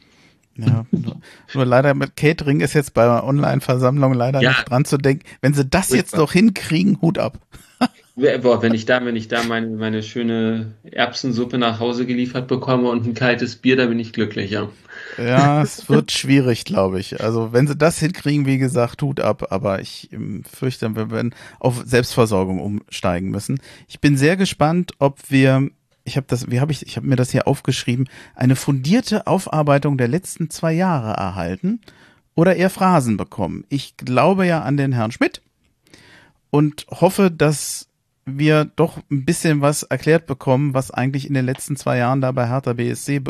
[0.58, 1.18] Ja, nur,
[1.54, 4.50] nur, leider mit Catering ist jetzt bei Online-Versammlungen leider ja.
[4.50, 5.26] nicht dran zu denken.
[5.42, 7.40] Wenn sie das jetzt noch hinkriegen, Hut ab.
[8.42, 12.88] Boah, wenn ich da, wenn ich da meine, meine schöne Erbsensuppe nach Hause geliefert bekomme
[12.88, 14.70] und ein kaltes Bier, da bin ich glücklich, ja.
[15.18, 17.22] Ja, es wird schwierig, glaube ich.
[17.22, 19.48] Also wenn sie das hinkriegen, wie gesagt, tut ab.
[19.50, 23.60] Aber ich ähm, fürchte, wir werden auf Selbstversorgung umsteigen müssen.
[23.90, 25.70] Ich bin sehr gespannt, ob wir
[26.06, 29.98] ich habe das, wie habe ich, ich habe mir das hier aufgeschrieben, eine fundierte Aufarbeitung
[29.98, 31.82] der letzten zwei Jahre erhalten
[32.36, 33.66] oder eher Phrasen bekommen.
[33.70, 35.42] Ich glaube ja an den Herrn Schmidt
[36.52, 37.90] und hoffe, dass
[38.26, 42.32] wir doch ein bisschen was erklärt bekommen, was eigentlich in den letzten zwei Jahren da
[42.32, 43.22] bei Hertha BSC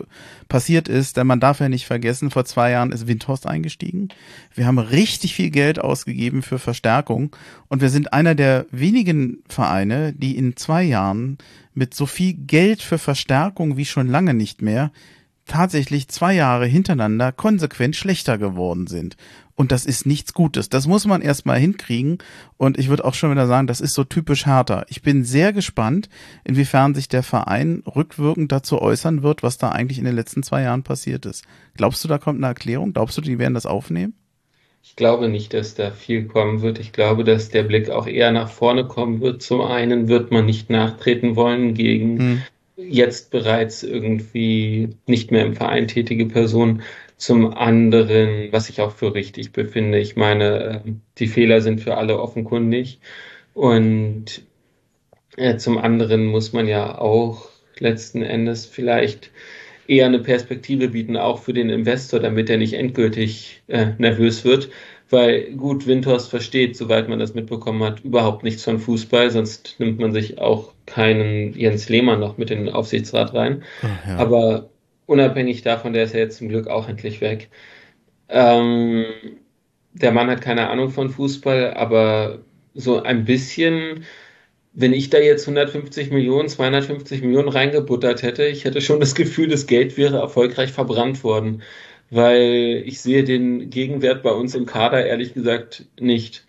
[0.48, 1.18] passiert ist.
[1.18, 4.08] Denn man darf ja nicht vergessen, vor zwei Jahren ist Windhorst eingestiegen.
[4.54, 7.36] Wir haben richtig viel Geld ausgegeben für Verstärkung
[7.68, 11.38] und wir sind einer der wenigen Vereine, die in zwei Jahren
[11.74, 14.92] mit so viel Geld für Verstärkung wie schon lange nicht mehr
[15.46, 19.16] tatsächlich zwei Jahre hintereinander konsequent schlechter geworden sind.
[19.56, 20.68] Und das ist nichts Gutes.
[20.68, 22.18] Das muss man erstmal hinkriegen.
[22.58, 24.86] Und ich würde auch schon wieder sagen, das ist so typisch härter.
[24.90, 26.10] Ich bin sehr gespannt,
[26.44, 30.64] inwiefern sich der Verein rückwirkend dazu äußern wird, was da eigentlich in den letzten zwei
[30.64, 31.46] Jahren passiert ist.
[31.78, 32.92] Glaubst du, da kommt eine Erklärung?
[32.92, 34.14] Glaubst du, die werden das aufnehmen?
[34.84, 36.78] Ich glaube nicht, dass da viel kommen wird.
[36.78, 39.42] Ich glaube, dass der Blick auch eher nach vorne kommen wird.
[39.42, 42.42] Zum einen wird man nicht nachtreten wollen gegen hm.
[42.78, 46.84] jetzt bereits irgendwie nicht mehr im Verein tätige Personen.
[47.18, 51.96] Zum anderen, was ich auch für richtig befinde, ich meine, ähm, die Fehler sind für
[51.98, 53.00] alle offenkundig.
[53.54, 54.42] Und
[55.38, 59.32] äh, zum anderen muss man ja auch letzten Endes vielleicht
[59.88, 64.70] eher eine Perspektive bieten, auch für den Investor, damit er nicht endgültig äh, nervös wird.
[65.10, 70.00] Weil gut, Windhorst versteht, soweit man das mitbekommen hat, überhaupt nichts von Fußball, sonst nimmt
[70.00, 73.64] man sich auch keinen Jens Lehmann noch mit in den Aufsichtsrat rein.
[73.84, 74.18] Oh, ja.
[74.18, 74.70] Aber
[75.06, 77.50] unabhängig davon, der ist ja jetzt zum Glück auch endlich weg.
[78.30, 79.06] Ähm,
[79.94, 82.40] der Mann hat keine Ahnung von Fußball, aber
[82.74, 84.06] so ein bisschen,
[84.74, 89.48] wenn ich da jetzt 150 Millionen, 250 Millionen reingebuttert hätte, ich hätte schon das Gefühl,
[89.48, 91.64] das Geld wäre erfolgreich verbrannt worden,
[92.10, 96.46] weil ich sehe den Gegenwert bei uns im Kader ehrlich gesagt nicht.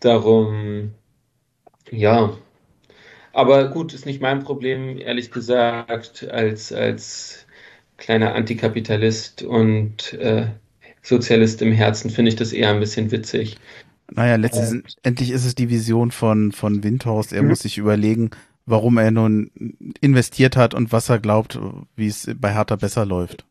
[0.00, 0.92] Darum,
[1.90, 2.36] ja.
[3.32, 7.46] Aber gut, ist nicht mein Problem, ehrlich gesagt, als, als
[7.96, 10.46] kleiner Antikapitalist und äh,
[11.02, 13.56] Sozialist im Herzen finde ich das eher ein bisschen witzig.
[14.10, 17.32] Naja, letztendlich ist es die Vision von, von Windhorst.
[17.32, 17.48] Er mhm.
[17.48, 18.30] muss sich überlegen,
[18.66, 19.50] warum er nun
[20.00, 21.58] investiert hat und was er glaubt,
[21.96, 23.44] wie es bei Hertha besser läuft.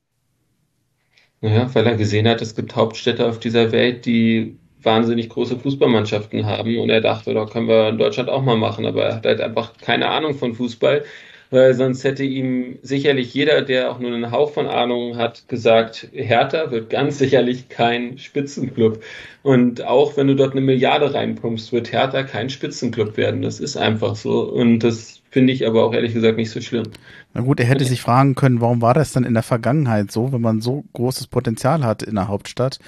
[1.42, 6.46] Naja, weil er gesehen hat, es gibt Hauptstädte auf dieser Welt, die wahnsinnig große Fußballmannschaften
[6.46, 9.26] haben und er dachte, da können wir in Deutschland auch mal machen, aber er hat
[9.26, 11.04] halt einfach keine Ahnung von Fußball
[11.52, 16.08] weil sonst hätte ihm sicherlich jeder, der auch nur einen Hauch von Ahnung hat, gesagt,
[16.14, 19.04] Hertha wird ganz sicherlich kein Spitzenclub.
[19.44, 23.42] Und auch wenn du dort eine Milliarde reinpumpst, wird Hertha kein Spitzenclub werden.
[23.42, 24.50] Das ist einfach so.
[24.50, 26.88] Und das finde ich aber auch ehrlich gesagt nicht so schlimm.
[27.34, 30.32] Na gut, er hätte sich fragen können, warum war das dann in der Vergangenheit so,
[30.32, 32.80] wenn man so großes Potenzial hat in der Hauptstadt?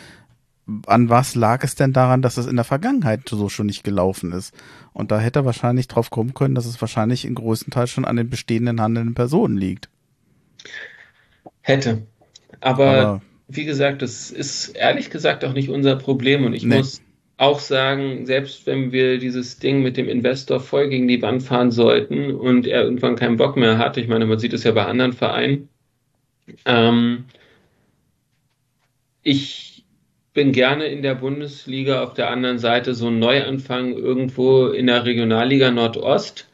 [0.86, 4.32] An was lag es denn daran, dass es in der Vergangenheit so schon nicht gelaufen
[4.32, 4.54] ist?
[4.94, 8.06] Und da hätte er wahrscheinlich drauf kommen können, dass es wahrscheinlich in größten Teil schon
[8.06, 9.90] an den bestehenden handelnden Personen liegt.
[11.62, 12.04] Hätte.
[12.62, 16.46] Aber, Aber wie gesagt, das ist ehrlich gesagt auch nicht unser Problem.
[16.46, 16.78] Und ich nee.
[16.78, 17.02] muss
[17.38, 21.72] auch sagen, selbst wenn wir dieses Ding mit dem Investor voll gegen die Wand fahren
[21.72, 24.86] sollten und er irgendwann keinen Bock mehr hat, ich meine, man sieht es ja bei
[24.86, 25.68] anderen Vereinen,
[26.66, 27.26] ähm,
[29.24, 29.73] ich
[30.34, 35.06] bin gerne in der Bundesliga auf der anderen Seite so ein Neuanfang irgendwo in der
[35.06, 36.48] Regionalliga Nordost.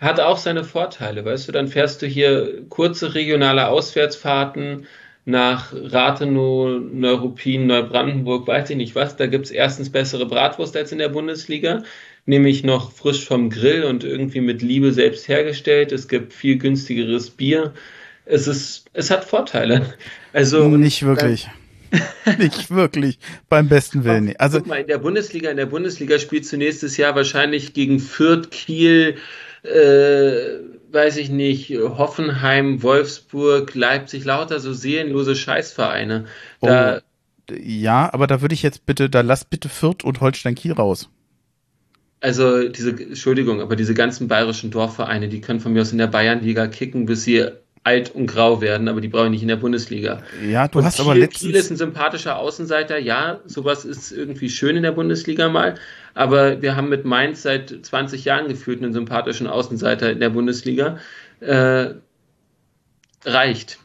[0.00, 4.86] Hat auch seine Vorteile, weißt du, dann fährst du hier kurze regionale Auswärtsfahrten
[5.24, 9.16] nach Rathenow, Neuruppin, Neubrandenburg, weiß ich nicht was.
[9.16, 11.82] Da gibt's erstens bessere Bratwurst als in der Bundesliga,
[12.26, 15.92] nämlich noch frisch vom Grill und irgendwie mit Liebe selbst hergestellt.
[15.92, 17.72] Es gibt viel günstigeres Bier.
[18.26, 19.94] Es ist, es hat Vorteile.
[20.34, 21.44] Also nicht wirklich.
[21.44, 21.63] Dann,
[22.38, 23.18] Nicht wirklich,
[23.48, 24.34] beim besten Willen.
[24.38, 28.00] Also Guck mal, in der Bundesliga, in der Bundesliga spielst du nächstes Jahr wahrscheinlich gegen
[28.00, 29.16] Fürth, Kiel,
[29.62, 30.58] äh,
[30.92, 36.26] weiß ich nicht, Hoffenheim, Wolfsburg, Leipzig, lauter so seelenlose Scheißvereine.
[36.60, 40.54] Da, oh, ja, aber da würde ich jetzt bitte, da lass bitte Fürth und Holstein
[40.54, 41.08] Kiel raus.
[42.20, 46.06] Also diese, Entschuldigung, aber diese ganzen bayerischen Dorfvereine, die können von mir aus in der
[46.06, 47.46] Bayernliga kicken, bis sie
[47.84, 50.22] alt und grau werden, aber die brauche ich nicht in der Bundesliga.
[50.46, 51.40] Ja, du und hast Kiel, aber letztens...
[51.40, 55.74] Kiel ist ein sympathischer Außenseiter, ja, sowas ist irgendwie schön in der Bundesliga mal,
[56.14, 60.98] aber wir haben mit Mainz seit 20 Jahren gefühlt einen sympathischen Außenseiter in der Bundesliga.
[61.40, 61.94] Äh,
[63.24, 63.78] reicht.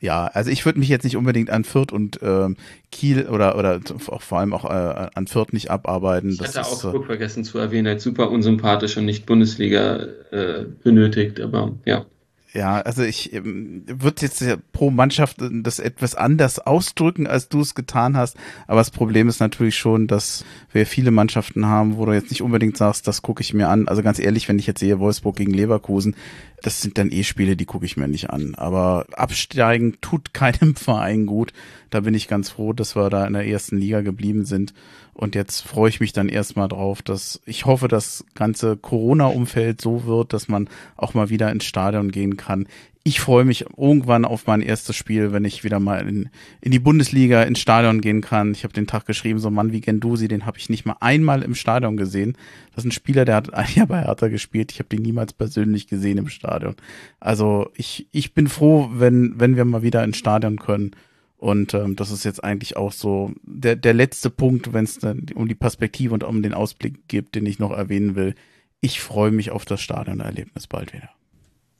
[0.00, 2.56] ja, also ich würde mich jetzt nicht unbedingt an Fürth und ähm,
[2.90, 6.30] Kiel oder oder auch vor allem auch äh, an Fürth nicht abarbeiten.
[6.30, 10.06] Ich das hatte ist, Augsburg äh, vergessen zu erwähnen, als super unsympathisch und nicht Bundesliga
[10.30, 12.06] äh, benötigt, aber ja.
[12.54, 17.74] Ja, also ich ähm, würde jetzt pro Mannschaft das etwas anders ausdrücken, als du es
[17.74, 18.36] getan hast.
[18.66, 22.42] Aber das Problem ist natürlich schon, dass wir viele Mannschaften haben, wo du jetzt nicht
[22.42, 23.88] unbedingt sagst, das gucke ich mir an.
[23.88, 26.14] Also ganz ehrlich, wenn ich jetzt sehe Wolfsburg gegen Leverkusen,
[26.62, 28.54] das sind dann eh Spiele, die gucke ich mir nicht an.
[28.54, 31.52] Aber absteigen tut keinem Verein gut.
[31.90, 34.72] Da bin ich ganz froh, dass wir da in der ersten Liga geblieben sind.
[35.14, 40.06] Und jetzt freue ich mich dann erstmal drauf, dass ich hoffe, das ganze Corona-Umfeld so
[40.06, 42.66] wird, dass man auch mal wieder ins Stadion gehen kann.
[43.04, 46.28] Ich freue mich irgendwann auf mein erstes Spiel, wenn ich wieder mal in,
[46.60, 48.52] in die Bundesliga ins Stadion gehen kann.
[48.52, 50.96] Ich habe den Tag geschrieben, so ein Mann wie Gendusi, den habe ich nicht mal
[51.00, 52.36] einmal im Stadion gesehen.
[52.74, 54.70] Das ist ein Spieler, der hat ein Jahr bei Hertha gespielt.
[54.70, 56.76] Ich habe den niemals persönlich gesehen im Stadion.
[57.18, 60.92] Also ich, ich bin froh, wenn, wenn wir mal wieder ins Stadion können.
[61.38, 65.26] Und ähm, das ist jetzt eigentlich auch so der, der letzte Punkt, wenn es dann
[65.34, 68.36] um die Perspektive und um den Ausblick geht, den ich noch erwähnen will.
[68.80, 71.10] Ich freue mich auf das Stadionerlebnis bald wieder.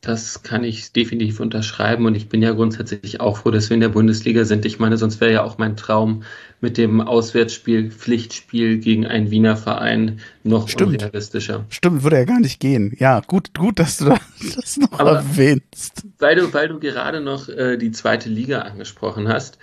[0.04, 3.80] Das kann ich definitiv unterschreiben und ich bin ja grundsätzlich auch froh, dass wir in
[3.80, 4.64] der Bundesliga sind.
[4.64, 6.24] Ich meine, sonst wäre ja auch mein Traum
[6.60, 10.94] mit dem Auswärtsspiel, Pflichtspiel gegen einen Wiener Verein noch Stimmt.
[10.94, 11.66] unrealistischer.
[11.68, 12.96] Stimmt, würde ja gar nicht gehen.
[12.98, 14.06] Ja, gut, gut, dass du
[14.56, 16.04] das noch Aber erwähnst.
[16.18, 19.58] Weil du, weil du gerade noch äh, die zweite Liga angesprochen hast.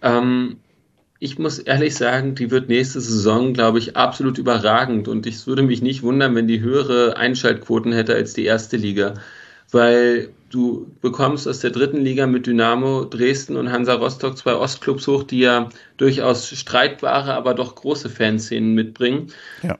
[0.00, 0.56] Ähm,
[1.18, 5.62] ich muss ehrlich sagen, die wird nächste Saison, glaube ich, absolut überragend und ich würde
[5.62, 9.14] mich nicht wundern, wenn die höhere Einschaltquoten hätte als die erste Liga
[9.72, 15.06] weil du bekommst aus der dritten Liga mit Dynamo Dresden und Hansa Rostock zwei Ostclubs
[15.06, 19.32] hoch, die ja durchaus streitbare, aber doch große Fanszenen mitbringen.
[19.62, 19.76] Ja.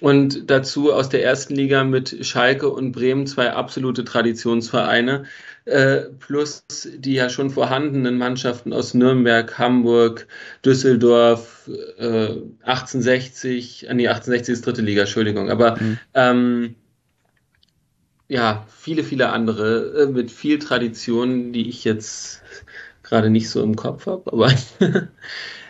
[0.00, 5.24] Und dazu aus der ersten Liga mit Schalke und Bremen zwei absolute Traditionsvereine,
[5.64, 6.64] äh, plus
[6.98, 10.26] die ja schon vorhandenen Mannschaften aus Nürnberg, Hamburg,
[10.62, 15.98] Düsseldorf, äh, 1860, äh, nee, 1860 ist dritte Liga, Entschuldigung, aber mhm.
[16.12, 16.74] ähm,
[18.28, 22.42] ja, viele, viele andere äh, mit viel Tradition, die ich jetzt
[23.02, 24.52] gerade nicht so im Kopf habe, aber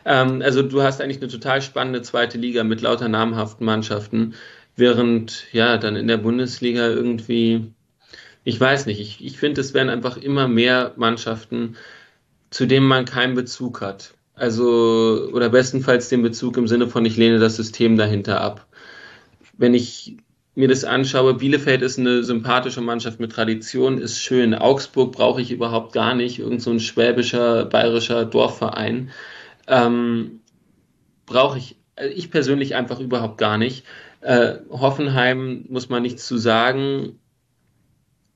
[0.04, 4.34] ähm, also du hast eigentlich eine total spannende zweite Liga mit lauter namhaften Mannschaften,
[4.76, 7.72] während ja dann in der Bundesliga irgendwie,
[8.44, 11.76] ich weiß nicht, ich, ich finde, es werden einfach immer mehr Mannschaften,
[12.50, 14.14] zu denen man keinen Bezug hat.
[14.36, 18.66] Also, oder bestenfalls den Bezug im Sinne von, ich lehne das System dahinter ab.
[19.56, 20.16] Wenn ich
[20.54, 24.54] mir das anschaue, Bielefeld ist eine sympathische Mannschaft mit Tradition, ist schön.
[24.54, 29.10] Augsburg brauche ich überhaupt gar nicht, irgend so ein schwäbischer, bayerischer Dorfverein.
[29.66, 30.40] Ähm,
[31.26, 33.84] brauche ich, äh, ich persönlich einfach überhaupt gar nicht.
[34.20, 37.18] Äh, Hoffenheim muss man nichts zu sagen.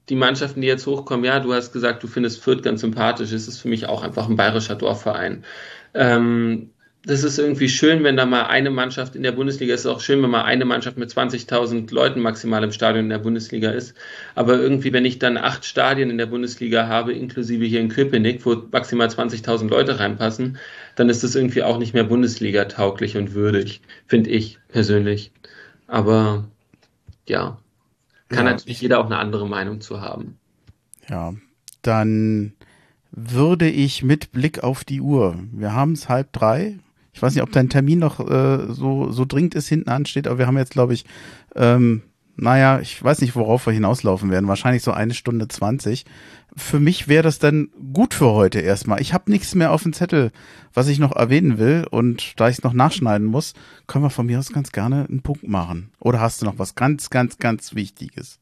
[0.08, 3.30] Die Mannschaften, die jetzt hochkommen, ja, du hast gesagt, du findest Fürth ganz sympathisch.
[3.30, 5.44] Es ist für mich auch einfach ein bayerischer Dorfverein.
[5.94, 6.70] Ähm,
[7.04, 9.80] das ist irgendwie schön, wenn da mal eine Mannschaft in der Bundesliga ist.
[9.80, 13.10] Es ist auch schön, wenn mal eine Mannschaft mit 20.000 Leuten maximal im Stadion in
[13.10, 13.94] der Bundesliga ist.
[14.34, 18.44] Aber irgendwie, wenn ich dann acht Stadien in der Bundesliga habe, inklusive hier in Köpenick,
[18.44, 20.58] wo maximal 20.000 Leute reinpassen,
[20.96, 25.30] dann ist das irgendwie auch nicht mehr Bundesliga tauglich und würdig, finde ich persönlich.
[25.86, 26.48] Aber
[27.28, 27.58] ja,
[28.28, 30.38] kann ja, natürlich jeder auch eine andere Meinung zu haben.
[31.08, 31.32] Ja,
[31.82, 32.52] dann
[33.12, 36.78] würde ich mit Blick auf die Uhr, wir haben es halb drei,
[37.18, 40.38] ich weiß nicht, ob dein Termin noch äh, so, so dringend ist, hinten ansteht, aber
[40.38, 41.04] wir haben jetzt, glaube ich,
[41.56, 42.02] ähm,
[42.36, 44.46] naja, ich weiß nicht, worauf wir hinauslaufen werden.
[44.48, 46.06] Wahrscheinlich so eine Stunde zwanzig.
[46.56, 49.00] Für mich wäre das dann gut für heute erstmal.
[49.00, 50.30] Ich habe nichts mehr auf dem Zettel,
[50.72, 51.84] was ich noch erwähnen will.
[51.90, 53.54] Und da ich es noch nachschneiden muss,
[53.88, 55.90] können wir von mir aus ganz gerne einen Punkt machen.
[55.98, 58.38] Oder hast du noch was ganz, ganz, ganz Wichtiges?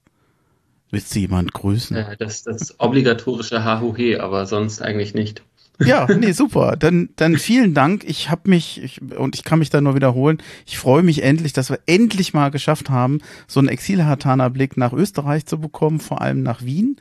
[0.90, 1.96] Willst du jemand grüßen?
[1.96, 5.42] Ja, das, das obligatorische Hahuhe, aber sonst eigentlich nicht.
[5.78, 6.76] Ja, nee, super.
[6.76, 8.04] Dann, dann vielen Dank.
[8.04, 11.52] Ich habe mich, ich, und ich kann mich da nur wiederholen, ich freue mich endlich,
[11.52, 16.42] dass wir endlich mal geschafft haben, so einen Exil-Hartaner-Blick nach Österreich zu bekommen, vor allem
[16.42, 16.96] nach Wien.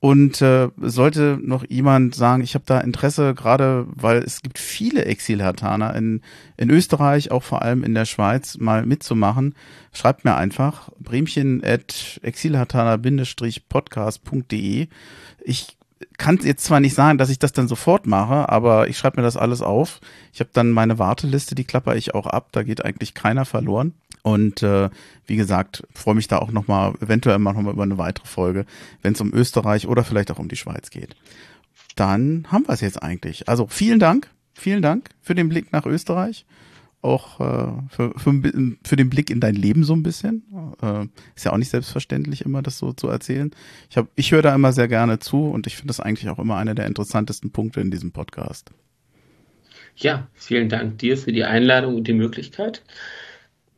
[0.00, 5.06] Und äh, sollte noch jemand sagen, ich habe da Interesse, gerade weil es gibt viele
[5.06, 6.20] Exil-Hartaner in,
[6.58, 9.54] in Österreich, auch vor allem in der Schweiz, mal mitzumachen,
[9.94, 14.88] schreibt mir einfach bremchen at exilhartaner-podcast.de.
[15.42, 15.78] Ich
[16.18, 19.24] kann jetzt zwar nicht sagen, dass ich das dann sofort mache, aber ich schreibe mir
[19.24, 20.00] das alles auf.
[20.32, 22.48] Ich habe dann meine Warteliste, die klapper ich auch ab.
[22.52, 23.94] Da geht eigentlich keiner verloren.
[24.22, 24.90] Und äh,
[25.26, 28.64] wie gesagt, freue mich da auch nochmal, eventuell mal nochmal über eine weitere Folge,
[29.02, 31.14] wenn es um Österreich oder vielleicht auch um die Schweiz geht.
[31.94, 33.48] Dann haben wir es jetzt eigentlich.
[33.48, 36.46] Also vielen Dank, vielen Dank für den Blick nach Österreich.
[37.04, 38.42] Auch äh, für, für,
[38.82, 40.42] für, den Blick in dein Leben so ein bisschen.
[40.82, 43.50] Äh, ist ja auch nicht selbstverständlich immer, das so zu erzählen.
[43.90, 46.56] Ich, ich höre da immer sehr gerne zu und ich finde das eigentlich auch immer
[46.56, 48.70] einer der interessantesten Punkte in diesem Podcast.
[49.96, 52.82] Ja, vielen Dank dir für die Einladung und die Möglichkeit.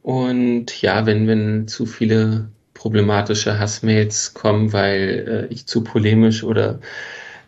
[0.02, 6.78] Und ja, wenn, wenn zu viele problematische Hassmails kommen, weil äh, ich zu polemisch oder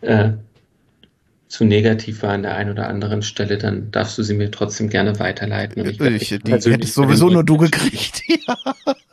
[0.01, 0.31] äh,
[1.49, 4.87] zu negativ war an der einen oder anderen Stelle, dann darfst du sie mir trotzdem
[4.87, 5.83] gerne weiterleiten.
[5.83, 8.21] ich, ich die hättest sowieso nur du gekriegt.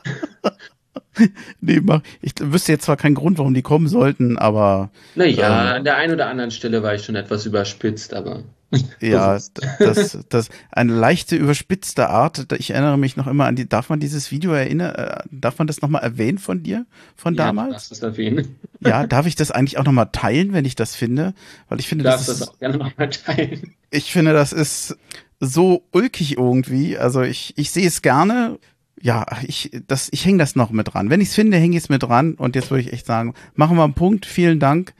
[1.61, 4.89] nee, mach, ich wüsste jetzt zwar keinen Grund, warum die kommen sollten, aber.
[5.15, 8.43] Naja, ähm, an der einen oder anderen Stelle war ich schon etwas überspitzt, aber.
[8.99, 9.39] Ja,
[9.79, 12.51] das, das, eine leichte überspitzte Art.
[12.57, 15.67] Ich erinnere mich noch immer an die, darf man dieses Video erinnern, äh, darf man
[15.67, 16.85] das nochmal erwähnen von dir,
[17.15, 17.87] von ja, damals?
[17.89, 18.57] Das erwähnen.
[18.81, 21.33] Ja, darf ich das eigentlich auch nochmal teilen, wenn ich das finde?
[21.69, 23.73] Weil ich finde, das, das ist, auch gerne nochmal teilen.
[23.89, 24.97] Ich finde, das ist
[25.39, 26.97] so ulkig irgendwie.
[26.97, 28.59] Also ich, ich sehe es gerne.
[29.01, 31.09] Ja, ich, das, ich hänge das noch mit dran.
[31.09, 32.33] Wenn ich es finde, hänge ich es mit dran.
[32.33, 34.25] Und jetzt würde ich echt sagen, machen wir einen Punkt.
[34.25, 34.93] Vielen Dank.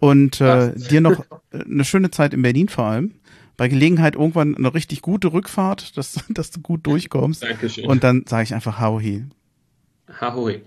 [0.00, 3.14] Und äh, dir noch eine schöne Zeit in Berlin vor allem.
[3.56, 7.42] Bei Gelegenheit irgendwann eine richtig gute Rückfahrt, dass, dass du gut durchkommst.
[7.42, 7.86] Dankeschön.
[7.86, 9.24] Und dann sage ich einfach Hauhi.
[10.20, 10.62] Hauhi.